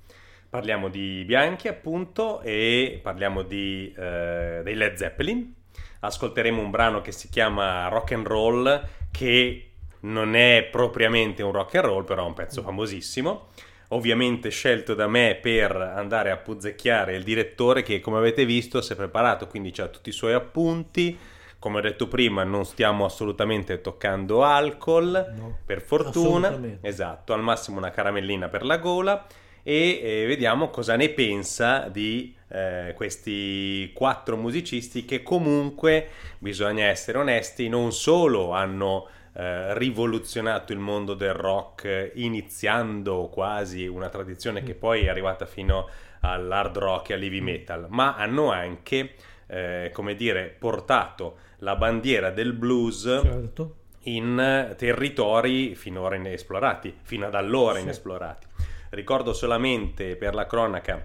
Parliamo 0.55 0.89
di 0.89 1.25
bianchi 1.27 1.67
appunto 1.67 2.41
e 2.41 3.01
parliamo 3.03 3.43
di, 3.43 3.93
eh, 3.99 4.61
dei 4.63 4.77
Led 4.77 4.95
Zeppelin. 4.95 5.53
Ascolteremo 5.99 6.63
un 6.63 6.71
brano 6.71 7.01
che 7.01 7.11
si 7.11 7.29
chiama 7.29 7.89
Rock 7.89 8.13
and 8.13 8.25
Roll 8.25 8.89
che 9.11 9.71
non 10.03 10.37
è 10.37 10.69
propriamente 10.71 11.43
un 11.43 11.51
rock 11.51 11.75
and 11.75 11.87
roll, 11.87 12.05
però 12.05 12.23
è 12.23 12.29
un 12.29 12.35
pezzo 12.35 12.63
famosissimo. 12.63 13.49
Ovviamente 13.89 14.51
scelto 14.51 14.95
da 14.95 15.09
me 15.09 15.37
per 15.43 15.75
andare 15.75 16.31
a 16.31 16.37
puzzecchiare 16.37 17.17
il 17.17 17.25
direttore 17.25 17.83
che 17.83 17.99
come 17.99 18.19
avete 18.19 18.45
visto 18.45 18.81
si 18.81 18.93
è 18.93 18.95
preparato, 18.95 19.49
quindi 19.49 19.75
ha 19.79 19.89
tutti 19.89 20.11
i 20.11 20.13
suoi 20.13 20.35
appunti. 20.35 21.19
Come 21.59 21.79
ho 21.79 21.81
detto 21.81 22.07
prima, 22.07 22.45
non 22.45 22.65
stiamo 22.65 23.05
assolutamente 23.05 23.81
toccando 23.81 24.45
alcol, 24.45 25.33
No, 25.37 25.59
per 25.67 25.81
fortuna. 25.81 26.57
Esatto, 26.81 27.33
al 27.33 27.43
massimo 27.43 27.79
una 27.79 27.91
caramellina 27.91 28.49
per 28.49 28.65
la 28.65 28.77
gola 28.77 29.27
e 29.67 30.01
eh, 30.03 30.27
vediamo 30.27 30.69
cosa 30.69 30.95
ne 30.95 31.09
pensa 31.09 31.89
di 31.89 32.33
eh, 32.49 32.93
questi 32.95 33.91
quattro 33.95 34.37
musicisti 34.37 35.05
che 35.07 35.23
comunque, 35.23 36.09
bisogna 36.39 36.85
essere 36.85 37.19
onesti, 37.19 37.69
non 37.69 37.91
solo 37.91 38.53
hanno 38.53 39.09
eh, 39.33 39.77
rivoluzionato 39.77 40.73
il 40.73 40.79
mondo 40.79 41.15
del 41.15 41.33
rock 41.33 42.12
iniziando 42.15 43.29
quasi 43.33 43.87
una 43.87 44.11
tradizione 44.11 44.62
che 44.62 44.75
poi 44.75 45.07
è 45.07 45.09
arrivata 45.09 45.47
fino 45.47 45.89
all'hard 46.21 46.77
rock 46.77 47.11
e 47.11 47.15
all'heavy 47.15 47.41
metal, 47.41 47.87
ma 47.89 48.15
hanno 48.17 48.51
anche, 48.53 49.15
eh, 49.47 49.91
come 49.93 50.15
dire, 50.15 50.55
portato 50.57 51.39
la 51.59 51.75
bandiera 51.77 52.31
del 52.31 52.53
blues 52.53 53.03
Certo. 53.23 53.75
in 54.03 54.75
territori 54.77 55.75
finora 55.75 56.17
inesplorati, 56.17 56.95
fino 57.03 57.27
ad 57.27 57.35
allora 57.35 57.77
Sì. 57.77 57.83
inesplorati. 57.83 58.47
Ricordo 58.95 59.33
solamente 59.33 60.15
per 60.15 60.35
la 60.35 60.47
cronaca 60.47 61.05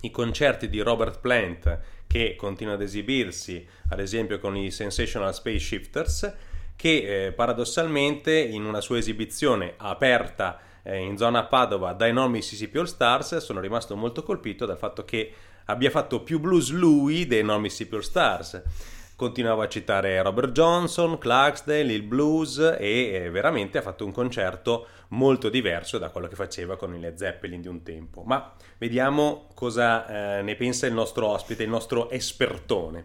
i 0.00 0.10
concerti 0.10 0.70
di 0.70 0.80
Robert 0.80 1.20
Plant 1.20 1.78
che 2.06 2.34
continua 2.36 2.72
ad 2.72 2.80
esibirsi, 2.80 3.66
ad 3.90 4.00
esempio 4.00 4.38
con 4.38 4.56
i 4.56 4.70
Sensational 4.70 5.34
Space 5.34 5.58
Shifters, 5.58 6.34
che 6.74 7.26
eh, 7.26 7.32
paradossalmente 7.32 8.36
in 8.36 8.64
una 8.64 8.80
sua 8.80 8.96
esibizione 8.96 9.74
aperta 9.76 10.58
eh, 10.82 10.96
in 10.96 11.18
zona 11.18 11.44
Padova 11.44 11.92
dai 11.92 12.14
non 12.14 12.30
Mississippi 12.30 12.78
All 12.78 12.86
Stars 12.86 13.36
sono 13.36 13.60
rimasto 13.60 13.94
molto 13.94 14.22
colpito 14.22 14.64
dal 14.64 14.78
fatto 14.78 15.04
che 15.04 15.32
abbia 15.66 15.90
fatto 15.90 16.22
più 16.22 16.40
blues 16.40 16.70
lui 16.70 17.26
dei 17.26 17.44
non 17.44 17.60
Mississippi 17.60 17.96
All 17.96 18.00
Stars. 18.00 18.62
Continuava 19.22 19.62
a 19.62 19.68
citare 19.68 20.20
Robert 20.20 20.50
Johnson, 20.50 21.16
Clarksdale, 21.16 21.92
il 21.92 22.02
blues 22.02 22.58
e 22.58 23.12
eh, 23.12 23.30
veramente 23.30 23.78
ha 23.78 23.80
fatto 23.80 24.04
un 24.04 24.10
concerto 24.10 24.88
molto 25.10 25.48
diverso 25.48 25.96
da 25.98 26.10
quello 26.10 26.26
che 26.26 26.34
faceva 26.34 26.76
con 26.76 26.92
i 26.92 26.98
Led 26.98 27.14
Zeppelin 27.14 27.60
di 27.60 27.68
un 27.68 27.84
tempo. 27.84 28.24
Ma 28.24 28.52
vediamo 28.78 29.46
cosa 29.54 30.38
eh, 30.38 30.42
ne 30.42 30.56
pensa 30.56 30.88
il 30.88 30.94
nostro 30.94 31.28
ospite, 31.28 31.62
il 31.62 31.68
nostro 31.68 32.10
espertone. 32.10 33.04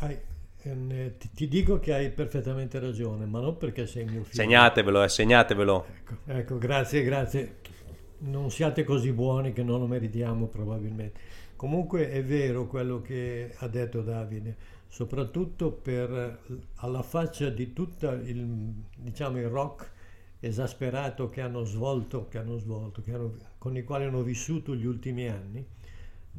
Hai- 0.00 0.18
ehm, 0.62 0.90
eh, 0.90 1.16
ti, 1.16 1.30
ti 1.32 1.46
dico 1.46 1.78
che 1.78 1.94
hai 1.94 2.10
perfettamente 2.10 2.80
ragione, 2.80 3.24
ma 3.24 3.38
non 3.38 3.56
perché 3.56 3.86
sei 3.86 4.02
mio 4.02 4.24
figlio. 4.24 4.42
Segnatevelo, 4.42 5.04
eh, 5.04 5.08
segnatevelo. 5.08 5.86
Ecco, 5.96 6.14
ecco, 6.24 6.58
grazie, 6.58 7.04
grazie. 7.04 7.58
Non 8.18 8.50
siate 8.50 8.82
così 8.82 9.12
buoni 9.12 9.52
che 9.52 9.62
non 9.62 9.78
lo 9.78 9.86
meritiamo 9.86 10.48
probabilmente. 10.48 11.20
Comunque 11.54 12.10
è 12.10 12.22
vero 12.22 12.66
quello 12.66 13.00
che 13.00 13.54
ha 13.56 13.68
detto 13.68 14.02
Davide, 14.02 14.56
soprattutto 14.88 15.72
per 15.72 16.38
alla 16.76 17.02
faccia 17.02 17.48
di 17.50 17.72
tutto 17.72 18.10
il, 18.10 18.72
diciamo, 18.96 19.38
il 19.38 19.48
rock 19.48 19.90
esasperato 20.40 21.28
che 21.28 21.40
hanno 21.40 21.64
svolto, 21.64 22.28
che 22.28 22.38
hanno 22.38 22.58
svolto, 22.58 23.02
che 23.02 23.12
hanno- 23.12 23.36
con 23.58 23.76
i 23.76 23.84
quali 23.84 24.04
hanno 24.04 24.22
vissuto 24.22 24.74
gli 24.74 24.86
ultimi 24.86 25.28
anni, 25.28 25.64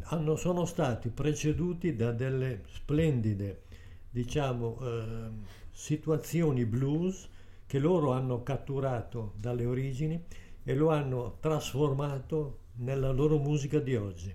hanno- 0.10 0.36
sono 0.36 0.66
stati 0.66 1.10
preceduti 1.10 1.96
da 1.96 2.12
delle 2.12 2.64
splendide, 2.74 3.64
diciamo, 4.10 4.78
ehm, 4.82 5.44
situazioni 5.72 6.66
blues 6.66 7.28
che 7.66 7.80
loro 7.80 8.12
hanno 8.12 8.44
catturato 8.44 9.34
dalle 9.40 9.66
origini 9.66 10.24
e 10.64 10.76
lo 10.76 10.90
hanno 10.90 11.38
trasformato 11.40 12.60
nella 12.76 13.12
loro 13.12 13.38
musica 13.38 13.80
di 13.80 13.96
oggi, 13.96 14.34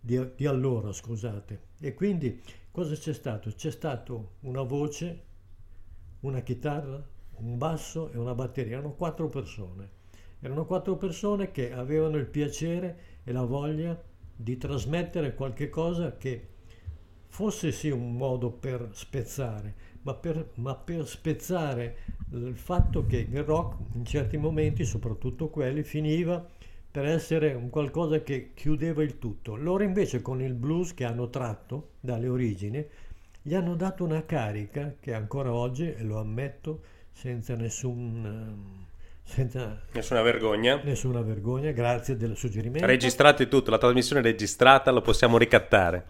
di, 0.00 0.18
di 0.36 0.46
allora, 0.46 0.92
scusate. 0.92 1.60
E 1.80 1.94
quindi 1.94 2.40
cosa 2.76 2.94
c'è 2.94 3.14
stato? 3.14 3.48
C'è 3.48 3.70
stato 3.70 4.32
una 4.40 4.60
voce, 4.60 5.22
una 6.20 6.40
chitarra, 6.40 7.02
un 7.36 7.56
basso 7.56 8.10
e 8.10 8.18
una 8.18 8.34
batteria. 8.34 8.76
Erano 8.76 8.92
quattro 8.92 9.28
persone. 9.28 9.88
Erano 10.40 10.66
quattro 10.66 10.98
persone 10.98 11.52
che 11.52 11.72
avevano 11.72 12.18
il 12.18 12.26
piacere 12.26 12.98
e 13.24 13.32
la 13.32 13.46
voglia 13.46 13.98
di 14.36 14.58
trasmettere 14.58 15.34
qualche 15.34 15.70
cosa 15.70 16.18
che 16.18 16.48
fosse 17.28 17.72
sì 17.72 17.88
un 17.88 18.14
modo 18.14 18.50
per 18.50 18.90
spezzare, 18.92 19.74
ma 20.02 20.12
per, 20.12 20.50
ma 20.56 20.74
per 20.74 21.06
spezzare 21.06 21.96
il 22.32 22.58
fatto 22.58 23.06
che 23.06 23.26
il 23.30 23.42
rock 23.42 23.94
in 23.94 24.04
certi 24.04 24.36
momenti, 24.36 24.84
soprattutto 24.84 25.48
quelli, 25.48 25.82
finiva 25.82 26.46
per 26.96 27.04
essere 27.04 27.52
un 27.52 27.68
qualcosa 27.68 28.22
che 28.22 28.52
chiudeva 28.54 29.02
il 29.02 29.18
tutto. 29.18 29.54
Loro 29.54 29.82
invece 29.82 30.22
con 30.22 30.40
il 30.40 30.54
blues 30.54 30.94
che 30.94 31.04
hanno 31.04 31.28
tratto 31.28 31.90
dalle 32.00 32.26
origini, 32.26 32.82
gli 33.42 33.54
hanno 33.54 33.74
dato 33.76 34.02
una 34.02 34.24
carica 34.24 34.94
che 34.98 35.12
ancora 35.12 35.52
oggi, 35.52 35.92
e 35.92 36.02
lo 36.02 36.18
ammetto, 36.18 36.80
senza 37.12 37.54
nessun... 37.54 38.22
ehm, 38.24 38.84
senza 39.24 39.78
Nessuna 39.92 40.22
vergogna. 40.22 40.80
nessuna 40.84 41.20
vergogna, 41.20 41.70
grazie 41.72 42.16
del 42.16 42.34
suggerimento. 42.34 42.86
Registrate 42.86 43.46
tutto, 43.46 43.70
la 43.70 43.76
trasmissione 43.76 44.22
è 44.22 44.24
registrata, 44.24 44.90
lo 44.90 45.02
possiamo 45.02 45.36
ricattare. 45.36 46.06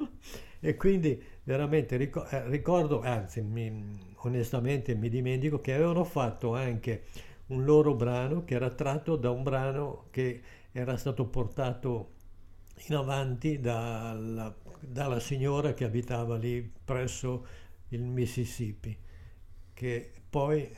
E 0.61 0.77
quindi 0.77 1.21
veramente 1.43 1.97
eh, 1.97 2.49
ricordo, 2.49 3.01
anzi 3.01 3.43
mi- 3.43 4.15
onestamente 4.23 4.95
mi 4.95 5.09
dimentico 5.09 5.61
che 5.61 5.75
avevano 5.75 6.05
fatto 6.05 6.55
anche 6.55 7.05
un 7.49 7.65
loro 7.65 7.95
brano 7.95 8.45
che 8.45 8.55
era 8.55 8.71
tratto 8.71 9.17
da 9.17 9.31
un 9.31 9.43
brano 9.43 10.07
che 10.11 10.41
era 10.79 10.97
stato 10.97 11.27
portato 11.27 12.13
in 12.89 12.95
avanti 12.97 13.59
dalla, 13.61 14.55
dalla 14.81 15.19
signora 15.21 15.73
che 15.73 15.85
abitava 15.85 16.37
lì 16.37 16.71
presso 16.85 17.47
il 17.89 18.03
Mississippi, 18.03 18.97
che 19.73 20.13
poi 20.29 20.69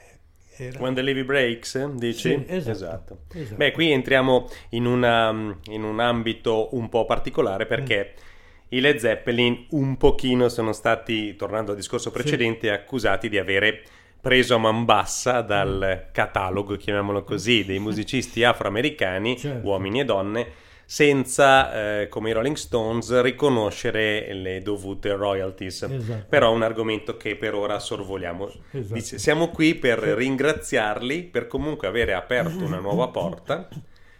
era... 0.56 0.78
When 0.80 0.94
the 0.94 1.02
Levy 1.02 1.24
Breaks, 1.24 1.84
dici? 1.94 2.20
Sì, 2.30 2.44
esatto, 2.46 3.24
esatto. 3.32 3.56
Beh, 3.56 3.72
qui 3.72 3.90
entriamo 3.90 4.48
in, 4.70 4.86
una- 4.86 5.58
in 5.66 5.82
un 5.82 5.98
ambito 6.00 6.74
un 6.76 6.88
po' 6.88 7.04
particolare 7.04 7.66
perché 7.66 8.14
Mm. 8.14 8.76
i 8.76 8.80
Led 8.80 8.98
Zeppelin 8.98 9.66
un 9.70 9.96
pochino 9.96 10.48
sono 10.48 10.72
stati, 10.72 11.34
tornando 11.34 11.70
al 11.72 11.76
discorso 11.76 12.10
precedente, 12.10 12.70
accusati 12.70 13.28
di 13.28 13.38
avere 13.38 13.82
preso 14.28 14.56
a 14.56 14.58
man 14.58 14.84
bassa 14.84 15.40
dal 15.40 16.08
catalogo, 16.12 16.76
chiamiamolo 16.76 17.24
così, 17.24 17.64
dei 17.64 17.78
musicisti 17.78 18.44
afroamericani, 18.44 19.38
Certo. 19.38 19.66
uomini 19.66 20.00
e 20.00 20.04
donne, 20.04 20.46
senza, 20.84 22.00
eh, 22.02 22.08
come 22.08 22.28
i 22.28 22.32
Rolling 22.34 22.54
Stones, 22.56 23.22
riconoscere 23.22 24.34
le 24.34 24.60
dovute 24.60 25.14
royalties. 25.14 25.82
Esatto. 25.84 26.26
Però 26.28 26.50
è 26.52 26.54
un 26.54 26.62
argomento 26.62 27.16
che 27.16 27.36
per 27.36 27.54
ora 27.54 27.78
sorvoliamo. 27.78 28.52
Esatto. 28.72 28.92
Dice- 28.94 29.18
siamo 29.18 29.48
qui 29.48 29.74
per 29.76 29.98
ringraziarli 29.98 31.22
per 31.22 31.46
comunque 31.46 31.88
avere 31.88 32.12
aperto 32.12 32.62
una 32.62 32.80
nuova 32.80 33.08
porta 33.08 33.66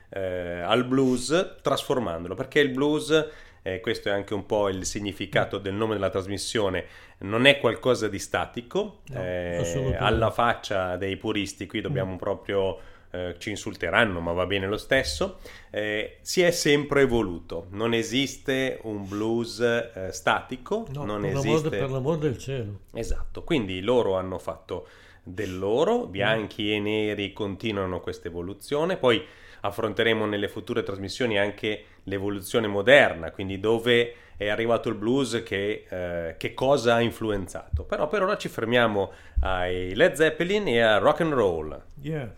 eh, 0.09 0.61
al 0.65 0.85
blues 0.87 1.57
trasformandolo, 1.61 2.35
perché 2.35 2.61
il 2.61 2.71
blues, 2.71 3.27
eh, 3.63 3.81
questo 3.81 4.09
è 4.09 4.13
anche 4.13 4.35
un 4.35 4.47
po' 4.47 4.69
il 4.69 4.85
significato 4.87 5.59
del 5.59 5.75
nome 5.75 5.95
della 5.95 6.11
trasmissione, 6.11 6.87
non 7.21 7.47
è 7.47 7.59
qualcosa 7.59 8.09
di 8.09 8.19
statico, 8.19 9.01
No, 9.09 9.21
eh, 9.21 9.97
alla 9.99 10.31
faccia 10.31 10.97
dei 10.97 11.17
puristi 11.17 11.67
qui 11.67 11.81
dobbiamo 11.81 12.17
proprio... 12.17 12.79
eh, 13.11 13.37
ci 13.39 13.49
insulteranno, 13.51 14.21
ma 14.21 14.33
va 14.33 14.45
bene 14.47 14.67
lo 14.67 14.77
stesso. 14.77 15.39
eh, 15.71 16.19
si 16.21 16.43
è 16.43 16.51
sempre 16.51 17.01
evoluto. 17.03 17.67
Non 17.71 17.95
esiste 17.95 18.81
un 18.83 19.09
blues 19.09 19.61
eh, 19.61 20.11
statico, 20.13 20.87
No, 20.93 21.05
non 21.07 21.23
per, 21.23 21.33
l'amor, 21.33 21.47
esiste. 21.57 21.69
per 21.71 21.91
l'amor 21.91 22.19
del 22.19 22.37
cielo. 22.37 22.81
Esatto, 22.93 23.45
quindi 23.45 23.81
loro 23.81 24.17
hanno 24.17 24.39
fatto 24.39 24.87
del 25.23 25.59
loro, 25.59 26.07
bianchi 26.07 26.73
e 26.73 26.81
neri 26.81 27.33
continuano 27.33 28.01
questa 28.01 28.29
evoluzione, 28.29 28.97
poi 28.99 29.25
affronteremo 29.61 30.25
nelle 30.27 30.49
future 30.49 30.83
trasmissioni 30.83 31.39
anche 31.39 31.85
l'evoluzione 32.09 32.67
moderna, 32.67 33.31
quindi 33.31 33.61
dove 33.61 34.15
è 34.37 34.49
arrivato 34.49 34.89
il 34.89 34.95
blues, 34.95 35.43
che, 35.45 35.85
eh, 35.89 36.37
che 36.37 36.55
cosa 36.55 36.95
ha 36.95 37.01
influenzato. 37.01 37.85
Però 37.85 38.09
per 38.09 38.23
ora 38.23 38.37
ci 38.37 38.49
fermiamo 38.49 39.13
ai 39.43 39.95
Led 39.95 40.15
Zeppelin 40.15 40.69
e 40.69 40.81
a 40.81 40.99
rock 40.99 41.21
and 41.21 41.33
roll. 41.33 41.83
Yeah. 42.01 42.33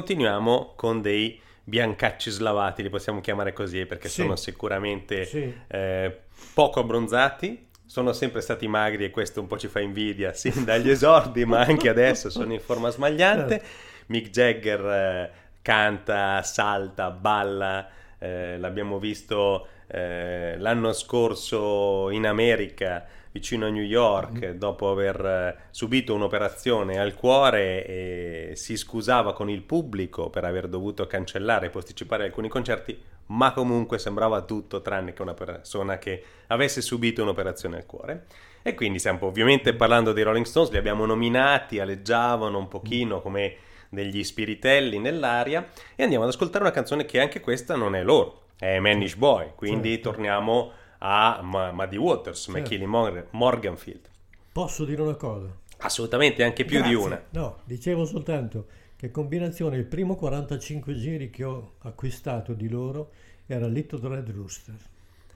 Continuiamo 0.00 0.74
con 0.76 1.00
dei 1.00 1.40
biancacci 1.64 2.30
slavati, 2.30 2.82
li 2.82 2.90
possiamo 2.90 3.20
chiamare 3.22 3.54
così 3.54 3.86
perché 3.86 4.08
Sì. 4.08 4.20
sono 4.20 4.36
sicuramente 4.36 5.24
Sì. 5.24 5.52
eh, 5.68 6.14
poco 6.52 6.80
abbronzati. 6.80 7.64
Sono 7.86 8.12
sempre 8.12 8.40
stati 8.42 8.66
magri 8.68 9.04
e 9.04 9.10
questo 9.10 9.40
un 9.40 9.46
po' 9.46 9.56
ci 9.56 9.68
fa 9.68 9.80
invidia, 9.80 10.32
sin 10.34 10.64
dagli 10.64 10.90
esordi, 10.90 11.44
ma 11.46 11.60
anche 11.60 11.88
adesso 11.88 12.28
sono 12.30 12.52
in 12.52 12.60
forma 12.60 12.90
smagliante. 12.90 13.62
Mick 14.08 14.28
Jagger 14.30 14.84
eh, 14.84 15.30
canta, 15.62 16.42
salta, 16.42 17.10
balla, 17.10 17.88
eh, 18.18 18.58
l'abbiamo 18.58 18.98
visto 18.98 19.68
eh, 19.86 20.56
l'anno 20.58 20.92
scorso 20.92 22.10
in 22.10 22.26
America, 22.26 23.06
vicino 23.36 23.66
a 23.66 23.68
New 23.68 23.82
York, 23.82 24.52
dopo 24.52 24.90
aver 24.90 25.24
eh, 25.24 25.56
subito 25.70 26.14
un'operazione 26.14 26.98
al 26.98 27.14
cuore 27.14 27.84
e 27.84 28.52
si 28.54 28.78
scusava 28.78 29.34
con 29.34 29.50
il 29.50 29.60
pubblico 29.60 30.30
per 30.30 30.44
aver 30.44 30.68
dovuto 30.68 31.06
cancellare 31.06 31.66
e 31.66 31.70
posticipare 31.70 32.24
alcuni 32.24 32.48
concerti, 32.48 32.98
ma 33.26 33.52
comunque 33.52 33.98
sembrava 33.98 34.40
tutto 34.40 34.80
tranne 34.80 35.12
che 35.12 35.20
una 35.20 35.34
persona 35.34 35.98
che 35.98 36.22
avesse 36.46 36.80
subito 36.80 37.20
un'operazione 37.22 37.76
al 37.76 37.84
cuore. 37.84 38.24
E 38.62 38.74
quindi 38.74 38.98
stiamo 38.98 39.18
ovviamente 39.26 39.74
parlando 39.74 40.12
dei 40.14 40.24
Rolling 40.24 40.46
Stones, 40.46 40.70
li 40.70 40.78
abbiamo 40.78 41.04
nominati, 41.04 41.78
aleggiavano 41.78 42.56
un 42.56 42.68
pochino 42.68 43.20
come 43.20 43.56
degli 43.90 44.24
spiritelli 44.24 44.98
nell'aria 44.98 45.68
e 45.94 46.02
andiamo 46.02 46.24
ad 46.24 46.30
ascoltare 46.30 46.64
una 46.64 46.72
canzone 46.72 47.04
che 47.04 47.20
anche 47.20 47.40
questa 47.40 47.76
non 47.76 47.94
è 47.94 48.02
loro, 48.02 48.44
è 48.58 48.78
Manish 48.78 49.16
Boy, 49.16 49.50
quindi 49.54 49.90
Certo. 49.90 50.10
torniamo 50.10 50.72
a 50.98 51.40
Ma- 51.42 51.72
Muddy 51.72 51.96
Waters, 51.96 52.44
Certo. 52.44 52.58
McKinley 52.60 52.86
Mor- 52.86 53.26
Morganfield. 53.30 54.08
Posso 54.52 54.84
dire 54.84 55.02
una 55.02 55.14
cosa? 55.16 55.48
Assolutamente, 55.78 56.42
anche 56.42 56.64
più 56.64 56.76
di 56.82 56.88
Grazie. 56.90 57.06
una. 57.06 57.22
No, 57.30 57.58
dicevo 57.64 58.04
soltanto 58.06 58.66
che 58.96 59.10
combinazione, 59.10 59.76
il 59.76 59.84
primo 59.84 60.16
45 60.16 60.94
giri 60.94 61.28
che 61.30 61.44
ho 61.44 61.74
acquistato 61.80 62.54
di 62.54 62.68
loro 62.68 63.10
era 63.46 63.66
Little 63.66 64.08
Red 64.08 64.30
Rooster. 64.30 64.74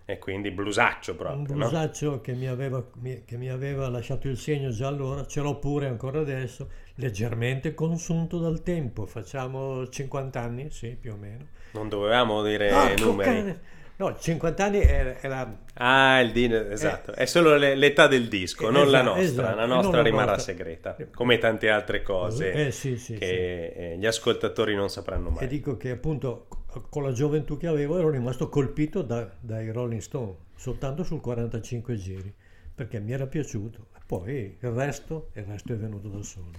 E 0.06 0.18
quindi 0.18 0.50
blusaccio 0.50 1.12
un 1.12 1.16
proprio, 1.18 1.54
no? 1.54 1.66
blusaccio 1.68 2.20
che, 2.20 2.32
mi 2.32 2.48
aveva, 2.48 2.84
che 3.24 3.36
mi 3.36 3.48
aveva 3.48 3.88
lasciato 3.88 4.26
il 4.28 4.36
segno 4.38 4.70
già 4.70 4.88
allora, 4.88 5.24
ce 5.26 5.40
l'ho 5.40 5.56
pure 5.58 5.86
ancora 5.86 6.18
adesso, 6.20 6.68
leggermente 6.96 7.74
consunto 7.74 8.38
dal 8.38 8.62
tempo, 8.62 9.06
facciamo 9.06 9.86
50 9.88 10.40
anni, 10.40 10.70
sì, 10.70 10.96
più 10.98 11.12
o 11.12 11.16
meno. 11.16 11.46
Non 11.72 11.88
dovevamo 11.88 12.42
dire 12.42 12.70
Ah, 12.72 12.92
numeri. 12.98 13.30
cane! 13.30 13.60
No, 14.00 14.16
50 14.18 14.64
anni 14.64 14.80
era, 14.80 15.20
era- 15.20 15.58
Ah, 15.74 16.20
il 16.20 16.32
di- 16.32 16.50
esatto, 16.52 17.12
è 17.12 17.26
solo 17.26 17.56
le- 17.56 17.74
l'età 17.74 18.06
del 18.06 18.28
disco, 18.28 18.68
Eh, 18.68 18.70
non 18.72 18.90
la 18.90 19.00
esatto, 19.00 19.04
nostra, 19.16 19.22
esatto, 19.42 19.56
la 19.56 19.62
e 19.64 19.66
nostra 19.66 19.96
la 19.98 20.02
rimarrà 20.02 20.32
vostra. 20.32 20.52
segreta, 20.54 20.96
come 21.14 21.36
tante 21.36 21.68
altre 21.68 22.00
cose 22.02 22.50
Eh, 22.52 22.70
sì, 22.70 22.96
sì, 22.96 23.14
che 23.18 23.66
eh, 23.92 23.96
gli 23.98 24.06
ascoltatori 24.06 24.74
non 24.74 24.88
sapranno 24.88 25.28
E 25.28 25.32
mai. 25.32 25.46
dico 25.48 25.76
che 25.76 25.90
appunto 25.90 26.46
con 26.88 27.02
la 27.02 27.12
gioventù 27.12 27.58
che 27.58 27.66
avevo 27.66 27.98
ero 27.98 28.08
rimasto 28.08 28.48
colpito 28.48 29.02
da- 29.02 29.30
dai 29.38 29.70
Rolling 29.70 30.00
Stone, 30.00 30.34
soltanto 30.56 31.02
sul 31.04 31.20
45 31.20 31.94
giri, 31.96 32.32
perché 32.74 33.00
mi 33.00 33.12
era 33.12 33.26
piaciuto. 33.26 33.88
E 33.96 34.00
poi 34.06 34.56
il 34.60 34.70
resto, 34.70 35.28
il 35.34 35.44
resto 35.44 35.74
è 35.74 35.76
venuto 35.76 36.08
da 36.08 36.22
solo. 36.22 36.52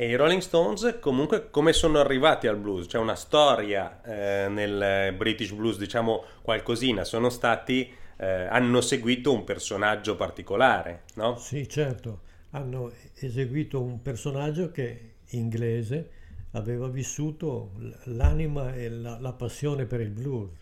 E 0.00 0.08
i 0.08 0.14
Rolling 0.14 0.40
Stones 0.40 0.96
comunque 0.98 1.50
come 1.50 1.74
sono 1.74 1.98
arrivati 1.98 2.46
al 2.46 2.56
blues? 2.56 2.86
C'è 2.86 2.96
una 2.96 3.14
storia 3.14 4.00
eh, 4.00 4.48
nel 4.48 5.12
British 5.14 5.52
Blues, 5.52 5.76
diciamo 5.76 6.24
qualcosina, 6.40 7.04
sono 7.04 7.28
stati, 7.28 7.92
eh, 8.16 8.26
hanno 8.26 8.80
seguito 8.80 9.30
un 9.30 9.44
personaggio 9.44 10.16
particolare, 10.16 11.02
no? 11.16 11.36
Sì, 11.36 11.68
certo, 11.68 12.22
hanno 12.52 12.90
eseguito 13.16 13.82
un 13.82 14.00
personaggio 14.00 14.70
che 14.70 15.16
inglese 15.32 16.10
aveva 16.52 16.88
vissuto 16.88 17.72
l'anima 18.04 18.72
e 18.72 18.88
la, 18.88 19.18
la 19.20 19.34
passione 19.34 19.84
per 19.84 20.00
il 20.00 20.12
blues. 20.12 20.52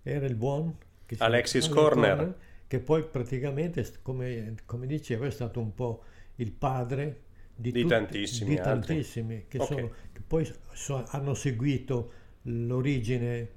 Era 0.00 0.26
il 0.26 0.36
buon 0.36 0.72
Alexis 1.18 1.64
Alex 1.64 1.74
Corner. 1.74 2.34
che 2.68 2.78
poi 2.78 3.02
praticamente, 3.02 3.84
come, 4.00 4.54
come 4.64 4.86
dicevo, 4.86 5.24
è 5.24 5.30
stato 5.30 5.58
un 5.58 5.74
po' 5.74 6.04
il 6.36 6.52
padre 6.52 7.24
di, 7.56 7.72
Di 7.72 7.80
tutti- 7.82 7.94
tantissimi 7.94 8.50
di 8.50 8.56
tantissimi 8.60 9.44
che, 9.48 9.58
Ok. 9.58 9.66
sono- 9.66 9.88
che 10.12 10.20
poi 10.26 10.48
so- 10.72 11.04
hanno 11.08 11.34
seguito 11.34 12.12
l'origine, 12.42 13.48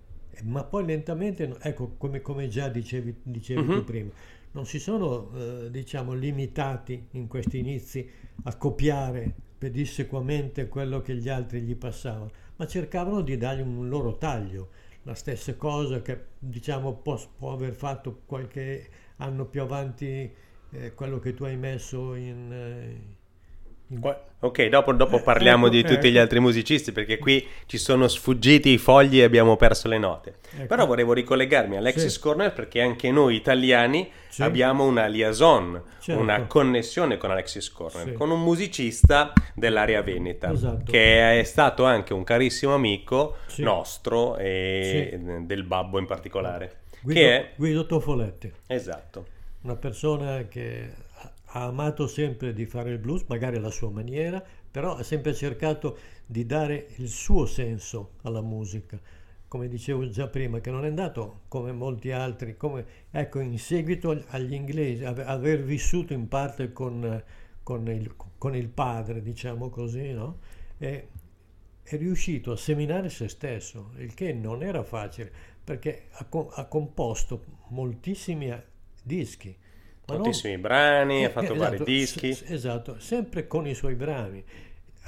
ma 0.44 0.64
poi 0.64 0.86
lentamente, 0.86 1.56
ecco, 1.62 1.96
come, 1.98 2.22
come 2.22 2.48
già 2.48 2.70
dicevi, 2.70 3.14
dicevi 3.24 3.62
Mhm. 3.62 3.74
tu 3.74 3.84
prima, 3.84 4.10
non 4.52 4.66
si 4.66 4.80
sono, 4.80 5.32
eh, 5.36 5.70
diciamo, 5.70 6.14
limitati 6.14 7.08
in 7.12 7.28
questi 7.28 7.60
inizi 7.60 8.10
a 8.44 8.56
copiare 8.56 9.34
pedissequamente 9.58 10.68
quello 10.70 11.02
che 11.02 11.16
gli 11.16 11.28
altri 11.30 11.62
gli 11.62 11.76
passavano, 11.76 12.32
ma 12.56 12.66
cercavano 12.66 13.22
di 13.22 13.38
dargli 13.38 13.62
un 13.62 13.90
loro 13.90 14.18
taglio. 14.18 14.70
La 15.04 15.14
stessa 15.16 15.56
cosa 15.56 16.02
che, 16.02 16.26
diciamo, 16.40 16.94
può, 16.96 17.20
può 17.38 17.52
aver 17.54 17.74
fatto 17.74 18.22
qualche 18.26 18.90
anno 19.18 19.46
più 19.46 19.62
avanti 19.62 20.32
eh, 20.72 20.94
quello 20.94 21.20
che 21.20 21.34
tu 21.34 21.44
hai 21.44 21.58
messo 21.58 22.16
in... 22.16 22.52
eh, 22.52 23.18
Ok, 24.42 24.68
dopo, 24.68 24.94
dopo 24.94 25.18
Eh, 25.18 25.22
parliamo 25.24 25.66
ecco, 25.66 25.76
di 25.76 25.84
tutti 25.84 26.08
gli 26.10 26.14
ecco. 26.14 26.22
altri 26.22 26.40
musicisti 26.40 26.92
perché 26.92 27.18
qui 27.18 27.46
ci 27.66 27.78
sono 27.78 28.08
sfuggiti 28.08 28.70
i 28.70 28.78
fogli 28.78 29.20
e 29.20 29.24
abbiamo 29.24 29.56
perso 29.58 29.88
le 29.88 29.98
note. 29.98 30.36
Ecco. 30.56 30.68
Però 30.68 30.86
volevo 30.86 31.14
ricollegarmi 31.14 31.76
a 31.76 31.80
Alexis 31.80 32.14
Sì. 32.14 32.20
Corner 32.20 32.54
perché 32.54 32.82
anche 32.82 33.10
noi 33.12 33.36
italiani 33.36 34.10
Sì. 34.30 34.44
abbiamo 34.44 34.86
una 34.86 35.08
liaison, 35.08 35.82
Certo. 36.00 36.22
una 36.22 36.44
connessione 36.46 37.18
con 37.18 37.32
Alexis 37.32 37.70
Corner, 37.72 38.06
Sì. 38.10 38.14
con 38.14 38.30
un 38.30 38.42
musicista 38.42 39.34
dell'area 39.56 40.02
veneta 40.04 40.52
Esatto. 40.52 40.92
che 40.92 41.40
è 41.40 41.44
stato 41.44 41.84
anche 41.84 42.14
un 42.14 42.24
carissimo 42.24 42.74
amico 42.76 43.38
nostro 43.58 44.38
e 44.38 45.20
del 45.42 45.64
babbo 45.64 45.98
in 46.00 46.06
particolare. 46.06 46.78
Guido, 47.02 47.20
Che 47.20 47.36
è 47.38 47.50
Guido 47.56 47.86
Tofoletti. 47.88 48.52
esatto. 48.68 49.26
una 49.62 49.76
persona 49.76 50.46
che 50.48 50.90
ha 51.52 51.66
amato 51.66 52.08
sempre 52.08 52.54
di 52.54 52.66
fare 52.66 52.92
il 52.92 53.00
blues, 53.00 53.26
magari 53.28 53.58
alla 53.58 53.72
sua 53.72 53.90
maniera, 53.90 54.44
però 54.70 54.96
ha 54.96 55.04
sempre 55.04 55.34
cercato 55.34 55.98
di 56.26 56.46
dare 56.46 56.88
il 56.98 57.10
suo 57.10 57.46
senso 57.46 58.12
alla 58.22 58.42
musica. 58.42 59.00
Come 59.48 59.68
dicevo 59.68 60.08
già 60.10 60.28
prima, 60.28 60.60
che 60.60 60.70
non 60.70 60.86
è 60.86 60.90
andato 60.90 61.42
come 61.48 61.72
molti 61.72 62.12
altri, 62.12 62.56
come, 62.56 62.86
ecco, 63.10 63.40
in 63.40 63.58
seguito 63.58 64.12
ag- 64.12 64.26
agli 64.28 64.54
inglesi, 64.54 65.04
ave- 65.04 65.24
aver 65.24 65.64
vissuto 65.64 66.14
in 66.14 66.28
parte 66.28 66.72
con, 66.72 67.24
con 67.64 67.88
il, 67.90 68.16
con 68.38 68.56
il 68.56 68.70
padre, 68.70 69.24
diciamo 69.24 69.70
così, 69.70 70.12
no? 70.12 70.38
E, 70.78 71.08
è 71.82 71.98
riuscito 71.98 72.52
a 72.52 72.58
seminare 72.58 73.10
se 73.10 73.28
stesso, 73.28 73.94
il 73.98 74.14
che 74.14 74.32
non 74.34 74.62
era 74.62 74.84
facile, 74.84 75.32
perché 75.64 76.10
ha, 76.12 76.28
ha 76.30 76.66
composto 76.66 77.44
moltissimi 77.70 78.52
eh, 78.52 78.64
dischi. 79.02 79.58
Ma 80.10 80.18
non- 80.18 80.24
Moltissimi 80.24 80.58
brani, 80.58 81.26
ha 81.26 81.28
eh, 81.28 81.30
fatto 81.30 81.54
eh, 81.54 81.58
vari 81.58 81.76
esatto, 81.76 81.84
dischi. 81.84 82.34
s- 82.34 82.44
esatto, 82.48 83.00
sempre 83.00 83.48
con 83.48 83.68
i 83.68 83.74
suoi 83.74 83.96
brani. 83.96 84.44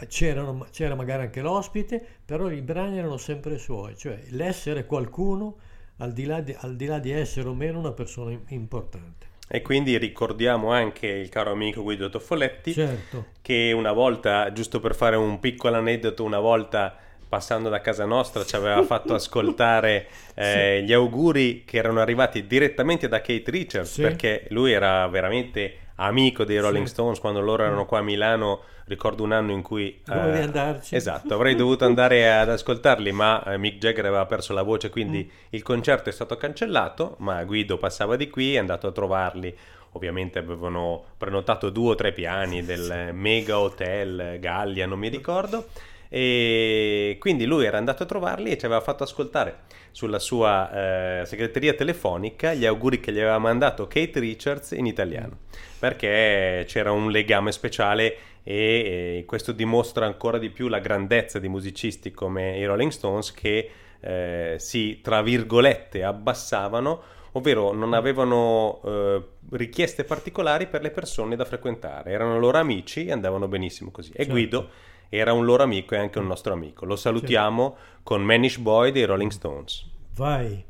C'erano- 0.07 0.67
c'era 0.71 0.95
magari 0.95 1.23
anche 1.23 1.41
l'ospite, 1.41 2.03
però 2.25 2.49
i 2.49 2.61
brani 2.61 2.97
erano 2.97 3.17
sempre 3.17 3.57
suoi, 3.59 3.95
cioè 3.95 4.19
l'essere 4.29 4.85
qualcuno 4.87 5.57
al 5.97 6.11
di 6.11 6.25
là 6.25 6.41
di, 6.41 6.55
al 6.57 6.75
di 6.75 6.85
là 6.87 6.97
di 6.97 7.11
essere 7.11 7.47
o 7.47 7.53
meno 7.53 7.77
una 7.79 7.91
persona 7.91 8.31
im- 8.31 8.41
importante. 8.47 9.27
E 9.47 9.61
quindi 9.61 9.97
ricordiamo 9.97 10.71
anche 10.71 11.07
il 11.07 11.29
caro 11.29 11.51
amico 11.51 11.83
Guido 11.83 12.09
Toffoletti 12.09 12.71
Certo, 12.73 13.25
che 13.41 13.73
una 13.75 13.91
volta, 13.91 14.51
giusto 14.53 14.79
per 14.79 14.95
fare 14.95 15.17
un 15.17 15.39
piccolo 15.39 15.75
aneddoto, 15.75 16.23
una 16.23 16.39
volta 16.39 16.95
passando 17.31 17.69
da 17.69 17.79
casa 17.79 18.03
nostra 18.03 18.43
ci 18.43 18.57
aveva 18.57 18.83
fatto 18.83 19.13
ascoltare 19.13 20.07
eh, 20.35 20.83
gli 20.83 20.91
auguri 20.91 21.63
che 21.63 21.77
erano 21.77 22.01
arrivati 22.01 22.45
direttamente 22.45 23.07
da 23.07 23.21
Kate 23.21 23.49
Richards 23.49 23.93
Sì. 23.93 24.01
perché 24.01 24.47
lui 24.49 24.73
era 24.73 25.07
veramente 25.07 25.75
amico 25.95 26.43
dei 26.43 26.57
Rolling 26.59 26.85
Sì. 26.87 26.91
Stones 26.91 27.19
quando 27.19 27.39
loro 27.39 27.63
erano 27.63 27.85
qua 27.85 27.99
a 27.99 28.01
Milano 28.01 28.63
ricordo 28.85 29.23
un 29.23 29.31
anno 29.31 29.51
in 29.53 29.61
cui 29.61 30.01
Dovevi 30.03 30.39
eh, 30.39 30.41
andarci. 30.41 30.95
esatto 30.95 31.33
avrei 31.33 31.55
dovuto 31.55 31.85
andare 31.85 32.29
ad 32.37 32.49
ascoltarli 32.49 33.13
ma 33.13 33.41
eh, 33.45 33.57
Mick 33.57 33.77
Jagger 33.77 34.05
aveva 34.07 34.25
perso 34.25 34.51
la 34.53 34.63
voce 34.63 34.89
quindi 34.89 35.23
Mm. 35.31 35.37
il 35.51 35.63
concerto 35.63 36.09
è 36.09 36.11
stato 36.11 36.35
cancellato 36.35 37.15
ma 37.19 37.41
Guido 37.45 37.77
passava 37.77 38.17
di 38.17 38.29
qui 38.29 38.55
è 38.55 38.57
andato 38.57 38.87
a 38.87 38.91
trovarli 38.91 39.55
ovviamente 39.93 40.39
avevano 40.39 41.03
prenotato 41.17 41.69
due 41.69 41.91
o 41.91 41.95
tre 41.95 42.11
piani 42.11 42.63
del 42.65 43.09
mega 43.13 43.59
hotel 43.59 44.37
Gallia 44.39 44.85
non 44.85 44.99
mi 44.99 45.07
ricordo 45.09 45.67
e 46.13 47.15
quindi 47.21 47.45
lui 47.45 47.63
era 47.63 47.77
andato 47.77 48.03
a 48.03 48.05
trovarli 48.05 48.51
e 48.51 48.57
ci 48.57 48.65
aveva 48.65 48.81
fatto 48.81 49.03
ascoltare 49.03 49.59
sulla 49.91 50.19
sua 50.19 51.21
eh, 51.21 51.25
segreteria 51.25 51.73
telefonica 51.73 52.53
gli 52.53 52.65
auguri 52.65 52.99
che 52.99 53.13
gli 53.13 53.19
aveva 53.19 53.37
mandato 53.37 53.87
Kate 53.87 54.19
Richards 54.19 54.71
in 54.71 54.87
italiano. 54.87 55.37
Perché 55.79 56.65
c'era 56.67 56.91
un 56.91 57.11
legame 57.11 57.53
speciale 57.53 58.17
e, 58.43 59.19
eh, 59.19 59.23
questo 59.25 59.53
dimostra 59.53 60.05
ancora 60.05 60.37
di 60.37 60.49
più 60.49 60.67
la 60.67 60.79
grandezza 60.79 61.39
di 61.39 61.47
musicisti 61.47 62.11
come 62.11 62.57
i 62.57 62.65
Rolling 62.65 62.91
Stones 62.91 63.31
che 63.31 63.69
eh, 64.01 64.55
si 64.57 64.99
tra 65.01 65.21
virgolette 65.21 66.03
abbassavano 66.03 67.03
ovvero 67.33 67.71
non 67.71 67.93
avevano 67.93 68.81
eh, 68.83 69.23
richieste 69.51 70.03
particolari 70.03 70.67
per 70.67 70.81
le 70.81 70.91
persone 70.91 71.37
da 71.37 71.45
frequentare. 71.45 72.11
Erano 72.11 72.37
loro 72.37 72.57
amici 72.57 73.05
e 73.05 73.13
andavano 73.13 73.47
benissimo 73.47 73.91
così. 73.91 74.11
E 74.11 74.25
Certo. 74.25 74.31
Guido 74.31 74.69
era 75.13 75.33
un 75.33 75.43
loro 75.43 75.61
amico 75.63 75.93
e 75.93 75.97
anche 75.97 76.19
un 76.19 76.25
nostro 76.25 76.53
amico. 76.53 76.85
Lo 76.85 76.95
salutiamo 76.95 77.75
con 78.01 78.23
Manish 78.23 78.57
Boy 78.57 78.91
dei 78.91 79.05
Rolling 79.05 79.31
Stones. 79.31 79.85
vai. 80.15 80.65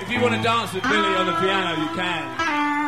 If 0.00 0.10
you 0.10 0.20
want 0.20 0.34
to 0.34 0.42
dance 0.42 0.74
with 0.74 0.82
Billy 0.82 1.14
on 1.16 1.26
the 1.26 1.32
piano, 1.34 1.80
you 1.80 1.88
can. 1.94 2.83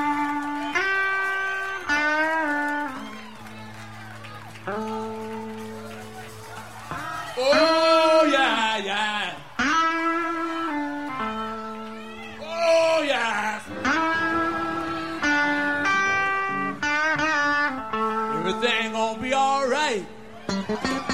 Oh 20.68 20.97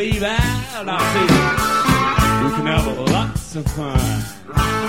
We. 0.00 0.18
I 0.22 0.98
see 1.12 2.40
you 2.42 2.50
can 2.56 2.66
have 2.66 2.86
lots 3.10 3.54
of 3.54 3.66
fun. 3.66 4.79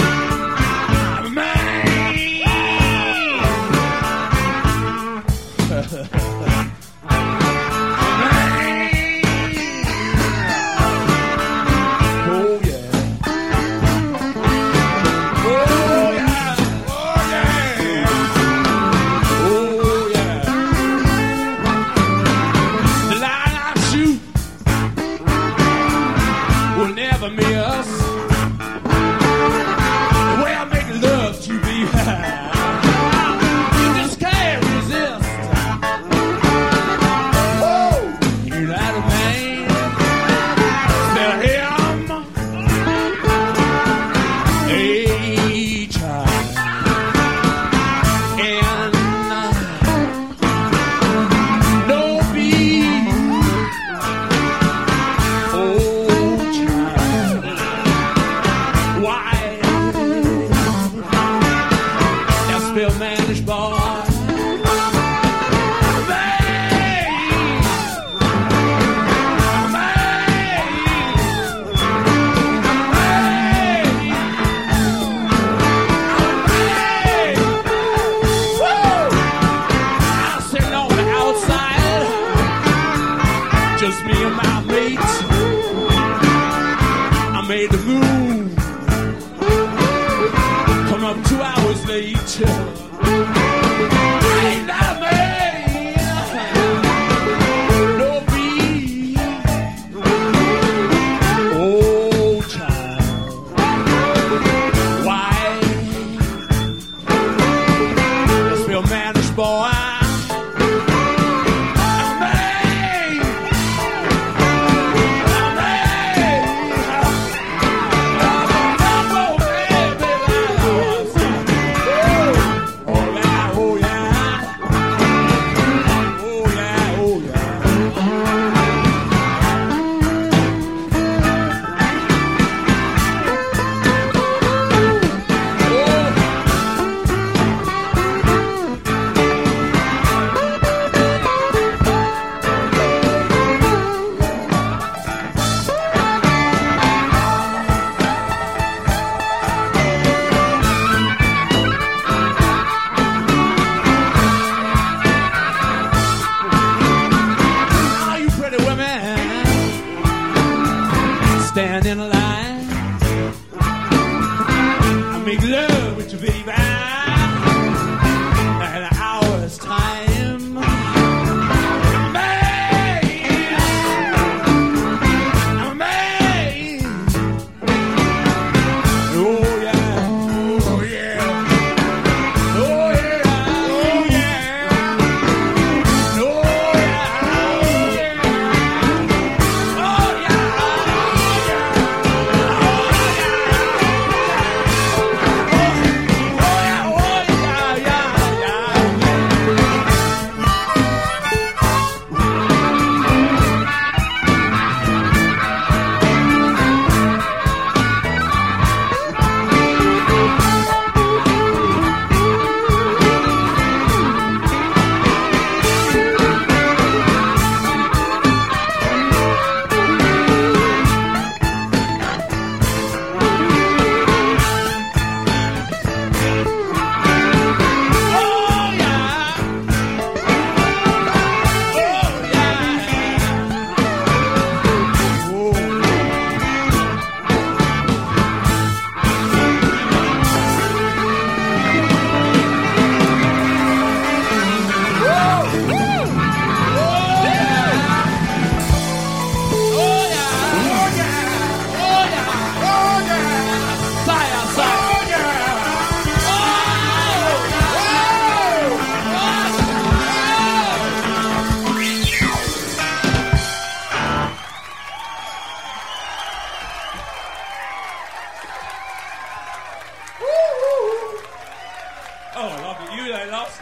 last. 273.32 273.62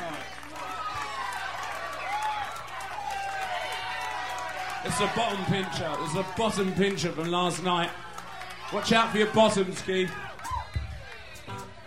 It's 4.85 4.99
a 4.99 5.11
bottom 5.15 5.45
pincher. 5.45 5.91
It's 6.03 6.15
a 6.15 6.25
bottom 6.35 6.71
pincher 6.73 7.11
from 7.11 7.29
last 7.29 7.61
night. 7.63 7.91
Watch 8.73 8.91
out 8.93 9.11
for 9.11 9.17
your 9.17 9.31
bottom 9.31 9.71
ski. 9.73 10.07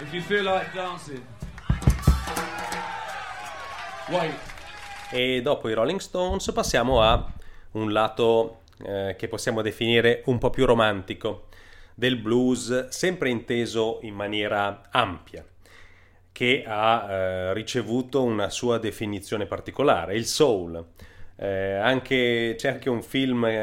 If 0.01 0.13
you 0.13 0.23
feel 0.23 0.45
like 0.45 0.73
dancing. 0.73 1.25
Wait. 4.09 4.35
E 5.11 5.43
dopo 5.43 5.69
i 5.69 5.75
Rolling 5.75 6.01
Stones 6.01 6.51
passiamo 6.53 7.03
a 7.03 7.33
un 7.73 7.93
lato 7.93 8.63
eh, 8.85 9.15
che 9.19 9.29
possiamo 9.29 9.63
definire 9.63 10.23
un 10.27 10.39
po' 10.39 10.51
più 10.51 10.67
romantico 10.67 11.49
del 11.95 12.17
blues, 12.17 12.89
sempre 12.89 13.31
inteso 13.31 13.99
in 14.03 14.15
maniera 14.15 14.89
ampia 14.91 15.45
che 16.33 16.65
ha 16.67 17.07
eh, 17.09 17.53
ricevuto 17.55 18.23
una 18.23 18.49
sua 18.49 18.79
definizione 18.79 19.47
particolare, 19.47 20.17
il 20.17 20.27
soul. 20.27 20.85
Eh, 21.37 21.75
anche, 21.75 22.55
c'è 22.57 22.69
anche 22.69 22.89
un 22.89 23.03
film 23.03 23.45
eh, 23.45 23.57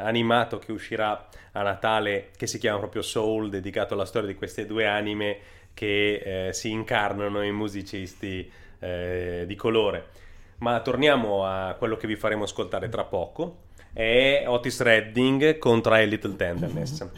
animato 0.00 0.58
che 0.58 0.72
uscirà 0.72 1.28
a 1.52 1.62
Natale 1.62 2.30
che 2.36 2.46
si 2.46 2.58
chiama 2.58 2.78
proprio 2.78 3.02
Soul, 3.02 3.48
dedicato 3.48 3.94
alla 3.94 4.04
storia 4.04 4.28
di 4.28 4.34
queste 4.34 4.66
due 4.66 4.86
anime 4.86 5.38
che 5.72 6.48
eh, 6.48 6.52
si 6.52 6.70
incarnano 6.70 7.42
in 7.42 7.54
musicisti 7.54 8.50
eh, 8.78 9.44
di 9.46 9.54
colore. 9.54 10.06
Ma 10.58 10.80
torniamo 10.80 11.44
a 11.44 11.74
quello 11.78 11.96
che 11.96 12.06
vi 12.06 12.16
faremo 12.16 12.44
ascoltare 12.44 12.88
tra 12.88 13.04
poco. 13.04 13.62
È 13.92 14.44
Otis 14.46 14.80
Redding 14.80 15.58
con 15.58 15.80
Try 15.80 16.02
a 16.02 16.06
Little 16.06 16.36
Tenderness. 16.36 17.08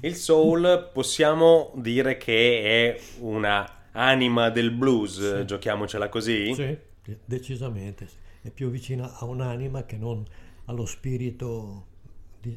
Il 0.00 0.16
soul 0.16 0.90
possiamo 0.92 1.72
dire 1.76 2.16
che 2.16 2.62
è 2.62 3.00
una 3.20 3.75
anima 3.96 4.50
del 4.50 4.70
blues, 4.70 5.44
giochiamocela 5.44 6.08
così? 6.08 6.54
Sì, 6.54 6.78
decisamente. 7.24 8.06
È 8.42 8.50
più 8.50 8.68
vicina 8.70 9.16
a 9.16 9.24
un'anima 9.24 9.84
che 9.84 9.96
non 9.96 10.24
allo 10.66 10.86
spirito 10.86 11.86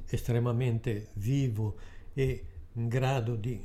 estremamente 0.08 1.08
vivo 1.14 1.76
e 2.14 2.44
in 2.74 2.88
grado 2.88 3.36
di 3.36 3.60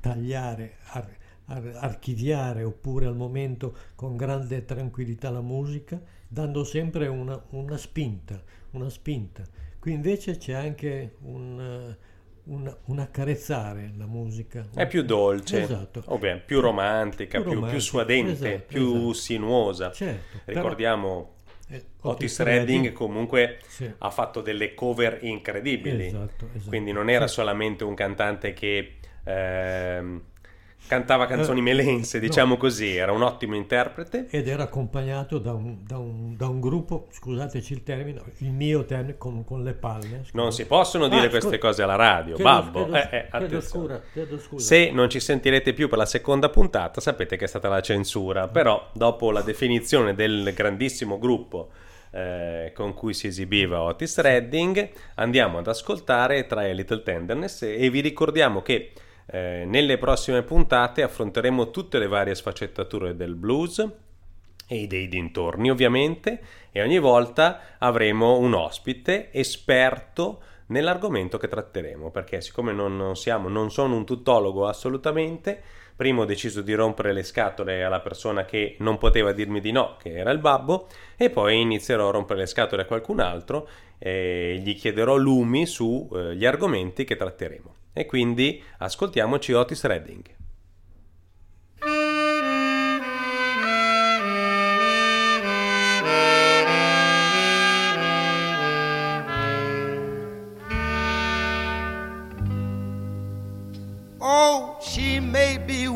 tagliare, 0.00 0.76
ar- 0.92 1.16
ar- 1.46 1.76
archiviare 1.80 2.62
oppure 2.62 3.06
al 3.06 3.16
momento 3.16 3.76
con 3.94 4.16
grande 4.16 4.64
tranquillità 4.64 5.30
la 5.30 5.40
musica, 5.40 6.00
dando 6.28 6.64
sempre 6.64 7.08
una, 7.08 7.42
una 7.50 7.76
spinta, 7.76 8.42
una 8.70 8.88
spinta. 8.88 9.44
Qui 9.78 9.92
invece 9.92 10.36
c'è 10.36 10.52
anche 10.52 11.16
un, 11.22 11.94
un, 12.48 12.74
un 12.86 12.98
accarezzare 12.98 13.92
la 13.96 14.06
musica. 14.06 14.66
È 14.74 14.86
più 14.86 15.02
dolce, 15.02 15.62
Esatto. 15.62 16.02
ovvio, 16.06 16.40
più 16.44 16.60
romantica, 16.60 17.40
Più 17.40 17.50
più, 17.50 17.64
più 17.66 17.78
suadente, 17.80 18.32
esatto, 18.32 18.64
più 18.68 18.94
esatto. 18.94 19.12
sinuosa. 19.14 19.92
Certo, 19.92 20.38
però- 20.44 20.60
Ricordiamo 20.60 21.34
Eh, 21.68 21.84
Otis 22.02 22.38
Redding 22.42 22.92
comunque 22.92 23.58
Sì. 23.66 23.90
ha 23.98 24.10
fatto 24.10 24.40
delle 24.40 24.72
cover 24.74 25.18
incredibili, 25.22 26.06
Esatto, 26.06 26.46
esatto. 26.54 26.68
quindi 26.68 26.92
non 26.92 27.10
era 27.10 27.26
solamente 27.26 27.82
un 27.82 27.94
cantante 27.94 28.52
che 28.52 28.98
ehm, 29.24 30.22
cantava 30.86 31.26
canzoni 31.26 31.60
Eh, 31.60 31.62
melense, 31.62 32.18
no. 32.18 32.26
diciamo 32.26 32.56
così, 32.56 32.94
era 32.96 33.12
un 33.12 33.22
ottimo 33.22 33.54
interprete. 33.54 34.26
ed 34.30 34.48
era 34.48 34.64
accompagnato 34.64 35.38
da 35.38 35.52
un, 35.52 35.78
da 35.84 35.98
un- 35.98 36.36
da 36.36 36.46
un 36.46 36.60
gruppo, 36.60 37.06
scusateci 37.10 37.72
il 37.72 37.82
termine, 37.82 38.20
il 38.38 38.50
mio 38.52 38.84
termine 38.84 39.16
con, 39.16 39.44
con 39.44 39.62
le 39.62 39.72
palle. 39.74 40.20
scusa. 40.24 40.30
Non 40.32 40.52
si 40.52 40.66
possono 40.66 41.08
dire 41.08 41.26
Ah, 41.26 41.30
queste 41.30 41.58
cose 41.58 41.82
alla 41.82 41.96
radio, 41.96 42.34
Chiedo- 42.36 42.50
babbo. 42.50 42.84
chiedo- 42.88 42.96
Eh, 43.10 43.16
eh, 43.16 43.26
chiedo 43.38 43.60
scusa, 43.60 44.02
scusa. 44.38 44.64
Se 44.64 44.90
non 44.92 45.08
ci 45.10 45.20
sentirete 45.20 45.72
più 45.72 45.88
per 45.88 45.98
la 45.98 46.06
seconda 46.06 46.48
puntata, 46.48 47.00
sapete 47.00 47.36
che 47.36 47.44
è 47.44 47.48
stata 47.48 47.68
la 47.68 47.80
censura. 47.80 48.48
Però, 48.48 48.90
dopo 48.92 49.30
la 49.30 49.42
definizione 49.42 50.14
del 50.14 50.52
grandissimo 50.54 51.18
gruppo 51.18 51.70
eh, 52.12 52.72
con 52.74 52.94
cui 52.94 53.12
si 53.12 53.26
esibiva 53.26 53.82
Otis 53.82 54.18
Redding, 54.20 54.88
andiamo 55.16 55.58
ad 55.58 55.66
ascoltare 55.66 56.46
Try 56.46 56.70
a 56.70 56.72
Little 56.72 57.02
Tenderness 57.02 57.62
e 57.62 57.90
vi 57.90 58.00
ricordiamo 58.00 58.62
che 58.62 58.92
eh, 59.26 59.64
nelle 59.66 59.98
prossime 59.98 60.42
puntate 60.42 61.02
affronteremo 61.02 61.70
tutte 61.70 61.98
le 61.98 62.06
varie 62.06 62.34
sfaccettature 62.34 63.16
del 63.16 63.34
blues 63.34 63.84
e 64.68 64.86
dei 64.86 65.08
dintorni 65.08 65.70
ovviamente 65.70 66.40
e 66.72 66.82
ogni 66.82 66.98
volta 66.98 67.76
avremo 67.78 68.38
un 68.38 68.54
ospite 68.54 69.32
esperto 69.32 70.42
nell'argomento 70.66 71.38
che 71.38 71.48
tratteremo 71.48 72.10
perché 72.10 72.40
siccome 72.40 72.72
non, 72.72 73.14
siamo 73.16 73.48
non 73.48 73.70
sono 73.70 73.96
un 73.96 74.04
tuttologo 74.04 74.66
assolutamente 74.66 75.62
prima 75.94 76.22
ho 76.22 76.24
deciso 76.24 76.62
di 76.62 76.74
rompere 76.74 77.12
le 77.12 77.22
scatole 77.22 77.84
alla 77.84 78.00
persona 78.00 78.44
che 78.44 78.76
non 78.80 78.98
poteva 78.98 79.32
dirmi 79.32 79.60
di 79.60 79.72
no 79.72 79.96
che 80.00 80.14
era 80.14 80.30
il 80.30 80.38
babbo 80.38 80.88
e 81.16 81.30
poi 81.30 81.60
inizierò 81.60 82.08
a 82.08 82.12
rompere 82.12 82.40
le 82.40 82.46
scatole 82.46 82.82
a 82.82 82.86
qualcun 82.86 83.20
altro 83.20 83.68
e 83.98 84.60
gli 84.62 84.76
chiederò 84.76 85.16
lumi 85.16 85.64
sugli 85.66 86.44
argomenti 86.44 87.04
che 87.04 87.16
tratteremo 87.16 87.75
e 87.98 88.04
quindi 88.04 88.62
ascoltiamoci 88.76 89.52
Otis 89.54 89.82
Redding. 89.84 90.22
Oh, 104.18 104.76
she 104.82 105.18
may 105.20 105.56
be 105.56 105.86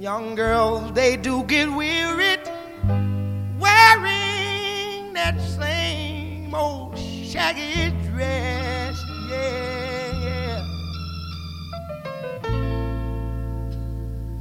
young 0.00 0.34
girls, 0.34 0.92
they 0.92 1.14
do 1.16 1.44
get 1.44 1.68
wearied 1.70 2.40
wearing 3.60 5.12
that 5.12 5.38
same 5.40 6.54
old 6.54 6.98
shaggy 6.98 7.92
dress. 8.20 9.04
Yeah, 9.30 10.24
yeah. 10.24 10.60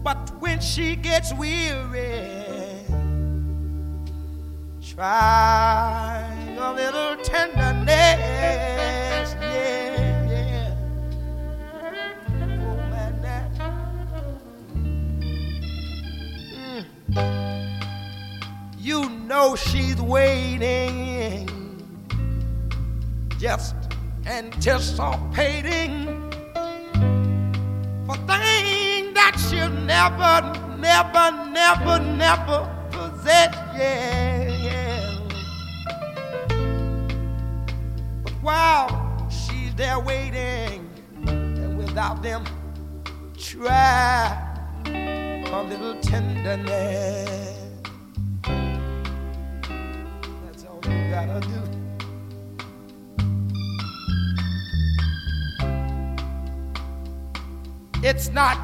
But 0.03 0.31
when 0.41 0.59
she 0.59 0.95
gets 0.97 1.33
weary, 1.33 2.27
try 4.81 6.25
a 6.59 6.73
little 6.73 7.15
tenderness. 7.23 7.87
Yeah, 9.39 10.29
yeah. 10.29 10.75
Oh, 12.41 12.75
man, 12.91 13.21
that. 13.21 13.51
Mm. 17.13 17.25
You 18.77 19.09
know 19.09 19.55
she's 19.55 20.01
waiting, 20.01 21.47
just 23.39 23.73
anticipating 24.25 26.05
for 28.05 28.15
things 28.27 29.13
that 29.15 29.35
she'll 29.49 29.69
never, 29.69 30.41
never, 30.77 31.31
never, 31.49 31.99
never 31.99 32.67
possess. 32.91 33.55
Yeah, 33.77 34.47
yeah. 34.49 35.19
But 38.23 38.33
while 38.41 39.29
she's 39.29 39.73
there 39.75 39.99
waiting, 39.99 40.89
and 41.25 41.77
without 41.77 42.21
them, 42.21 42.43
try 43.37 44.35
a 44.85 45.63
little 45.63 45.95
tenderness. 46.01 47.55
That's 50.43 50.65
all 50.65 50.81
you 50.83 51.09
gotta 51.09 51.39
do. 51.47 51.78
It's 58.01 58.29
not 58.29 58.57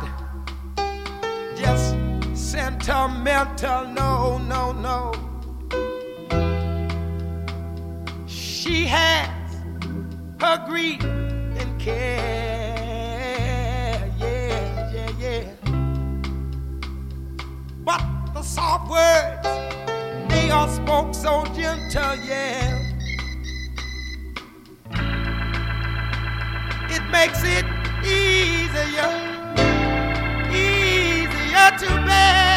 just 1.57 1.93
sentimental, 2.33 3.85
no, 3.87 4.37
no, 4.37 4.71
no. 4.71 5.11
She 8.27 8.85
has 8.85 9.29
her 10.39 10.65
grief 10.65 11.03
and 11.03 11.77
care, 11.81 13.11
yeah, 14.17 14.93
yeah, 14.93 15.11
yeah. 15.19 15.51
But 17.83 18.01
the 18.33 18.41
soft 18.41 18.89
words, 18.89 19.47
they 20.29 20.49
are 20.49 20.69
spoke 20.69 21.13
so 21.13 21.43
gentle, 21.53 22.15
yeah. 22.25 22.81
It 26.89 27.03
makes 27.11 27.43
it 27.43 27.65
easier, 28.05 29.11
easier 30.51 31.71
to 31.79 31.89
bear. 32.05 32.54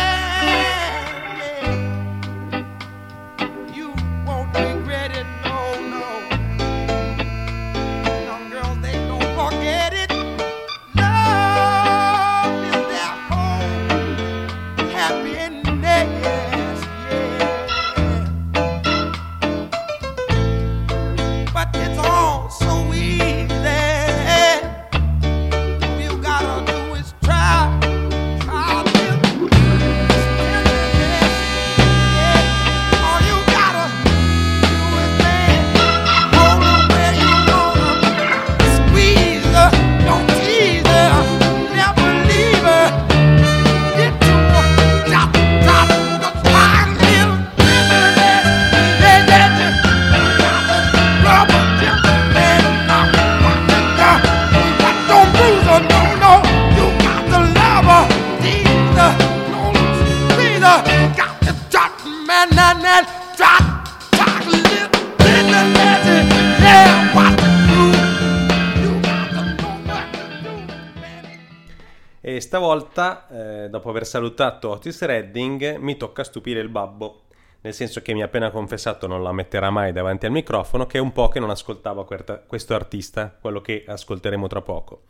Eh, 73.30 73.68
dopo 73.68 73.90
aver 73.90 74.06
salutato 74.06 74.70
Otis 74.70 75.02
Redding, 75.02 75.76
mi 75.76 75.96
tocca 75.96 76.24
stupire 76.24 76.60
il 76.60 76.68
babbo. 76.68 77.22
Nel 77.60 77.74
senso 77.74 78.02
che 78.02 78.14
mi 78.14 78.22
ha 78.22 78.26
appena 78.26 78.50
confessato, 78.50 79.06
non 79.06 79.22
la 79.22 79.32
metterà 79.32 79.70
mai 79.70 79.92
davanti 79.92 80.26
al 80.26 80.32
microfono, 80.32 80.86
che 80.86 80.98
è 80.98 81.00
un 81.00 81.12
po' 81.12 81.28
che 81.28 81.40
non 81.40 81.50
ascoltava 81.50 82.06
questo 82.46 82.74
artista, 82.74 83.36
quello 83.40 83.60
che 83.60 83.84
ascolteremo 83.86 84.46
tra 84.46 84.62
poco. 84.62 85.02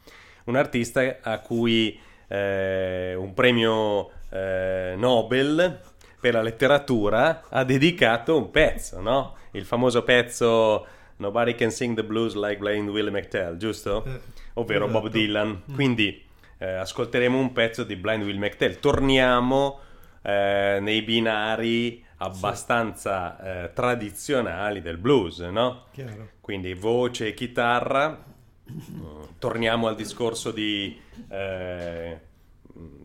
Un 0.44 0.56
artista 0.56 1.18
a 1.20 1.40
cui 1.40 1.98
eh, 2.26 3.14
un 3.14 3.34
premio 3.34 4.10
eh, 4.30 4.94
Nobel 4.96 5.80
per 6.20 6.34
la 6.34 6.42
letteratura 6.42 7.44
ha 7.48 7.64
dedicato 7.64 8.36
un 8.36 8.50
pezzo, 8.50 9.00
no? 9.00 9.36
Il 9.52 9.64
famoso 9.64 10.02
pezzo 10.02 10.86
Nobody 11.16 11.54
Can 11.54 11.70
Sing 11.70 11.94
the 11.94 12.04
Blues 12.04 12.34
Like 12.34 12.58
Blind 12.58 12.88
Willie 12.88 13.10
McTell, 13.10 13.56
giusto? 13.56 14.04
Eh, 14.04 14.20
Ovvero 14.54 14.86
Bob 14.86 15.04
esatto. 15.04 15.18
Dylan. 15.18 15.62
Quindi 15.74 16.24
eh, 16.59 16.66
ascolteremo 16.74 17.39
un 17.39 17.52
pezzo 17.52 17.85
di 17.85 17.97
Blind 17.97 18.22
Will 18.24 18.39
McTell. 18.39 18.78
Torniamo 18.80 19.80
eh, 20.22 20.78
nei 20.80 21.02
binari 21.02 22.05
abbastanza 22.18 23.64
eh, 23.64 23.72
tradizionali 23.72 24.80
del 24.82 24.97
blues, 24.98 25.39
no? 25.39 25.86
Chiaro. 25.93 26.28
Quindi 26.40 26.74
voce 26.74 27.28
e 27.28 27.35
chitarra. 27.35 28.24
Mm, 28.70 29.22
Torniamo 29.39 29.86
al 29.86 29.94
discorso 29.94 30.51
di 30.51 31.01
eh, 31.30 32.18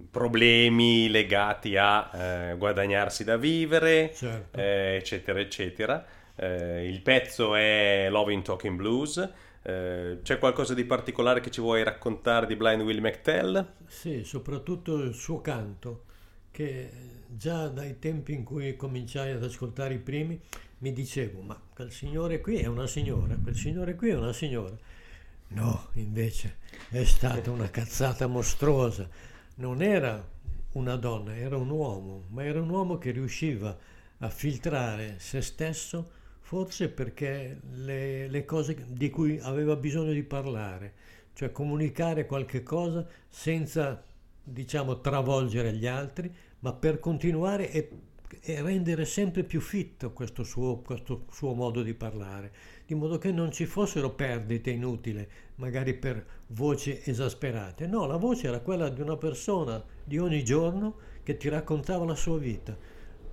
problemi 0.10 1.10
legati 1.10 1.76
a 1.78 2.10
eh, 2.14 2.56
guadagnarsi 2.58 3.24
da 3.24 3.38
vivere, 3.38 4.12
Certo. 4.14 4.58
eh, 4.60 4.96
eccetera, 4.98 5.40
eccetera. 5.40 6.06
Eh, 6.36 6.88
il 6.88 7.02
pezzo 7.02 7.56
è 7.56 8.08
Loving 8.10 8.42
Talking 8.44 8.76
Blues. 8.78 9.30
Eh, 9.66 10.20
c'è 10.22 10.38
qualcosa 10.40 10.74
di 10.74 10.84
particolare 10.84 11.40
che 11.40 11.50
ci 11.50 11.62
vuoi 11.62 11.84
raccontare 11.84 12.46
di 12.46 12.56
Blind 12.56 12.82
Will 12.82 13.00
McTell? 13.00 13.66
Sì, 13.88 14.24
soprattutto 14.26 14.98
il 14.98 15.14
suo 15.14 15.40
canto, 15.40 16.04
che 16.52 16.92
già 17.28 17.68
dai 17.70 17.98
tempi 17.98 18.34
in 18.34 18.44
cui 18.44 18.76
cominciai 18.76 19.32
ad 19.32 19.44
ascoltare 19.44 19.96
i 19.96 20.00
primi 20.00 20.40
mi 20.80 20.92
dicevo, 20.92 21.42
ma 21.42 21.60
quel 21.74 21.92
signore 21.92 22.42
qui 22.42 22.58
è 22.58 22.68
una 22.68 22.88
signora, 22.88 23.38
quel 23.42 23.56
signore 23.56 23.96
qui 23.96 24.10
è 24.10 24.16
una 24.16 24.34
signora. 24.34 24.76
No, 25.48 25.90
invece 25.94 26.58
è 26.90 27.04
stata 27.06 27.50
una 27.50 27.70
cazzata 27.70 28.28
mostruosa. 28.28 29.08
Non 29.56 29.82
era 29.82 30.22
una 30.74 30.96
donna, 30.98 31.36
era 31.36 31.56
un 31.56 31.70
uomo, 31.70 32.24
ma 32.30 32.44
era 32.44 32.60
un 32.60 32.70
uomo 32.70 32.98
che 32.98 33.12
riusciva 33.12 33.78
a 34.18 34.30
filtrare 34.30 35.16
se 35.20 35.42
stesso, 35.42 36.12
forse 36.44 36.90
perché 36.90 37.58
le, 37.72 38.28
le 38.28 38.46
cose 38.46 38.86
di 38.90 39.10
cui 39.10 39.40
aveva 39.42 39.78
bisogno 39.78 40.12
di 40.12 40.24
parlare, 40.24 40.94
cioè 41.34 41.52
comunicare 41.52 42.26
qualche 42.26 42.64
cosa 42.64 43.08
senza, 43.30 44.04
diciamo, 44.44 45.00
travolgere 45.00 45.74
gli 45.74 45.88
altri, 45.88 46.32
ma 46.60 46.74
per 46.74 47.00
continuare 47.00 47.72
e, 47.72 47.90
e 48.42 48.62
rendere 48.62 49.06
sempre 49.06 49.44
più 49.44 49.62
fitto 49.62 50.12
questo 50.12 50.44
suo, 50.44 50.80
questo 50.80 51.26
suo 51.32 51.54
modo 51.54 51.82
di 51.82 51.94
parlare, 51.94 52.52
di 52.86 52.94
modo 52.94 53.18
che 53.18 53.32
non 53.32 53.50
ci 53.54 53.66
fossero 53.66 54.10
perdite 54.12 54.70
inutili, 54.70 55.26
magari 55.56 55.94
per 55.94 56.26
voci 56.48 57.00
esasperate. 57.06 57.88
No, 57.88 58.06
la 58.06 58.18
voce 58.18 58.48
era 58.48 58.60
quella 58.60 58.90
di 58.90 59.00
una 59.00 59.16
persona 59.16 59.82
di 60.04 60.18
ogni 60.18 60.44
giorno 60.44 60.98
che 61.24 61.38
ti 61.38 61.48
raccontava 61.48 62.04
la 62.04 62.16
sua 62.16 62.38
vita. 62.38 62.78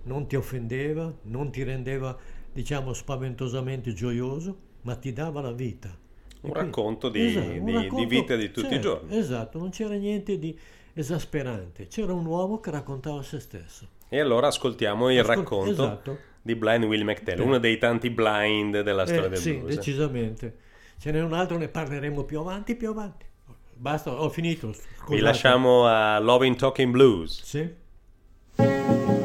Non 0.02 0.28
ti 0.28 0.36
offendeva, 0.36 1.12
non 1.22 1.50
ti 1.50 1.64
rendeva, 1.64 2.16
diciamo, 2.52 2.92
spaventosamente 2.92 3.92
gioioso, 3.92 4.56
ma 4.82 4.94
ti 4.96 5.12
dava 5.12 5.40
la 5.40 5.52
vita. 5.52 5.96
Un 6.42 6.50
E 6.50 6.54
racconto 6.54 7.08
di- 7.10 7.34
un 7.36 7.64
di- 7.64 7.88
di 7.94 8.06
vita 8.06 8.34
di 8.36 8.50
tutti 8.50 8.66
i 8.66 8.70
certo, 8.70 8.80
giorni. 8.88 9.16
Esatto, 9.18 9.58
non 9.58 9.70
c'era 9.70 9.94
niente 9.94 10.38
di 10.38 10.58
esasperante, 10.94 11.86
c'era 11.86 12.12
un 12.12 12.24
uomo 12.26 12.60
che 12.60 12.70
raccontava 12.70 13.22
se 13.22 13.40
stesso. 13.40 13.88
E 14.08 14.18
allora 14.18 14.48
ascoltiamo 14.48 15.10
il 15.10 15.18
Ascol- 15.20 15.36
racconto 15.36 15.70
esatto. 15.70 16.18
di 16.42 16.54
Blind 16.56 16.84
Will 16.84 17.02
McTell, 17.04 17.36
Beh. 17.36 17.42
uno 17.42 17.58
dei 17.58 17.78
tanti 17.78 18.10
blind 18.10 18.80
della 18.80 19.04
storia 19.06 19.26
Eh, 19.26 19.28
del 19.28 19.38
sì, 19.38 19.52
blues. 19.54 19.74
decisamente. 19.76 20.56
Ce 20.98 21.10
n'è 21.12 21.22
un 21.22 21.32
altro, 21.32 21.56
ne 21.58 21.68
parleremo 21.68 22.24
più 22.24 22.40
avanti, 22.40 22.74
più 22.74 22.88
avanti. 22.90 23.26
Basta, 23.74 24.10
ho 24.12 24.28
finito. 24.28 24.68
Vi 24.68 24.74
scusate. 24.74 25.20
lasciamo 25.22 25.86
a 25.86 26.18
Loving 26.18 26.56
Talking 26.56 26.90
Blues. 26.92 27.42
Sì. 27.42 29.19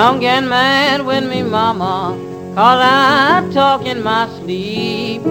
Don't 0.00 0.20
get 0.20 0.44
mad 0.44 1.04
with 1.04 1.28
me, 1.28 1.42
mama, 1.42 2.16
cause 2.54 2.80
I 2.80 3.50
talk 3.52 3.84
in 3.84 4.00
my 4.00 4.28
sleep. 4.38 5.24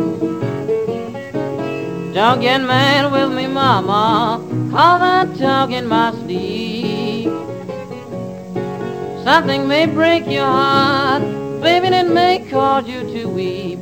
Don't 2.13 2.41
get 2.41 2.57
mad 2.57 3.09
with 3.13 3.31
me, 3.31 3.47
mama, 3.47 4.45
cause 4.69 5.01
I 5.01 5.25
talk 5.37 5.69
in 5.71 5.87
my 5.87 6.11
sleep. 6.11 7.29
Something 9.23 9.69
may 9.69 9.85
break 9.85 10.27
your 10.27 10.43
heart, 10.43 11.21
baby, 11.61 11.87
it 11.87 12.09
may 12.11 12.45
cause 12.49 12.85
you 12.89 13.03
to 13.13 13.29
weep. 13.29 13.79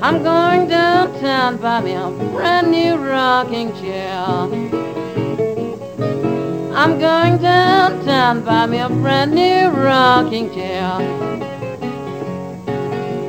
I'm 0.00 0.22
going 0.22 0.68
downtown, 0.68 1.56
buy 1.56 1.80
me 1.80 1.94
a 1.94 2.08
brand 2.32 2.70
new 2.70 2.94
rocking 2.94 3.72
chair. 3.82 4.99
I'm 6.80 6.98
going 6.98 7.36
downtown, 7.36 8.42
buy 8.42 8.64
me 8.64 8.78
a 8.78 8.88
brand 8.88 9.34
new 9.34 9.68
rocking 9.68 10.50
chair. 10.54 10.82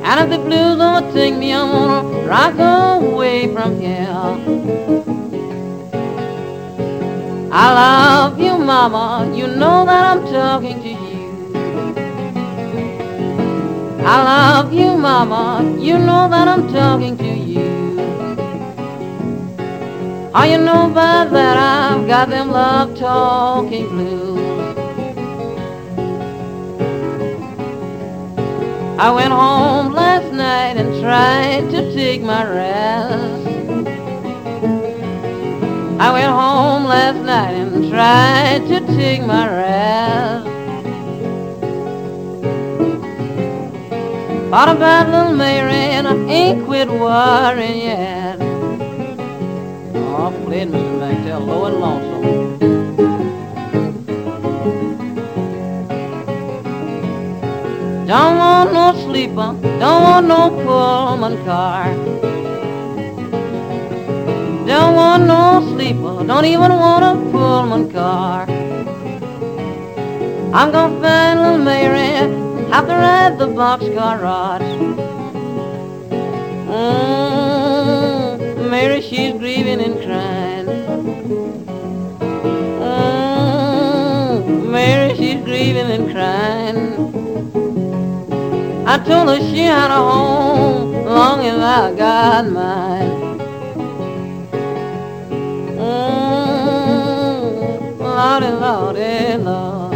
And 0.08 0.20
if 0.20 0.30
the 0.30 0.38
blues 0.42 0.80
overtake 0.80 1.34
me, 1.36 1.52
I'm 1.52 1.70
gonna 1.70 2.26
rock 2.26 2.54
away 2.58 3.52
from 3.52 3.78
here. 3.78 4.08
I 7.52 7.66
love 7.74 8.40
you, 8.40 8.56
mama, 8.56 9.30
you 9.36 9.46
know 9.46 9.84
that 9.84 10.16
I'm 10.16 10.24
talking 10.32 10.82
to 10.84 10.88
you. 10.88 11.52
I 14.02 14.16
love 14.32 14.72
you, 14.72 14.96
mama, 14.96 15.76
you 15.78 15.98
know 15.98 16.26
that 16.30 16.48
I'm 16.48 16.72
talking 16.72 17.18
to 17.18 17.24
you. 17.28 17.81
Oh, 20.34 20.44
you 20.44 20.56
know 20.56 20.88
by 20.88 21.26
that 21.26 21.56
I've 21.58 22.06
got 22.08 22.30
them 22.30 22.50
love 22.50 22.96
talking 22.96 23.86
blues. 23.86 24.40
I 28.98 29.10
went 29.10 29.30
home 29.30 29.92
last 29.92 30.32
night 30.32 30.78
and 30.78 31.02
tried 31.02 31.70
to 31.72 31.92
take 31.92 32.22
my 32.22 32.48
rest. 32.48 33.46
I 36.00 36.10
went 36.10 36.32
home 36.32 36.84
last 36.84 37.20
night 37.26 37.52
and 37.52 37.90
tried 37.90 38.66
to 38.68 38.80
take 38.96 39.26
my 39.26 39.46
rest. 39.46 40.46
Thought 44.48 44.76
about 44.76 45.10
little 45.10 45.36
Mary 45.36 45.92
and 45.96 46.08
I 46.08 46.14
ain't 46.24 46.64
quit 46.64 46.88
worrying 46.88 47.82
yet. 47.82 48.21
Oh, 50.24 50.30
played 50.44 50.68
Mr. 50.68 50.92
McTell 51.02 51.44
low 51.44 51.64
and 51.64 51.76
lonesome. 51.82 52.22
Don't 58.06 58.36
want 58.38 58.72
no 58.72 58.86
sleeper, 59.04 59.50
don't 59.80 60.02
want 60.06 60.26
no 60.28 60.50
Pullman 60.62 61.44
car. 61.44 61.92
Don't 64.64 64.94
want 64.94 65.26
no 65.26 65.60
sleeper, 65.72 66.24
don't 66.24 66.44
even 66.44 66.70
want 66.70 67.02
a 67.04 67.14
Pullman 67.32 67.90
car. 67.90 68.46
I'm 70.54 70.70
gonna 70.70 71.00
find 71.02 71.40
little 71.40 71.58
Mary, 71.58 72.12
have 72.70 72.86
to 72.86 72.94
ride 72.94 73.38
the 73.40 73.48
boxcar 73.48 74.22
rods. 74.22 74.70
Mm, 76.70 77.41
Mary, 78.72 79.02
she's 79.02 79.34
grieving 79.34 79.80
and 79.82 79.96
crying. 80.02 80.66
Mm, 82.80 84.70
Mary, 84.70 85.14
she's 85.14 85.44
grieving 85.44 85.90
and 85.90 86.10
crying. 86.10 86.96
I 88.88 88.96
told 88.96 89.28
her 89.28 89.40
she 89.40 89.58
had 89.58 89.90
a 89.90 89.96
home 89.96 91.04
long 91.04 91.44
as 91.44 91.58
I 91.58 91.94
got 91.94 92.46
mine. 92.50 93.10
Mm, 95.76 96.78
Lordy, 97.98 98.52
Lordy, 98.62 99.36
Lord. 99.44 99.92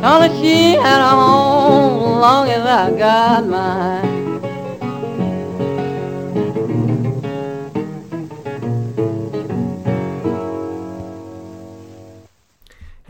Told 0.00 0.22
her 0.22 0.32
she 0.40 0.56
had 0.72 1.02
a 1.02 1.10
home 1.20 2.18
long 2.18 2.48
as 2.48 2.64
I 2.64 2.90
got 2.98 3.44
mine. 3.46 4.11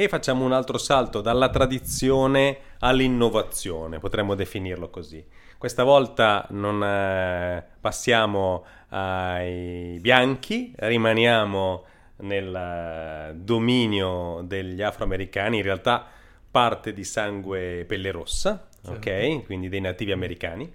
E 0.02 0.08
facciamo 0.08 0.44
un 0.44 0.50
altro 0.50 0.78
salto 0.78 1.20
dalla 1.20 1.48
tradizione 1.48 2.58
all'innovazione, 2.80 4.00
potremmo 4.00 4.34
definirlo 4.34 4.90
così. 4.90 5.24
Questa 5.56 5.84
volta 5.84 6.44
non 6.50 6.82
eh, 6.82 7.64
passiamo 7.80 8.64
ai 8.88 9.98
bianchi, 10.00 10.72
rimaniamo 10.74 11.84
nel 12.16 12.52
eh, 12.52 13.34
dominio 13.36 14.42
degli 14.44 14.82
afroamericani, 14.82 15.58
in 15.58 15.62
realtà 15.62 16.04
parte 16.50 16.92
di 16.92 17.04
sangue 17.04 17.84
pelle 17.86 18.10
rossa, 18.10 18.66
ok? 18.88 19.44
Quindi 19.44 19.68
dei 19.68 19.80
nativi 19.80 20.10
americani. 20.10 20.68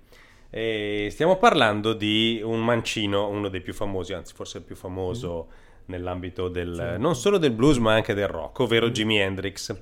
E 0.49 1.09
stiamo 1.11 1.35
parlando 1.35 1.91
di 1.91 2.39
un 2.41 2.63
mancino, 2.63 3.27
uno 3.27 3.49
dei 3.49 3.59
più 3.59 3.73
famosi, 3.73 4.13
anzi 4.13 4.33
forse 4.33 4.59
il 4.59 4.63
più 4.63 4.77
famoso 4.77 5.47
nell'ambito 5.87 6.47
del, 6.47 6.73
Certo. 6.75 7.01
non 7.01 7.15
solo 7.15 7.37
del 7.37 7.51
blues 7.51 7.77
ma 7.77 7.93
anche 7.93 8.13
del 8.13 8.27
rock, 8.27 8.59
ovvero 8.59 8.89
Jimi 8.89 9.17
Hendrix, 9.19 9.75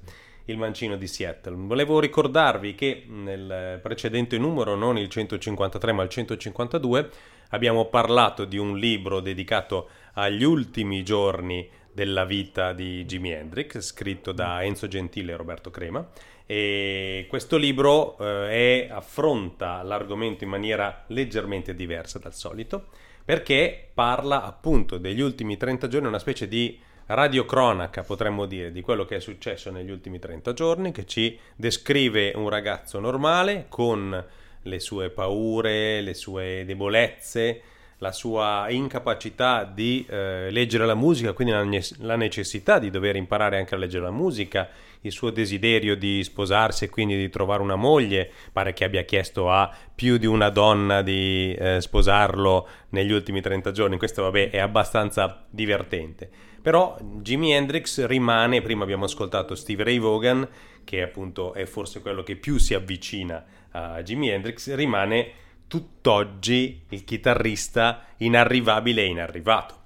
il 0.46 0.58
mancino 0.58 0.96
di 0.96 1.08
Seattle. 1.08 1.56
Volevo 1.56 2.00
ricordarvi 2.00 2.76
che 2.76 3.04
nel 3.08 3.80
precedente 3.82 4.38
numero, 4.38 4.76
non 4.76 4.98
il 4.98 5.10
153 5.10 5.92
ma 5.92 6.04
il 6.04 6.10
152, 6.10 7.10
abbiamo 7.50 7.86
parlato 7.86 8.46
di 8.46 8.58
un 8.58 8.78
libro 8.78 9.20
dedicato 9.20 9.90
agli 10.14 10.44
ultimi 10.44 11.04
giorni 11.04 11.68
della 11.92 12.26
vita 12.26 12.74
di 12.74 13.06
Jimi 13.06 13.32
Hendrix, 13.32 13.80
scritto 13.80 14.32
da 14.34 14.64
Enzo 14.64 14.88
Gentile 14.88 15.32
e 15.32 15.36
Roberto 15.38 15.72
Crema. 15.72 16.06
E 16.46 17.26
questo 17.28 17.58
libro 17.58 18.18
eh, 18.20 18.88
è- 18.88 18.88
affronta 18.92 19.82
l'argomento 19.82 20.44
in 20.44 20.50
maniera 20.52 21.06
leggermente 21.08 21.74
diversa 21.74 22.20
dal 22.20 22.34
solito, 22.36 22.88
perché 23.26 23.90
parla 23.92 24.44
appunto 24.44 25.00
degli 25.00 25.20
ultimi 25.20 25.58
30 25.58 25.88
giorni, 25.88 26.08
una 26.08 26.20
specie 26.20 26.48
di 26.48 26.80
radiocronaca, 27.08 28.04
potremmo 28.04 28.46
dire, 28.46 28.72
di 28.72 28.82
quello 28.82 29.06
che 29.06 29.18
è 29.18 29.20
successo 29.20 29.72
negli 29.72 29.90
ultimi 29.90 30.20
30 30.20 30.54
giorni, 30.54 30.92
che 30.92 31.06
ci 31.06 31.38
descrive 31.56 32.34
un 32.36 32.50
ragazzo 32.50 33.00
normale 33.00 33.66
con 33.68 34.24
le 34.62 34.80
sue 34.80 35.10
paure, 35.10 36.02
le 36.02 36.14
sue 36.14 36.64
debolezze, 36.66 37.62
la 38.00 38.12
sua 38.12 38.68
incapacità 38.70 39.64
di 39.64 40.06
eh, 40.08 40.50
leggere 40.52 40.86
la 40.86 40.96
musica, 40.96 41.34
quindi 41.34 41.54
la, 41.54 41.64
ne- 41.64 41.88
la 42.00 42.16
necessità 42.16 42.80
di 42.80 42.90
dover 42.90 43.16
imparare 43.16 43.58
anche 43.58 43.76
a 43.76 43.78
leggere 43.78 44.04
la 44.04 44.12
musica, 44.12 44.70
il 45.06 45.12
suo 45.12 45.30
desiderio 45.30 45.96
di 45.96 46.24
sposarsi 46.24 46.86
e 46.86 46.90
quindi 46.90 47.16
di 47.16 47.30
trovare 47.30 47.62
una 47.62 47.76
moglie, 47.76 48.30
pare 48.52 48.74
che 48.74 48.84
abbia 48.84 49.04
chiesto 49.04 49.52
a 49.52 49.72
più 49.94 50.18
di 50.18 50.26
una 50.26 50.50
donna 50.50 51.02
di 51.02 51.54
eh, 51.54 51.80
sposarlo 51.80 52.68
negli 52.90 53.12
ultimi 53.12 53.40
30 53.40 53.72
giorni, 53.72 53.98
questo 53.98 54.24
vabbè 54.24 54.50
è 54.50 54.58
abbastanza 54.58 55.46
divertente. 55.50 56.30
Però 56.62 56.98
Jimi 57.22 57.54
Hendrix 57.54 58.04
rimane, 58.06 58.62
prima 58.62 58.84
abbiamo 58.84 59.06
ascoltato 59.06 59.54
Steve 59.54 59.84
Ray 59.84 60.00
Vaughan, 60.00 60.48
che 60.84 61.04
appunto 61.04 61.54
è 61.54 61.66
forse 61.66 62.02
quello 62.02 62.24
che 62.24 62.36
più 62.36 62.58
si 62.58 62.74
avvicina 62.74 63.46
a 63.72 64.02
Jimi 64.02 64.30
Hendrix, 64.30 64.74
rimane 64.74 65.32
tutt'oggi 65.68 66.86
il 66.90 67.04
chitarrista 67.04 68.06
inarrivabile 68.18 69.04
e 69.04 69.06
inarrivato 69.06 69.84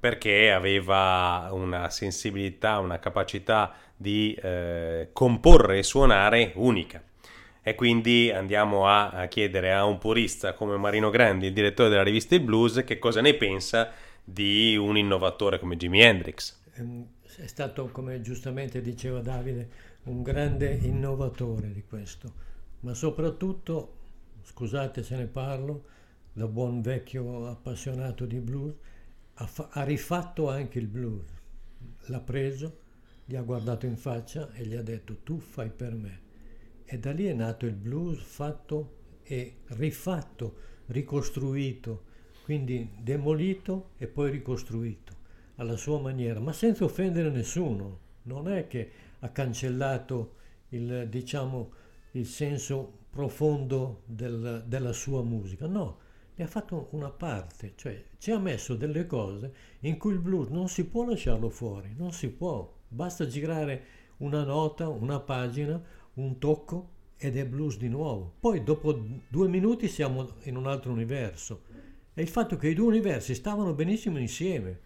perché 0.00 0.50
aveva 0.50 1.50
una 1.52 1.90
sensibilità, 1.90 2.78
una 2.78 2.98
capacità 2.98 3.74
di 4.00 4.32
eh, 4.32 5.10
comporre 5.12 5.76
e 5.76 5.82
suonare 5.82 6.52
unica. 6.54 7.02
E 7.62 7.74
quindi 7.74 8.30
andiamo 8.30 8.86
a, 8.86 9.10
a 9.10 9.26
chiedere 9.26 9.74
a 9.74 9.84
un 9.84 9.98
purista 9.98 10.54
come 10.54 10.78
Marino 10.78 11.10
Grandi, 11.10 11.48
il 11.48 11.52
direttore 11.52 11.90
della 11.90 12.02
rivista 12.02 12.34
Il 12.34 12.40
Blues, 12.40 12.82
che 12.86 12.98
cosa 12.98 13.20
ne 13.20 13.34
pensa 13.34 13.92
di 14.24 14.74
un 14.74 14.96
innovatore 14.96 15.58
come 15.58 15.76
Jimi 15.76 16.00
Hendrix. 16.00 16.58
Ehm, 16.76 17.06
È 17.36 17.46
stato, 17.46 17.90
come 17.92 18.22
giustamente 18.22 18.80
diceva 18.80 19.20
Davide, 19.20 19.68
un 20.04 20.22
grande 20.22 20.78
innovatore 20.80 21.70
di 21.70 21.84
questo, 21.84 22.32
ma 22.80 22.94
soprattutto, 22.94 23.96
scusate 24.44 25.02
se 25.02 25.16
ne 25.16 25.26
parlo, 25.26 25.84
da 26.32 26.46
buon 26.46 26.80
vecchio 26.80 27.46
appassionato 27.48 28.24
di 28.24 28.38
blues, 28.38 28.74
ha, 29.34 29.46
fa- 29.46 29.68
ha 29.70 29.84
rifatto 29.84 30.48
anche 30.48 30.78
il 30.78 30.86
blues. 30.86 31.26
L'ha 32.06 32.20
preso, 32.20 32.88
gli 33.30 33.36
ha 33.36 33.42
guardato 33.42 33.86
in 33.86 33.96
faccia 33.96 34.52
e 34.54 34.66
gli 34.66 34.74
ha 34.74 34.82
detto 34.82 35.18
tu 35.22 35.38
fai 35.38 35.70
per 35.70 35.94
me. 35.94 36.20
E 36.84 36.98
da 36.98 37.12
lì 37.12 37.26
è 37.26 37.32
nato 37.32 37.64
il 37.64 37.76
blues 37.76 38.20
fatto 38.20 38.96
e 39.22 39.58
rifatto, 39.66 40.56
ricostruito, 40.86 42.02
quindi 42.42 42.90
demolito 42.98 43.90
e 43.98 44.08
poi 44.08 44.32
ricostruito 44.32 45.14
alla 45.56 45.76
sua 45.76 46.00
maniera, 46.00 46.40
ma 46.40 46.52
senza 46.52 46.82
offendere 46.82 47.30
nessuno. 47.30 48.00
Non 48.22 48.48
è 48.48 48.66
che 48.66 48.90
ha 49.20 49.28
cancellato 49.28 50.34
il, 50.70 51.06
diciamo, 51.08 51.72
il 52.12 52.26
senso 52.26 52.98
profondo 53.10 54.02
del- 54.06 54.64
della 54.66 54.92
sua 54.92 55.22
musica, 55.22 55.68
no, 55.68 55.98
ne 56.34 56.44
ha 56.44 56.48
fatto 56.48 56.88
una 56.92 57.10
parte, 57.10 57.74
cioè 57.76 58.06
ci 58.18 58.32
ha 58.32 58.40
messo 58.40 58.74
delle 58.74 59.06
cose 59.06 59.54
in 59.80 59.98
cui 59.98 60.14
il 60.14 60.18
blues 60.18 60.48
non 60.48 60.68
si 60.68 60.84
può 60.84 61.04
lasciarlo 61.04 61.48
fuori, 61.48 61.94
non 61.96 62.10
si 62.10 62.28
può, 62.28 62.78
basta 62.90 63.26
girare 63.26 63.84
una 64.18 64.44
nota, 64.44 64.88
una 64.88 65.20
pagina, 65.20 65.80
un 66.14 66.38
tocco 66.38 66.98
ed 67.16 67.36
è 67.36 67.46
blues 67.46 67.78
di 67.78 67.88
nuovo. 67.88 68.34
Poi 68.38 68.62
dopo 68.62 68.98
due 69.28 69.48
minuti 69.48 69.88
siamo 69.88 70.34
in 70.42 70.56
un 70.56 70.66
altro 70.66 70.92
universo. 70.92 71.62
E 72.12 72.22
il 72.22 72.28
fatto 72.28 72.56
che 72.56 72.68
i 72.68 72.74
due 72.74 72.86
universi 72.86 73.34
stavano 73.34 73.72
benissimo 73.72 74.18
insieme, 74.18 74.80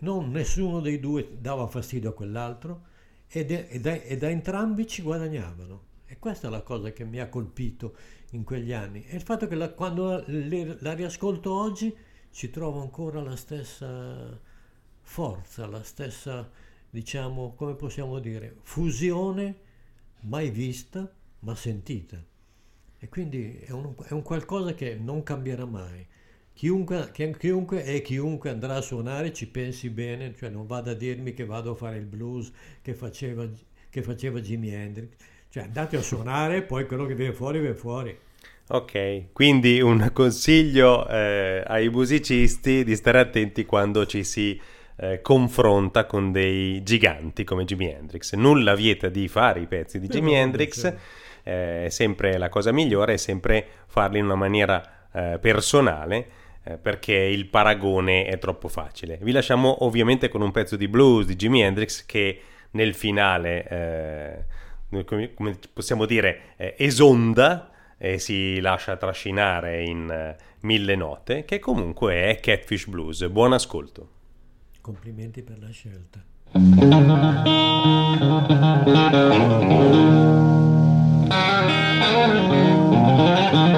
non 0.00 0.30
nessuno 0.30 0.80
dei 0.80 1.00
due 1.00 1.38
dava 1.40 1.66
fastidio 1.66 2.10
a 2.10 2.14
quell'altro 2.14 2.82
e, 3.26 3.44
da, 3.80 4.28
entrambi 4.28 4.86
ci 4.86 5.02
guadagnavano. 5.02 5.86
E 6.06 6.18
questa 6.18 6.48
è 6.48 6.50
la 6.50 6.62
cosa 6.62 6.92
che 6.92 7.04
mi 7.04 7.20
ha 7.20 7.28
colpito 7.28 7.96
in 8.30 8.44
quegli 8.44 8.72
anni. 8.72 9.04
E 9.06 9.16
il 9.16 9.22
fatto 9.22 9.46
che 9.46 9.54
la- 9.54 9.72
quando 9.72 10.22
la, 10.26 10.76
la 10.80 10.92
riascolto 10.94 11.52
oggi 11.52 11.94
ci 12.30 12.50
trovo 12.50 12.80
ancora 12.80 13.20
la 13.20 13.36
stessa 13.36 14.38
forza, 15.00 15.66
la 15.66 15.82
stessa, 15.82 16.50
diciamo, 16.90 17.54
come 17.54 17.74
possiamo 17.74 18.18
dire, 18.18 18.56
fusione 18.62 19.56
mai 20.20 20.50
vista 20.50 21.10
ma 21.40 21.54
sentita. 21.54 22.22
E 23.00 23.08
quindi 23.08 23.58
è 23.64 23.70
un, 23.70 23.94
è 24.08 24.12
un 24.12 24.22
qualcosa 24.22 24.74
che 24.74 24.96
non 25.00 25.22
cambierà 25.22 25.64
mai. 25.64 26.06
Chiunque, 26.52 27.12
chiunque 27.12 27.84
e 27.84 28.02
chiunque 28.02 28.50
andrà 28.50 28.74
a 28.74 28.80
suonare 28.80 29.32
ci 29.32 29.46
pensi 29.46 29.90
bene, 29.90 30.34
cioè 30.36 30.48
non 30.48 30.66
vada 30.66 30.90
a 30.90 30.94
dirmi 30.94 31.32
che 31.32 31.44
vado 31.44 31.72
a 31.72 31.76
fare 31.76 31.98
il 31.98 32.06
blues 32.06 32.50
che 32.82 32.94
faceva, 32.94 33.48
che 33.88 34.02
faceva 34.02 34.40
Jimi 34.40 34.70
Hendrix. 34.70 35.14
Cioè 35.50 35.62
andate 35.62 35.96
a 35.96 36.02
suonare, 36.02 36.62
poi 36.62 36.86
quello 36.86 37.06
che 37.06 37.14
viene 37.14 37.32
fuori 37.32 37.60
viene 37.60 37.76
fuori. 37.76 38.18
Ok, 38.70 39.32
quindi 39.32 39.80
un 39.80 40.10
consiglio 40.12 41.08
eh, 41.08 41.62
ai 41.64 41.88
musicisti 41.88 42.82
di 42.84 42.96
stare 42.96 43.20
attenti 43.20 43.64
quando 43.64 44.04
ci 44.04 44.24
si 44.24 44.60
eh, 44.98 45.20
confronta 45.20 46.06
con 46.06 46.32
dei 46.32 46.82
giganti 46.82 47.44
come 47.44 47.64
Jimi 47.64 47.90
Hendrix. 47.90 48.34
Nulla 48.34 48.74
vieta 48.74 49.08
di 49.08 49.28
fare 49.28 49.60
i 49.60 49.66
pezzi 49.66 50.00
di 50.00 50.06
Beh, 50.06 50.12
Jimi 50.14 50.34
Hendrix, 50.34 50.80
certo. 50.80 51.00
eh, 51.44 51.86
è 51.86 51.88
sempre 51.88 52.36
la 52.36 52.48
cosa 52.48 52.72
migliore, 52.72 53.14
è 53.14 53.16
sempre 53.16 53.64
farli 53.86 54.18
in 54.18 54.24
una 54.24 54.34
maniera 54.34 55.08
eh, 55.12 55.38
personale 55.40 56.26
eh, 56.64 56.76
perché 56.76 57.14
il 57.14 57.46
paragone 57.46 58.26
è 58.26 58.38
troppo 58.38 58.68
facile. 58.68 59.18
Vi 59.22 59.32
lasciamo 59.32 59.84
ovviamente 59.84 60.28
con 60.28 60.42
un 60.42 60.50
pezzo 60.50 60.76
di 60.76 60.88
blues 60.88 61.26
di 61.26 61.36
Jimi 61.36 61.62
Hendrix 61.62 62.04
che 62.04 62.40
nel 62.72 62.94
finale, 62.94 63.68
eh, 64.90 65.04
come, 65.04 65.32
come 65.32 65.58
possiamo 65.72 66.06
dire, 66.06 66.54
eh, 66.56 66.74
esonda 66.76 67.70
e 67.96 68.18
si 68.18 68.60
lascia 68.60 68.96
trascinare 68.96 69.82
in 69.82 70.10
eh, 70.10 70.36
mille 70.60 70.96
note, 70.96 71.44
che 71.44 71.58
comunque 71.58 72.30
è 72.30 72.40
Catfish 72.40 72.86
Blues. 72.86 73.26
Buon 73.28 73.52
ascolto. 73.52 74.16
Complimenti 74.88 75.42
per 75.42 75.58
la 75.58 75.68
scelta. 75.68 76.24
Well, 83.54 83.77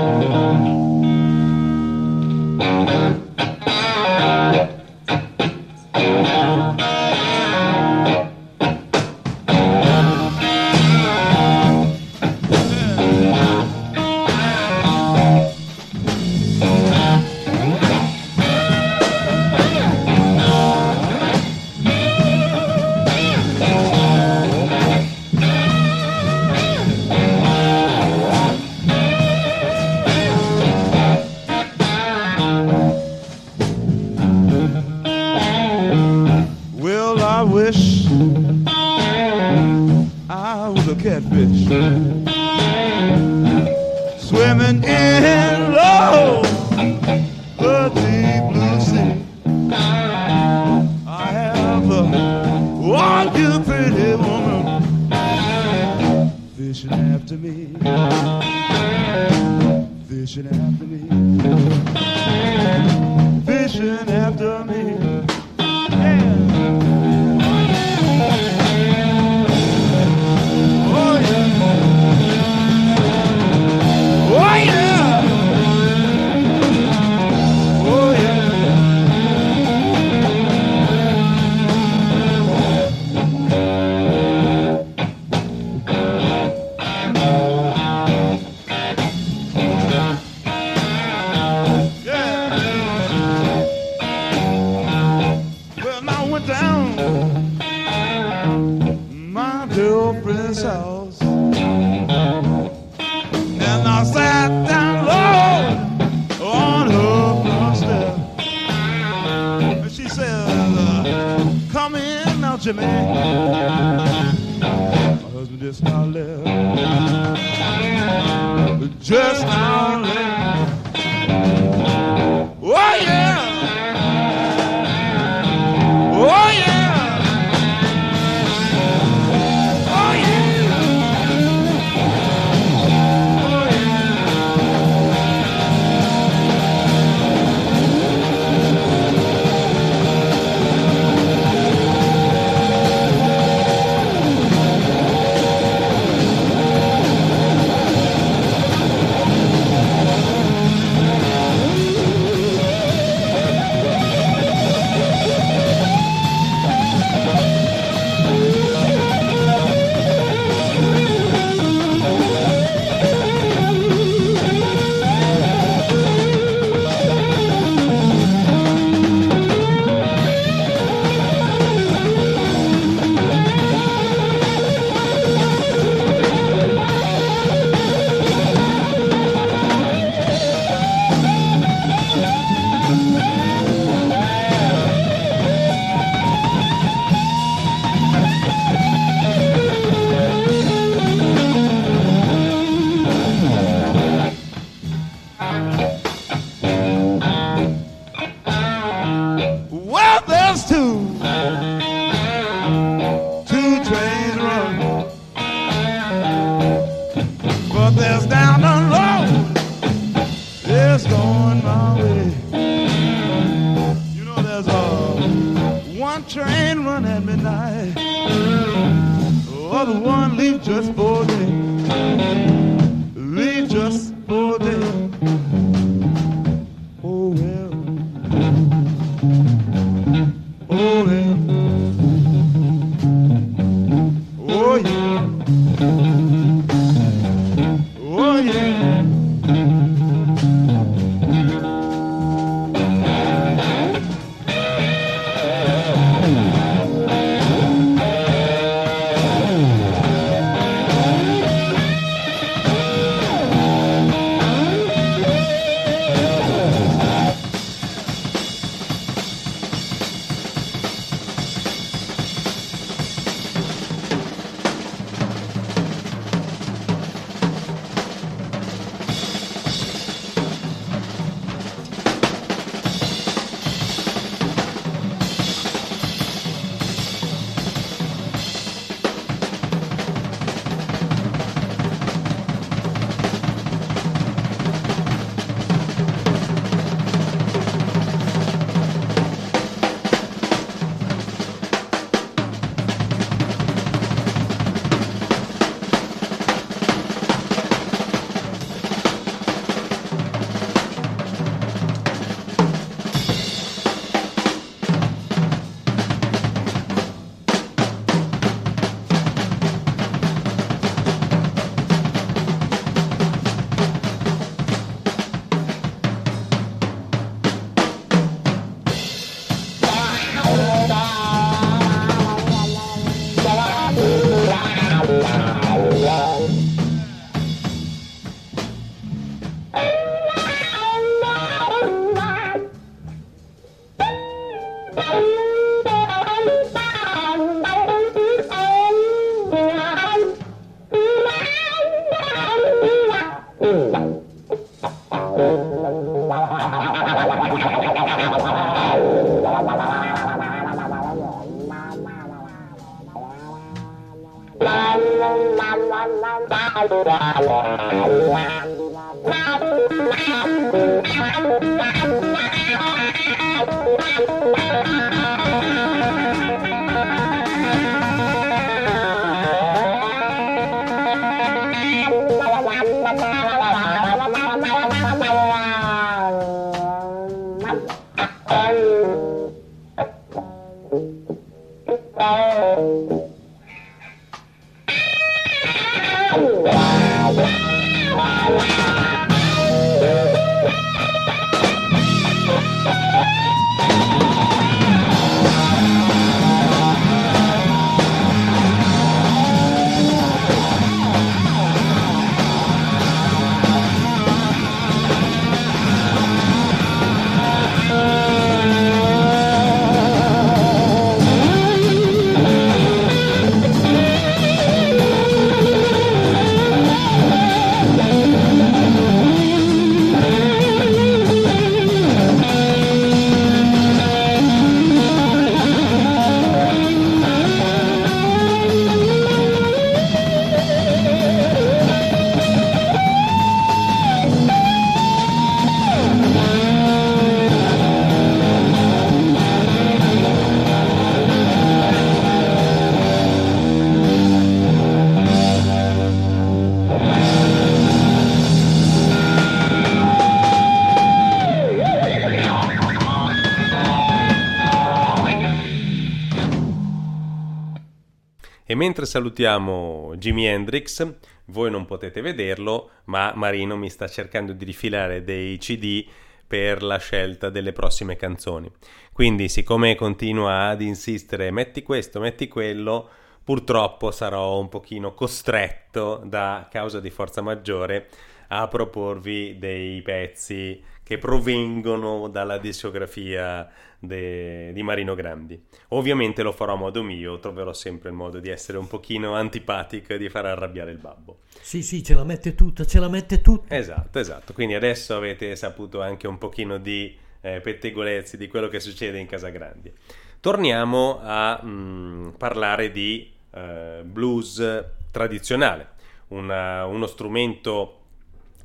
mentre 458.91 459.07
salutiamo 459.07 460.15
Jimi 460.17 460.47
Hendrix, 460.47 461.15
voi 461.45 461.71
non 461.71 461.87
potete 461.87 462.21
vederlo, 462.21 462.91
ma 463.05 463.33
Marino 463.37 463.77
mi 463.77 463.89
sta 463.89 464.09
cercando 464.09 464.53
di 464.53 464.65
rifilare 464.65 465.23
dei 465.23 465.59
CD 465.59 466.05
per 466.45 466.83
la 466.83 466.99
scelta 466.99 467.51
delle 467.51 467.71
prossime 467.71 468.17
canzoni. 468.17 468.69
Quindi, 469.13 469.49
siccome 469.49 469.95
continua 469.95 470.71
ad 470.71 470.81
insistere 470.81 471.53
metti 471.53 471.85
questo, 471.85 472.19
metti 472.19 472.49
quello, 472.49 473.09
purtroppo 473.45 474.11
sarò 474.11 474.59
un 474.59 474.69
pochino 474.69 475.15
costretto 475.15 476.21
da 476.25 476.67
causa 476.69 476.99
di 476.99 477.11
forza 477.11 477.43
maggiore 477.43 478.09
a 478.49 478.67
proporvi 478.67 479.57
dei 479.57 480.03
pezzi 480.03 480.83
che 481.11 481.19
provengono 481.19 482.29
dalla 482.29 482.59
discografia 482.59 483.69
de- 483.99 484.73
di 484.73 484.81
Marino 484.85 485.17
Grandi. 485.17 485.61
Ovviamente 485.89 486.45
lo 486.45 486.53
farò 486.53 486.75
a 486.75 486.77
modo 486.77 487.03
mio, 487.03 487.41
troverò 487.41 487.73
sempre 487.73 488.11
il 488.11 488.15
modo 488.15 488.39
di 488.39 488.49
essere 488.49 488.79
un 488.79 488.87
pochino 488.87 489.35
antipatico 489.35 490.13
e 490.13 490.19
di 490.19 490.29
far 490.29 490.47
arrabbiare 490.47 490.93
il 490.93 490.99
babbo. 490.99 491.39
Sì, 491.61 491.83
sì, 491.83 492.05
ce 492.05 492.15
la 492.15 492.23
mette 492.23 492.55
tutta, 492.55 492.85
ce 492.85 493.01
la 493.01 493.09
mette 493.09 493.41
tutta. 493.41 493.75
Esatto, 493.75 494.21
esatto. 494.21 494.53
Quindi 494.53 494.75
adesso 494.75 495.17
avete 495.17 495.57
saputo 495.57 496.01
anche 496.01 496.29
un 496.29 496.39
pochino 496.39 496.79
di 496.79 497.19
eh, 497.41 497.61
pettegolezzi 497.61 498.37
di 498.37 498.47
quello 498.47 498.69
che 498.69 498.79
succede 498.79 499.19
in 499.19 499.27
Casa 499.27 499.49
Grandi. 499.49 499.93
Torniamo 500.39 501.19
a 501.21 501.61
mm, 501.61 502.29
parlare 502.39 502.93
di 502.93 503.29
eh, 503.51 504.03
blues 504.05 504.85
tradizionale, 505.11 505.89
una- 506.29 506.87
uno 506.87 507.09
strumento 507.09 507.97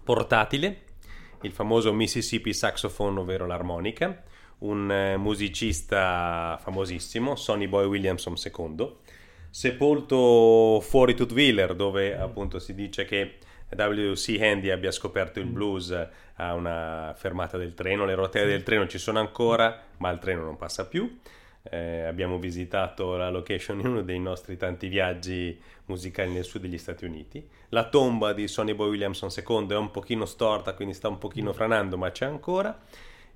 portatile, 0.03 0.81
il 1.41 1.51
famoso 1.51 1.93
Mississippi 1.93 2.53
Saxophone, 2.53 3.19
ovvero 3.19 3.45
l'armonica, 3.45 4.23
un 4.59 4.91
eh, 4.91 5.17
musicista 5.17 6.57
famosissimo, 6.61 7.35
Sonny 7.35 7.67
Boy 7.67 7.85
Williamson 7.85 8.35
II, 8.35 8.93
sepolto 9.49 10.79
fuori 10.81 11.13
Tutviller, 11.15 11.75
dove 11.75 12.17
appunto 12.17 12.59
si 12.59 12.73
dice 12.73 13.05
che 13.05 13.37
W.C. 13.69 14.37
Handy 14.39 14.69
abbia 14.69 14.91
scoperto 14.91 15.39
il 15.39 15.47
blues 15.47 15.91
a 16.35 16.53
una 16.53 17.13
fermata 17.17 17.57
del 17.57 17.73
treno, 17.73 18.05
le 18.05 18.15
rotelle 18.15 18.47
del 18.47 18.63
treno 18.63 18.87
ci 18.87 18.97
sono 18.97 19.19
ancora, 19.19 19.83
ma 19.97 20.09
il 20.11 20.19
treno 20.19 20.43
non 20.43 20.57
passa 20.57 20.87
più. 20.87 21.19
Eh, 21.69 22.03
abbiamo 22.03 22.37
visitato 22.37 23.15
la 23.15 23.29
location 23.29 23.79
in 23.79 23.87
uno 23.87 24.01
dei 24.01 24.19
nostri 24.19 24.55
tanti 24.55 24.87
viaggi 24.87 25.59
musicali 25.85 26.31
nel 26.31 26.43
sud 26.43 26.61
degli 26.61 26.77
Stati 26.77 27.05
Uniti. 27.05 27.47
La 27.69 27.89
tomba 27.89 28.33
di 28.33 28.47
Sonny 28.47 28.73
Boy 28.73 28.89
Williamson 28.89 29.29
II 29.35 29.67
è 29.69 29.75
un 29.75 29.91
pochino 29.91 30.25
storta, 30.25 30.73
quindi 30.73 30.93
sta 30.93 31.07
un 31.07 31.17
pochino 31.17 31.53
franando, 31.53 31.97
ma 31.97 32.11
c'è 32.11 32.25
ancora 32.25 32.79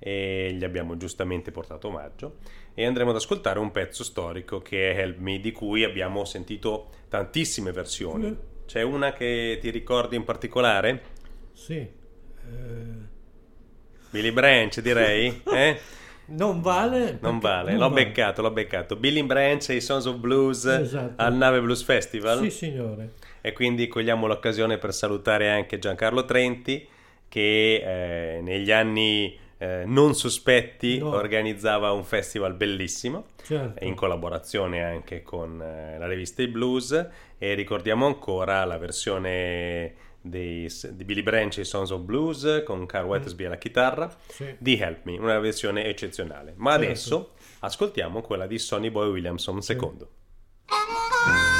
e 0.02 0.54
gli 0.54 0.64
abbiamo 0.64 0.96
giustamente 0.96 1.50
portato 1.50 1.88
omaggio 1.88 2.38
e 2.72 2.86
andremo 2.86 3.10
ad 3.10 3.16
ascoltare 3.16 3.58
un 3.58 3.70
pezzo 3.70 4.02
storico 4.02 4.60
che 4.60 4.92
è 4.92 4.98
Help 4.98 5.18
Me 5.18 5.40
di 5.40 5.52
cui 5.52 5.84
abbiamo 5.84 6.24
sentito 6.24 6.88
tantissime 7.08 7.70
versioni. 7.70 8.34
C'è 8.64 8.82
una 8.82 9.12
che 9.12 9.58
ti 9.60 9.70
ricordi 9.70 10.16
in 10.16 10.24
particolare? 10.24 11.02
Sì. 11.52 11.74
eh, 11.76 11.88
Billy 14.10 14.30
Branch 14.30 14.80
direi? 14.80 15.42
Eh? 15.52 15.78
non 16.30 16.60
vale. 16.60 17.18
Non 17.20 17.38
vale, 17.38 17.70
non 17.72 17.80
l'ho 17.80 17.88
vale. 17.90 18.04
beccato, 18.04 18.42
l'ho 18.42 18.50
beccato. 18.50 18.96
Billy 18.96 19.22
Branch 19.22 19.68
e 19.68 19.74
i 19.76 19.80
Sons 19.80 20.06
of 20.06 20.16
Blues 20.16 20.64
Esatto. 20.64 21.12
al 21.22 21.34
Nave 21.34 21.60
Blues 21.60 21.82
Festival. 21.82 22.40
Sì, 22.42 22.50
signore. 22.50 23.12
E 23.40 23.52
quindi 23.52 23.88
cogliamo 23.88 24.26
l'occasione 24.26 24.78
per 24.78 24.92
salutare 24.92 25.50
anche 25.50 25.78
Giancarlo 25.78 26.24
Trenti 26.24 26.86
che 27.28 28.36
eh, 28.36 28.40
negli 28.42 28.70
anni 28.72 29.38
eh, 29.58 29.82
non 29.86 30.14
sospetti 30.14 30.98
No. 30.98 31.10
organizzava 31.14 31.92
un 31.92 32.02
festival 32.04 32.54
bellissimo 32.54 33.26
Certo. 33.42 33.84
in 33.84 33.94
collaborazione 33.94 34.82
anche 34.82 35.22
con 35.22 35.60
eh, 35.62 35.98
la 35.98 36.06
rivista 36.06 36.42
I 36.42 36.48
Blues 36.48 37.06
e 37.38 37.54
ricordiamo 37.54 38.06
ancora 38.06 38.64
la 38.64 38.78
versione 38.78 39.92
dei, 40.20 40.68
di 40.90 41.04
Billy 41.04 41.22
Branch 41.22 41.56
e 41.58 41.64
Sons 41.64 41.90
of 41.90 42.00
Blues 42.02 42.62
con 42.64 42.84
Carl 42.86 43.06
Weathersby 43.06 43.44
alla 43.44 43.56
chitarra 43.58 44.06
Mm. 44.06 44.10
Sì. 44.28 44.54
di 44.58 44.78
Help 44.78 45.04
Me, 45.04 45.18
una 45.18 45.38
versione 45.38 45.84
eccezionale. 45.86 46.54
Ma 46.56 46.70
Certo. 46.72 46.84
adesso 46.84 47.30
ascoltiamo 47.60 48.20
quella 48.22 48.46
di 48.46 48.58
Sonny 48.58 48.90
Boy 48.90 49.10
Williamson 49.10 49.58
II. 49.66 49.76
You 50.66 51.59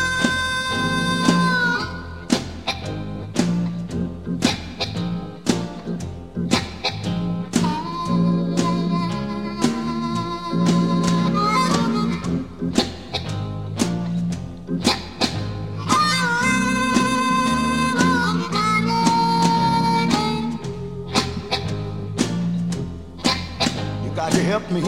me. 24.70 24.82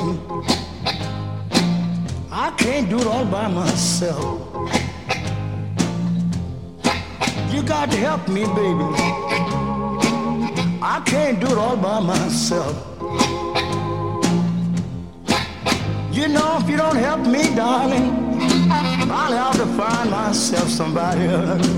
I 2.31 2.53
can't 2.57 2.89
do 2.89 2.99
it 2.99 3.07
all 3.07 3.25
by 3.25 3.49
myself. 3.49 4.49
You 7.53 7.63
got 7.63 7.91
to 7.91 7.97
help 7.97 8.29
me, 8.29 8.45
baby. 8.45 8.89
I 10.83 11.03
can't 11.05 11.41
do 11.41 11.47
it 11.47 11.59
all 11.59 11.77
by 11.77 12.01
myself. 12.01 12.75
You 16.13 16.29
know, 16.29 16.59
if 16.61 16.69
you 16.69 16.77
don't 16.77 16.97
help 16.97 17.27
me, 17.27 17.55
darling, 17.55 18.39
I'll 19.11 19.33
have 19.33 19.57
to 19.57 19.67
find 19.77 20.11
myself 20.11 20.69
somebody 20.69 21.25
else. 21.25 21.69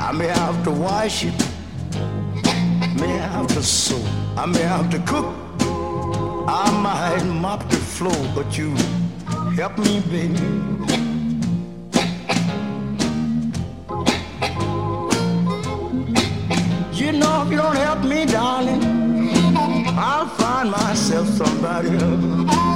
I 0.00 0.12
may 0.14 0.28
have 0.28 0.62
to 0.64 0.70
wash 0.70 1.24
it 1.24 1.49
may 3.00 3.16
have 3.16 3.46
to 3.48 3.62
sew, 3.62 3.98
I 4.36 4.44
may 4.44 4.62
have 4.62 4.90
to 4.90 4.98
cook, 5.00 5.26
I 6.46 6.70
might 6.82 7.24
mop 7.24 7.66
the 7.70 7.76
floor, 7.76 8.20
but 8.34 8.58
you 8.58 8.74
help 9.56 9.78
me, 9.78 10.00
baby. 10.12 10.38
You 16.92 17.12
know, 17.12 17.42
if 17.42 17.50
you 17.50 17.56
don't 17.56 17.76
help 17.76 18.04
me, 18.04 18.26
darling, 18.26 18.84
I'll 19.96 20.28
find 20.28 20.70
myself 20.70 21.26
somebody 21.28 21.88
else. 21.88 22.70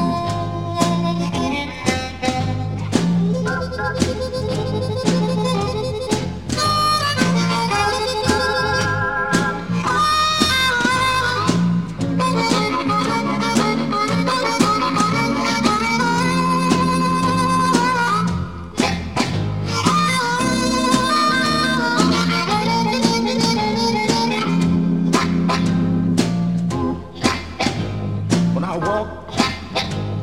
I 28.74 28.76
walk, 28.76 29.08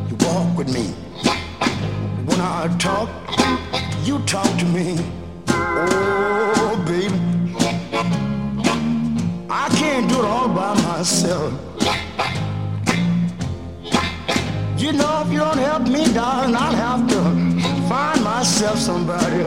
you 0.09 0.15
walk 0.27 0.57
with 0.57 0.73
me. 0.73 0.87
When 2.25 2.41
I 2.41 2.67
talk, 2.79 3.07
you 4.03 4.19
talk 4.25 4.57
to 4.59 4.65
me. 4.65 4.97
Oh, 5.47 6.83
baby. 6.85 7.15
I 9.49 9.69
can't 9.69 10.09
do 10.09 10.19
it 10.19 10.25
all 10.25 10.49
by 10.49 10.73
myself. 10.83 11.53
You 14.77 14.91
know, 14.91 15.21
if 15.25 15.31
you 15.31 15.39
don't 15.39 15.57
help 15.57 15.83
me, 15.83 16.11
darling, 16.13 16.53
I'll 16.53 16.75
have 16.75 17.07
to 17.07 17.21
find 17.87 18.21
myself 18.21 18.77
somebody. 18.77 19.45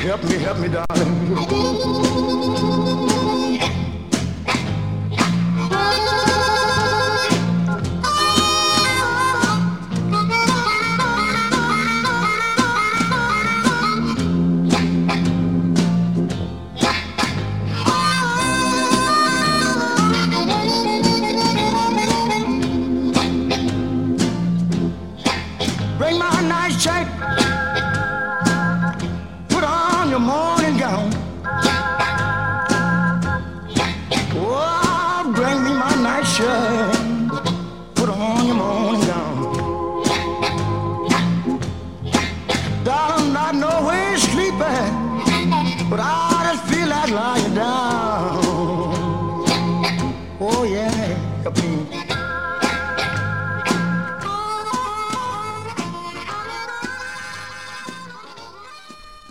Help 0.00 0.24
me, 0.24 0.38
help 0.38 0.58
me, 0.60 0.68
darling. 0.68 1.20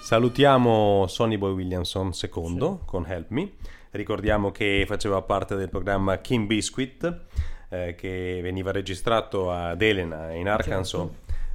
Salutiamo 0.10 1.06
Sonny 1.06 1.38
Boy 1.38 1.52
Williamson 1.54 2.10
II 2.20 2.80
con 2.84 3.06
Help 3.08 3.30
Me. 3.30 3.52
Ricordiamo 3.92 4.50
che 4.50 4.84
faceva 4.88 5.22
parte 5.22 5.56
del 5.56 5.70
programma 5.70 6.18
King 6.18 6.48
Biscuit 6.48 7.26
eh, 7.70 7.94
che 7.94 8.40
veniva 8.42 8.72
registrato 8.72 9.52
ad 9.52 9.80
Elena 9.80 10.34
in 10.34 10.50
Arkansas. 10.50 11.08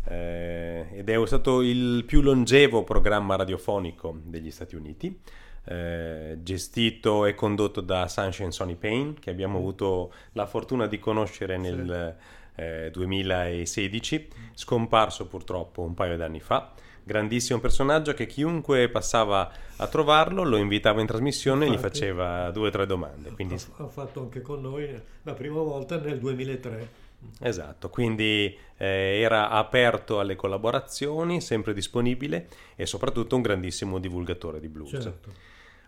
Eh, 0.05 0.87
ed 0.93 1.11
è 1.11 1.27
stato 1.27 1.63
il 1.63 2.05
più 2.07 2.21
longevo 2.21 2.85
programma 2.85 3.35
radiofonico 3.35 4.21
degli 4.23 4.53
Stati 4.53 4.77
Uniti. 4.77 5.19
eh, 5.65 6.39
gestito 6.41 7.27
e 7.27 7.35
condotto 7.35 7.81
da 7.81 8.07
Sunshine 8.07 8.53
Sonny 8.53 8.77
Payne 8.77 9.15
che 9.19 9.31
abbiamo 9.31 9.59
avuto 9.59 10.13
la 10.35 10.47
fortuna 10.47 10.87
di 10.87 11.01
conoscere 11.01 11.57
nel 11.57 12.17
eh, 12.55 12.91
2016 12.93 14.29
scomparso 14.55 15.27
purtroppo 15.27 15.83
un 15.83 15.95
paio 15.95 16.17
d'anni 16.17 16.39
fa 16.39 16.73
grandissimo 17.05 17.61
personaggio 17.61 18.15
che 18.15 18.27
chiunque 18.27 18.89
passava 18.89 19.51
a 19.77 19.87
trovarlo 19.87 20.43
lo 20.43 20.57
invitava 20.57 21.01
in 21.01 21.07
trasmissione 21.07 21.67
e 21.67 21.69
gli 21.69 21.73
Infatti. 21.75 21.99
faceva 21.99 22.51
due 22.51 22.69
o 22.69 22.71
tre 22.71 22.87
domande 22.87 23.31
quindi 23.31 23.55
Ha 23.77 23.87
fatto 23.89 24.21
anche 24.21 24.41
con 24.41 24.61
noi 24.63 25.01
la 25.23 25.35
prima 25.35 25.61
volta 25.61 25.99
nel 25.99 26.19
2003. 26.19 27.03
Esatto, 27.41 27.89
quindi 27.89 28.57
eh, 28.77 29.21
era 29.21 29.49
aperto 29.49 30.21
alle 30.21 30.37
collaborazioni, 30.37 31.41
sempre 31.41 31.73
disponibile 31.73 32.49
e 32.77 32.85
soprattutto 32.87 33.37
un 33.37 33.43
grandissimo 33.43 33.99
divulgatore 33.99 34.61
di 34.61 34.69
blues. 34.69 34.91
Certo. 34.91 35.33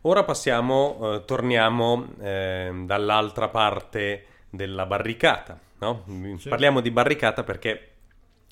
Ora 0.03 0.25
passiamo, 0.25 1.17
eh, 1.17 1.25
torniamo 1.25 2.07
eh, 2.21 2.73
dall'altra 2.85 3.49
parte 3.49 4.25
della 4.49 4.87
barricata. 4.87 5.59
no? 5.79 6.05
Sì. 6.39 6.49
Parliamo 6.49 6.81
di 6.81 6.91
barricata 6.91 7.43
perché 7.43 7.91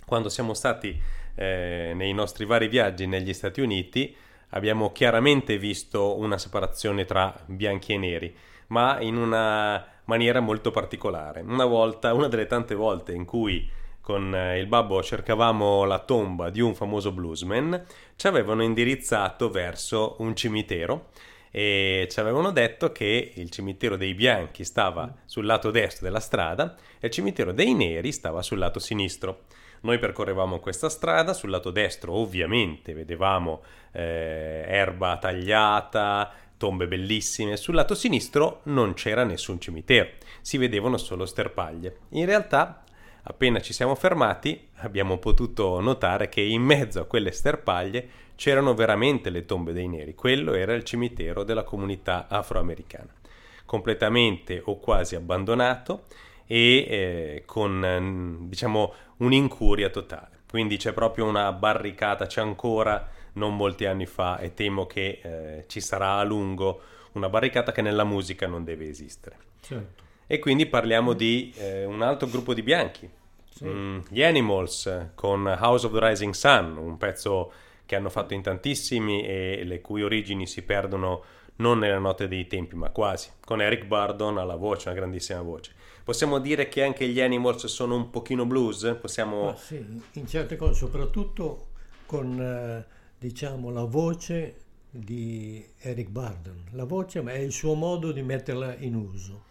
quando 0.04 0.28
siamo 0.28 0.52
stati 0.52 1.00
eh, 1.35 1.93
nei 1.94 2.12
nostri 2.12 2.44
vari 2.44 2.69
viaggi 2.69 3.06
negli 3.06 3.32
Stati 3.32 3.61
Uniti 3.61 4.15
abbiamo 4.51 4.93
chiaramente 4.93 5.59
visto 5.59 6.16
una 6.19 6.39
separazione 6.39 7.05
tra 7.05 7.35
bianchi 7.47 7.93
e 7.93 7.98
neri, 7.98 8.35
ma 8.69 9.01
in 9.01 9.16
una 9.16 9.85
maniera 10.05 10.40
molto 10.40 10.70
particolare. 10.70 11.40
Una 11.40 11.65
volta, 11.65 12.12
una 12.12 12.28
delle 12.28 12.47
tante 12.47 12.74
volte 12.74 13.12
in 13.12 13.24
cui 13.24 13.69
con 14.01 14.35
eh, 14.35 14.59
il 14.59 14.66
babbo 14.66 15.02
cercavamo 15.02 15.85
la 15.85 15.98
tomba 15.98 16.51
di 16.51 16.61
un 16.61 16.74
famoso 16.74 17.11
bluesman, 17.11 17.85
ci 18.16 18.27
avevano 18.27 18.62
indirizzato 18.62 19.51
verso 19.51 20.16
un 20.19 20.36
cimitero 20.36 21.09
e 21.51 22.06
ci 22.11 22.20
avevano 22.20 22.51
detto 22.51 22.93
che 22.93 23.32
il 23.35 23.48
cimitero 23.48 23.97
dei 23.97 24.15
bianchi 24.15 24.65
stava 24.65 25.12
sul 25.24 25.47
lato 25.47 25.70
destro 25.70 26.05
della 26.05 26.20
strada 26.20 26.77
e 27.01 27.06
il 27.06 27.12
cimitero 27.12 27.52
dei 27.52 27.73
neri 27.74 28.12
stava 28.12 28.43
sul 28.43 28.59
lato 28.59 28.78
sinistro. 28.78 29.44
Noi 29.85 29.98
percorrevamo 29.98 30.61
questa 30.61 30.89
strada, 30.89 31.35
sul 31.35 31.51
lato 31.51 31.70
destro 31.70 32.15
ovviamente 32.15 32.94
vedevamo 32.94 33.62
eh, 33.93 34.65
erba 34.66 35.19
tagliata, 35.19 36.32
tombe 36.56 36.89
bellissime, 36.89 37.59
sul 37.59 37.74
lato 37.74 37.94
sinistro 37.94 38.61
non 38.65 38.94
c'era 38.94 39.24
nessun 39.24 39.61
cimitero, 39.61 40.09
si 40.40 40.56
vedevano 40.56 40.97
solo 40.97 41.27
sterpaglie. 41.27 41.98
In 42.11 42.24
realtà, 42.24 42.82
appena 43.24 43.61
ci 43.61 43.74
siamo 43.74 43.94
fermati, 43.94 44.69
abbiamo 44.77 45.19
potuto 45.19 45.78
notare 45.81 46.31
che 46.31 46.40
in 46.40 46.62
mezzo 46.62 47.01
a 47.01 47.06
quelle 47.06 47.31
sterpaglie 47.31 48.09
c'erano 48.36 48.73
veramente 48.73 49.28
le 49.28 49.44
tombe 49.44 49.74
dei 49.74 49.86
neri, 49.86 50.15
quello 50.15 50.55
era 50.55 50.73
il 50.73 50.85
cimitero 50.85 51.44
della 51.44 51.62
comunità 51.62 52.27
afroamericana, 52.28 53.12
completamente 53.66 54.62
o 54.65 54.78
quasi 54.78 55.15
abbandonato 55.15 56.05
e 56.46 56.86
eh, 56.88 57.42
con 57.46 57.84
eh, 57.84 58.46
diciamo 58.48 58.92
un'incuria 59.18 59.90
totale. 59.90 60.42
Quindi 60.48 60.76
c'è 60.76 60.92
proprio 60.92 61.24
una 61.24 61.52
barricata, 61.52 62.26
c'è 62.26 62.40
ancora 62.40 63.08
non 63.34 63.56
molti 63.56 63.86
anni 63.86 64.06
fa 64.06 64.38
e 64.38 64.54
temo 64.54 64.86
che 64.86 65.20
eh, 65.22 65.64
ci 65.66 65.80
sarà 65.80 66.18
a 66.18 66.22
lungo 66.22 66.80
una 67.12 67.28
barricata 67.28 67.72
che 67.72 67.82
nella 67.82 68.04
musica 68.04 68.46
non 68.46 68.64
deve 68.64 68.88
esistere. 68.88 69.36
Certo. 69.60 70.02
E 70.26 70.38
quindi 70.38 70.66
parliamo 70.66 71.12
di 71.12 71.52
eh, 71.56 71.84
un 71.84 72.02
altro 72.02 72.28
gruppo 72.28 72.54
di 72.54 72.62
bianchi, 72.62 73.08
Sì. 73.50 73.64
Mm, 73.66 73.98
gli 74.08 74.22
Animals 74.22 75.10
con 75.14 75.46
House 75.46 75.86
of 75.86 75.92
the 75.92 76.08
Rising 76.08 76.32
Sun, 76.32 76.76
un 76.76 76.96
pezzo 76.96 77.52
che 77.86 77.96
hanno 77.96 78.08
fatto 78.08 78.34
in 78.34 78.42
tantissimi 78.42 79.26
e 79.26 79.62
le 79.64 79.80
cui 79.80 80.02
origini 80.02 80.46
si 80.46 80.62
perdono 80.62 81.22
non 81.56 81.78
nella 81.78 81.98
notte 81.98 82.26
dei 82.26 82.46
tempi, 82.46 82.74
ma 82.74 82.90
quasi, 82.90 83.28
con 83.44 83.60
Eric 83.60 83.84
Burdon 83.84 84.38
alla 84.38 84.56
voce, 84.56 84.88
una 84.88 84.96
grandissima 84.98 85.42
voce. 85.42 85.72
Possiamo 86.05 86.39
dire 86.39 86.68
che 86.68 86.82
anche 86.82 87.09
gli 87.09 87.18
Animals 87.18 87.64
sono 87.64 87.97
un 87.97 88.10
pochino 88.10 88.44
blues? 88.44 88.98
Possiamo... 89.01 89.44
Ma 89.44 89.56
sì, 89.56 89.82
in 90.12 90.26
certe 90.26 90.56
cose, 90.56 90.74
soprattutto 90.74 91.68
con 92.05 92.39
eh, 92.39 92.85
diciamo 93.18 93.70
la 93.70 93.85
voce 93.85 94.56
di 94.90 95.66
Eric 95.78 96.10
Burdon. 96.10 96.64
La 96.72 96.85
voce 96.85 97.22
ma 97.22 97.32
è 97.32 97.39
il 97.39 97.52
suo 97.52 97.72
modo 97.72 98.12
di 98.12 98.20
metterla 98.20 98.76
in 98.76 98.94
uso, 98.94 99.43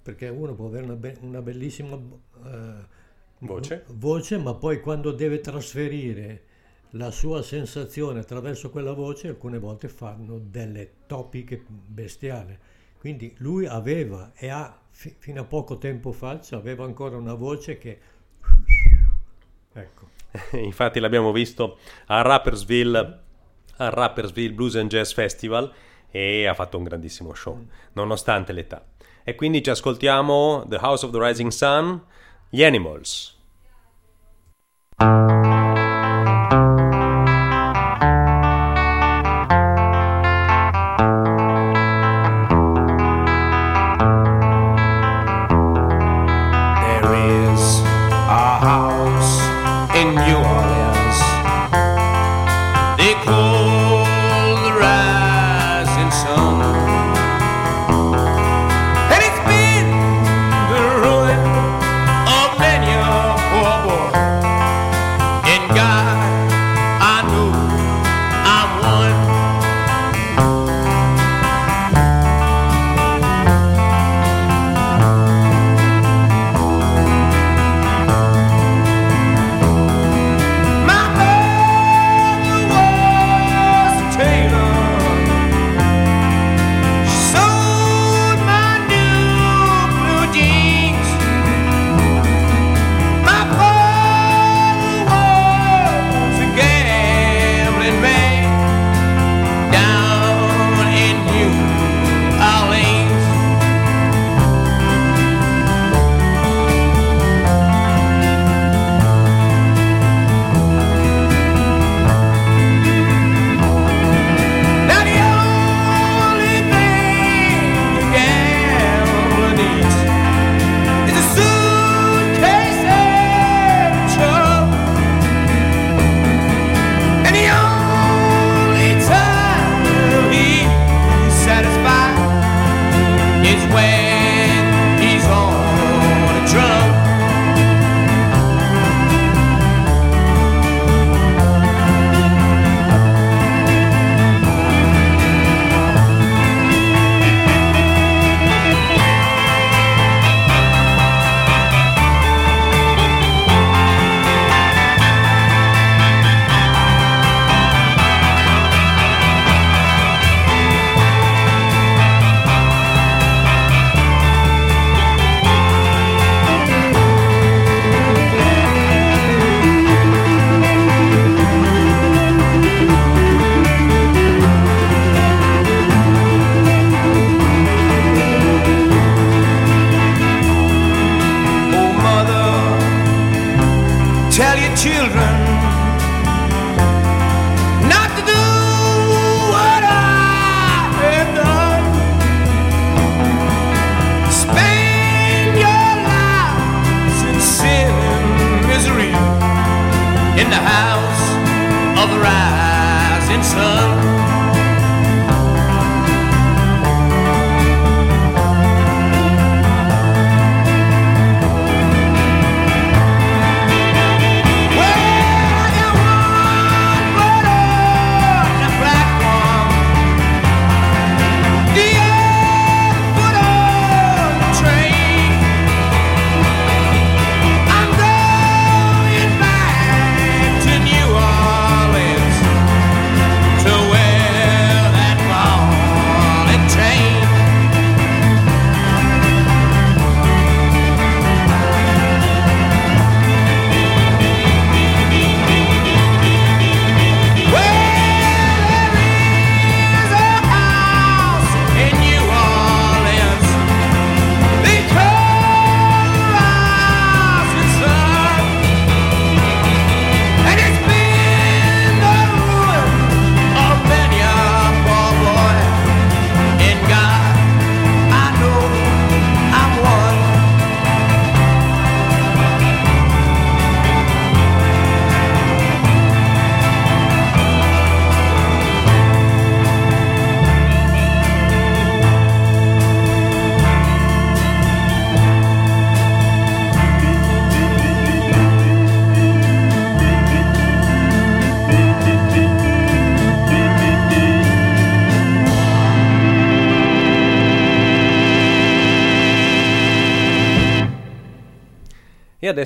perché 0.00 0.28
uno 0.28 0.54
può 0.54 0.66
avere 0.66 0.84
una, 0.84 0.94
be- 0.94 1.18
una 1.22 1.42
bellissima 1.42 1.96
eh, 1.96 2.94
Voce. 3.40 3.84
voce, 3.88 4.38
ma 4.38 4.54
poi 4.54 4.80
quando 4.80 5.10
deve 5.10 5.40
trasferire 5.40 6.44
la 6.90 7.10
sua 7.10 7.42
sensazione 7.42 8.20
attraverso 8.20 8.70
quella 8.70 8.92
voce, 8.92 9.28
alcune 9.28 9.58
volte 9.58 9.88
fanno 9.88 10.38
delle 10.38 10.92
topiche 11.06 11.62
bestiali. 11.68 12.56
Quindi 12.98 13.34
lui 13.38 13.66
aveva 13.66 14.32
e 14.34 14.48
ha, 14.48 14.78
f- 14.90 15.14
fino 15.18 15.40
a 15.40 15.44
poco 15.44 15.78
tempo 15.78 16.12
fa, 16.12 16.40
cioè 16.40 16.58
aveva 16.58 16.84
ancora 16.84 17.16
una 17.16 17.34
voce 17.34 17.78
che... 17.78 17.98
Ecco. 19.72 20.08
Infatti 20.56 21.00
l'abbiamo 21.00 21.32
visto 21.32 21.78
a 22.06 22.22
Rappersville, 22.22 23.20
al 23.76 23.90
Rappersville 23.90 24.54
Blues 24.54 24.76
and 24.76 24.88
Jazz 24.88 25.12
Festival 25.12 25.72
e 26.10 26.46
ha 26.46 26.54
fatto 26.54 26.78
un 26.78 26.84
grandissimo 26.84 27.34
show, 27.34 27.56
mm. 27.56 27.68
nonostante 27.92 28.52
l'età. 28.52 28.84
E 29.22 29.34
quindi 29.34 29.62
ci 29.62 29.70
ascoltiamo 29.70 30.64
The 30.66 30.78
House 30.80 31.04
of 31.04 31.12
the 31.12 31.18
Rising 31.18 31.50
Sun, 31.50 32.00
gli 32.48 32.62
Animals. 32.62 33.34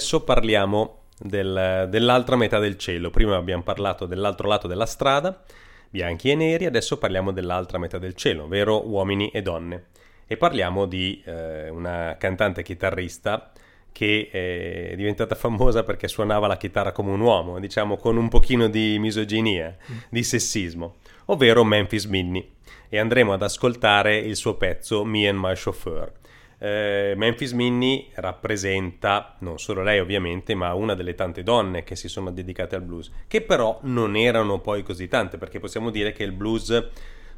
adesso 0.00 0.24
parliamo 0.24 1.02
del, 1.18 1.86
dell'altra 1.90 2.34
metà 2.34 2.58
del 2.58 2.78
cielo. 2.78 3.10
Prima 3.10 3.36
abbiamo 3.36 3.62
parlato 3.62 4.06
dell'altro 4.06 4.48
lato 4.48 4.66
della 4.66 4.86
strada, 4.86 5.42
bianchi 5.90 6.30
e 6.30 6.34
neri, 6.34 6.64
adesso 6.64 6.96
parliamo 6.96 7.32
dell'altra 7.32 7.76
metà 7.76 7.98
del 7.98 8.14
cielo, 8.14 8.44
ovvero 8.44 8.88
uomini 8.88 9.28
e 9.28 9.42
donne. 9.42 9.88
E 10.26 10.38
parliamo 10.38 10.86
di 10.86 11.22
eh, 11.26 11.68
una 11.68 12.16
cantante 12.18 12.62
chitarrista 12.62 13.52
che 13.92 14.30
eh, 14.32 14.90
è 14.92 14.96
diventata 14.96 15.34
famosa 15.34 15.82
perché 15.82 16.08
suonava 16.08 16.46
la 16.46 16.56
chitarra 16.56 16.92
come 16.92 17.10
un 17.10 17.20
uomo, 17.20 17.60
diciamo 17.60 17.98
con 17.98 18.16
un 18.16 18.30
pochino 18.30 18.68
di 18.68 18.98
misoginia, 18.98 19.76
mm. 19.76 19.96
di 20.08 20.22
sessismo, 20.22 20.96
ovvero 21.26 21.62
Memphis 21.62 22.06
Minnie. 22.06 22.52
E 22.88 22.98
andremo 22.98 23.34
ad 23.34 23.42
ascoltare 23.42 24.16
il 24.16 24.34
suo 24.34 24.54
pezzo 24.54 25.04
Me 25.04 25.28
and 25.28 25.38
My 25.38 25.52
Chauffeur 25.54 26.19
eh, 26.62 27.14
Memphis 27.16 27.52
Minnie 27.52 28.08
rappresenta, 28.16 29.36
non 29.40 29.58
solo 29.58 29.82
lei 29.82 29.98
ovviamente, 29.98 30.54
ma 30.54 30.74
una 30.74 30.94
delle 30.94 31.14
tante 31.14 31.42
donne 31.42 31.84
che 31.84 31.96
si 31.96 32.06
sono 32.08 32.30
dedicate 32.30 32.76
al 32.76 32.82
blues, 32.82 33.10
che 33.26 33.40
però 33.40 33.78
non 33.84 34.14
erano 34.14 34.60
poi 34.60 34.82
così 34.82 35.08
tante, 35.08 35.38
perché 35.38 35.58
possiamo 35.58 35.90
dire 35.90 36.12
che 36.12 36.22
il 36.22 36.32
blues 36.32 36.88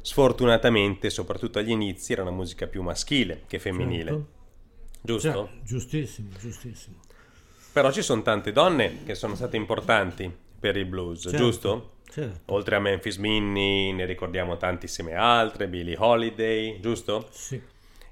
sfortunatamente, 0.01 1.09
soprattutto 1.09 1.59
agli 1.59 1.71
inizi, 1.71 2.11
era 2.11 2.23
una 2.23 2.31
musica 2.31 2.67
più 2.67 2.81
maschile 2.81 3.43
che 3.47 3.59
femminile. 3.59 4.09
Certo. 4.09 4.27
Giusto? 5.01 5.31
Cioè, 5.31 5.47
giustissimo, 5.63 6.29
giustissimo. 6.37 6.97
Però 7.71 7.91
ci 7.91 8.01
sono 8.01 8.21
tante 8.21 8.51
donne 8.51 9.03
che 9.05 9.15
sono 9.15 9.35
state 9.35 9.55
importanti 9.55 10.31
per 10.59 10.75
il 10.75 10.85
blues, 10.85 11.21
Certo, 11.21 11.37
giusto? 11.37 11.91
certo. 12.09 12.53
Oltre 12.53 12.75
a 12.75 12.79
Memphis 12.79 13.17
Minnie 13.17 13.93
ne 13.93 14.05
ricordiamo 14.05 14.57
tantissime 14.57 15.13
altre, 15.13 15.67
Billie 15.67 15.95
Holiday, 15.97 16.79
giusto? 16.81 17.27
Sì. 17.31 17.61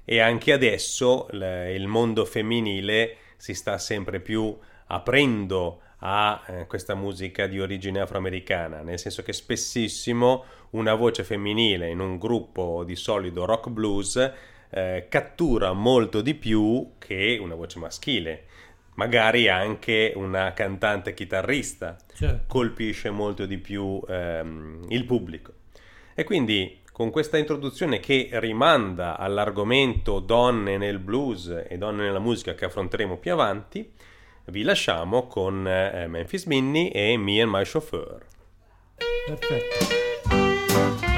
E 0.04 0.20
anche 0.20 0.52
adesso 0.52 1.28
il 1.30 1.86
mondo 1.86 2.24
femminile 2.24 3.16
si 3.36 3.54
sta 3.54 3.78
sempre 3.78 4.20
più 4.20 4.56
aprendo 4.86 5.80
a 6.04 6.42
eh, 6.46 6.66
questa 6.66 6.94
musica 6.94 7.46
di 7.46 7.60
origine 7.60 8.00
afroamericana, 8.00 8.82
nel 8.82 8.98
senso 8.98 9.22
che 9.22 9.32
spessissimo 9.32 10.44
una 10.70 10.94
voce 10.94 11.22
femminile 11.22 11.88
in 11.88 12.00
un 12.00 12.18
gruppo 12.18 12.82
di 12.84 12.96
solido 12.96 13.44
rock 13.44 13.68
blues 13.68 14.32
eh, 14.70 15.06
cattura 15.08 15.72
molto 15.72 16.20
di 16.22 16.34
più 16.34 16.92
che 16.98 17.38
una 17.40 17.54
voce 17.54 17.78
maschile. 17.78 18.44
Magari 18.94 19.48
anche 19.48 20.12
una 20.16 20.52
cantante 20.52 21.14
chitarrista 21.14 21.96
Certo. 22.14 22.44
colpisce 22.46 23.10
molto 23.10 23.46
di 23.46 23.58
più 23.58 24.00
ehm, 24.06 24.86
il 24.88 25.04
pubblico. 25.04 25.52
E 26.14 26.24
quindi 26.24 26.81
con 26.92 27.10
questa 27.10 27.38
introduzione 27.38 27.98
che 28.00 28.28
rimanda 28.34 29.16
all'argomento 29.18 30.20
donne 30.20 30.76
nel 30.76 30.98
blues 30.98 31.64
e 31.66 31.78
donne 31.78 32.04
nella 32.04 32.18
musica 32.18 32.54
che 32.54 32.66
affronteremo 32.66 33.16
più 33.16 33.32
avanti, 33.32 33.90
vi 34.46 34.62
lasciamo 34.62 35.26
con 35.26 35.66
eh, 35.66 36.06
Memphis 36.06 36.44
Minnie 36.44 36.92
e 36.92 37.16
Me 37.16 37.40
and 37.40 37.50
My 37.50 37.64
Chauffeur. 37.64 38.26
Perfetto. 39.26 41.11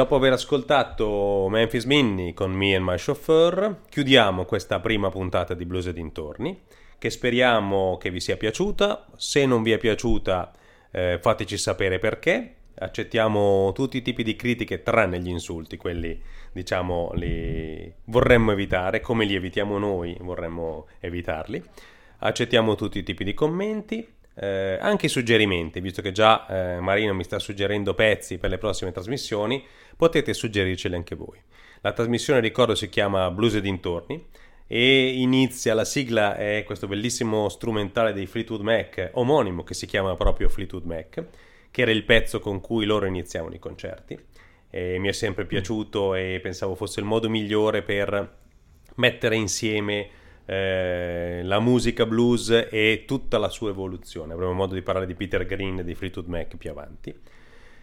Dopo 0.00 0.16
aver 0.16 0.32
ascoltato 0.32 1.46
Memphis 1.50 1.84
Minnie 1.84 2.32
con 2.32 2.52
Me 2.52 2.74
and 2.74 2.86
My 2.86 2.96
Chauffeur, 2.96 3.82
chiudiamo 3.86 4.46
questa 4.46 4.80
prima 4.80 5.10
puntata 5.10 5.52
di 5.52 5.66
Blues 5.66 5.88
e 5.88 5.92
dintorni, 5.92 6.58
che 6.96 7.10
speriamo 7.10 7.98
che 7.98 8.10
vi 8.10 8.18
sia 8.18 8.38
piaciuta. 8.38 9.08
Se 9.16 9.44
non 9.44 9.62
vi 9.62 9.72
è 9.72 9.76
piaciuta, 9.76 10.52
eh, 10.90 11.18
fateci 11.20 11.58
sapere 11.58 11.98
perché. 11.98 12.54
Accettiamo 12.76 13.72
tutti 13.74 13.98
i 13.98 14.02
tipi 14.02 14.22
di 14.22 14.36
critiche, 14.36 14.82
tranne 14.82 15.20
gli 15.20 15.28
insulti, 15.28 15.76
quelli 15.76 16.18
diciamo 16.50 17.10
li 17.16 17.92
vorremmo 18.04 18.52
evitare, 18.52 19.00
come 19.00 19.26
li 19.26 19.34
evitiamo 19.34 19.76
noi, 19.76 20.16
vorremmo 20.18 20.86
evitarli. 21.00 21.62
Accettiamo 22.20 22.74
tutti 22.74 23.00
i 23.00 23.02
tipi 23.02 23.22
di 23.22 23.34
commenti, 23.34 24.08
eh, 24.34 24.78
anche 24.80 25.08
suggerimenti, 25.08 25.80
visto 25.80 26.02
che 26.02 26.12
già 26.12 26.46
eh, 26.46 26.80
Marino 26.80 27.14
mi 27.14 27.24
sta 27.24 27.38
suggerendo 27.38 27.94
pezzi 27.94 28.38
per 28.38 28.50
le 28.50 28.58
prossime 28.58 28.92
trasmissioni, 28.92 29.64
potete 29.96 30.32
suggerirceli 30.32 30.94
anche 30.94 31.14
voi. 31.14 31.38
La 31.82 31.92
trasmissione, 31.92 32.40
ricordo, 32.40 32.74
si 32.74 32.88
chiama 32.88 33.30
Blues 33.30 33.54
e 33.54 33.60
dintorni 33.60 34.26
e 34.66 35.08
inizia, 35.20 35.74
la 35.74 35.84
sigla 35.84 36.36
è 36.36 36.62
questo 36.64 36.86
bellissimo 36.86 37.48
strumentale 37.48 38.12
dei 38.12 38.26
Fleetwood 38.26 38.60
Mac, 38.60 39.10
omonimo, 39.14 39.64
che 39.64 39.74
si 39.74 39.86
chiama 39.86 40.14
proprio 40.14 40.48
Fleetwood 40.48 40.84
Mac, 40.84 41.24
che 41.70 41.82
era 41.82 41.90
il 41.90 42.04
pezzo 42.04 42.38
con 42.38 42.60
cui 42.60 42.84
loro 42.84 43.06
iniziavano 43.06 43.54
i 43.54 43.58
concerti. 43.58 44.18
E 44.70 44.98
mi 44.98 45.08
è 45.08 45.12
sempre 45.12 45.46
piaciuto 45.46 46.14
e 46.14 46.38
pensavo 46.40 46.76
fosse 46.76 47.00
il 47.00 47.06
modo 47.06 47.28
migliore 47.28 47.82
per 47.82 48.38
mettere 48.94 49.34
insieme 49.34 50.08
eh, 50.50 51.42
la 51.44 51.60
musica 51.60 52.04
blues 52.06 52.50
e 52.50 53.04
tutta 53.06 53.38
la 53.38 53.48
sua 53.48 53.70
evoluzione. 53.70 54.32
Avremo 54.32 54.52
modo 54.52 54.74
di 54.74 54.82
parlare 54.82 55.06
di 55.06 55.14
Peter 55.14 55.46
Green 55.46 55.78
e 55.78 55.84
di 55.84 55.94
Fleetwood 55.94 56.26
Mac 56.26 56.56
più 56.56 56.70
avanti. 56.70 57.14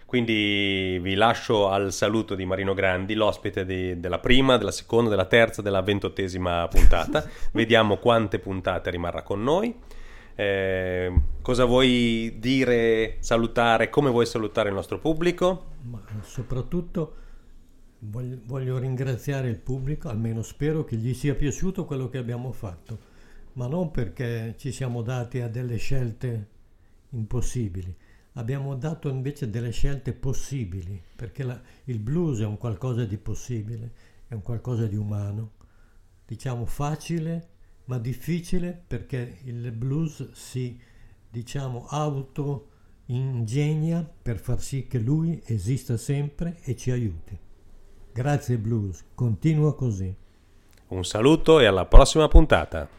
Quindi 0.06 1.00
vi 1.02 1.16
lascio 1.16 1.70
al 1.70 1.94
saluto 1.94 2.36
di 2.36 2.46
Marino 2.46 2.74
Grandi, 2.74 3.14
l'ospite 3.14 3.66
di- 3.66 3.98
della 4.02 4.20
prima, 4.20 4.58
della 4.58 4.72
seconda, 4.72 5.10
della 5.10 5.26
terza, 5.26 5.62
della 5.62 5.82
ventottesima 5.82 6.68
puntata. 6.68 7.26
Vediamo 7.54 7.98
quante 7.98 8.38
puntate 8.38 8.90
rimarrà 8.90 9.22
con 9.22 9.42
noi. 9.44 9.74
Eh, 10.36 11.14
cosa 11.42 11.64
vuoi 11.64 12.36
dire, 12.38 13.16
salutare, 13.20 13.90
come 13.90 14.10
vuoi 14.10 14.26
salutare 14.26 14.68
il 14.68 14.76
nostro 14.76 15.00
pubblico? 15.00 15.68
Ma 15.84 16.02
soprattutto 16.22 17.14
voglio 18.00 18.78
ringraziare 18.78 19.50
il 19.50 19.60
pubblico, 19.60 20.10
almeno 20.10 20.42
spero 20.42 20.84
che 20.84 20.96
gli 20.98 21.14
sia 21.14 21.36
piaciuto 21.36 21.86
quello 21.86 22.10
che 22.10 22.18
abbiamo 22.18 22.52
fatto, 22.52 23.00
ma 23.54 23.68
non 23.68 23.92
perché 23.92 24.56
ci 24.58 24.72
siamo 24.72 25.02
dati 25.02 25.40
a 25.40 25.48
delle 25.48 25.78
scelte 25.78 26.48
impossibili, 27.10 27.96
abbiamo 28.34 28.76
dato 28.76 29.10
invece 29.10 29.50
delle 29.50 29.72
scelte 29.72 30.14
possibili, 30.14 31.02
perché 31.16 31.44
la- 31.44 31.62
il 31.86 32.00
blues 32.00 32.40
è 32.42 32.46
un 32.46 32.58
qualcosa 32.58 33.06
di 33.06 33.18
possibile, 33.18 33.92
è 34.28 34.34
un 34.34 34.42
qualcosa 34.42 34.86
di 34.86 34.96
umano, 34.96 35.54
diciamo 36.26 36.66
facile 36.66 37.56
ma 37.86 37.98
difficile 38.00 38.80
perché 38.86 39.40
il 39.46 39.72
blues 39.72 40.32
si 40.34 40.78
diciamo 41.30 41.86
auto 41.88 42.70
ingegna 43.06 44.04
per 44.04 44.40
far 44.40 44.62
sì 44.62 44.88
che 44.88 45.00
lui 45.00 45.42
esista 45.46 45.96
sempre 45.96 46.60
e 46.64 46.76
ci 46.76 46.92
aiuti. 46.92 47.38
Grazie 48.18 48.58
blues, 48.58 49.04
continua 49.14 49.76
così. 49.76 50.12
Un 50.88 51.06
saluto 51.06 51.60
e 51.60 51.68
alla 51.68 51.86
prossima 51.86 52.28
puntata. 52.28 52.97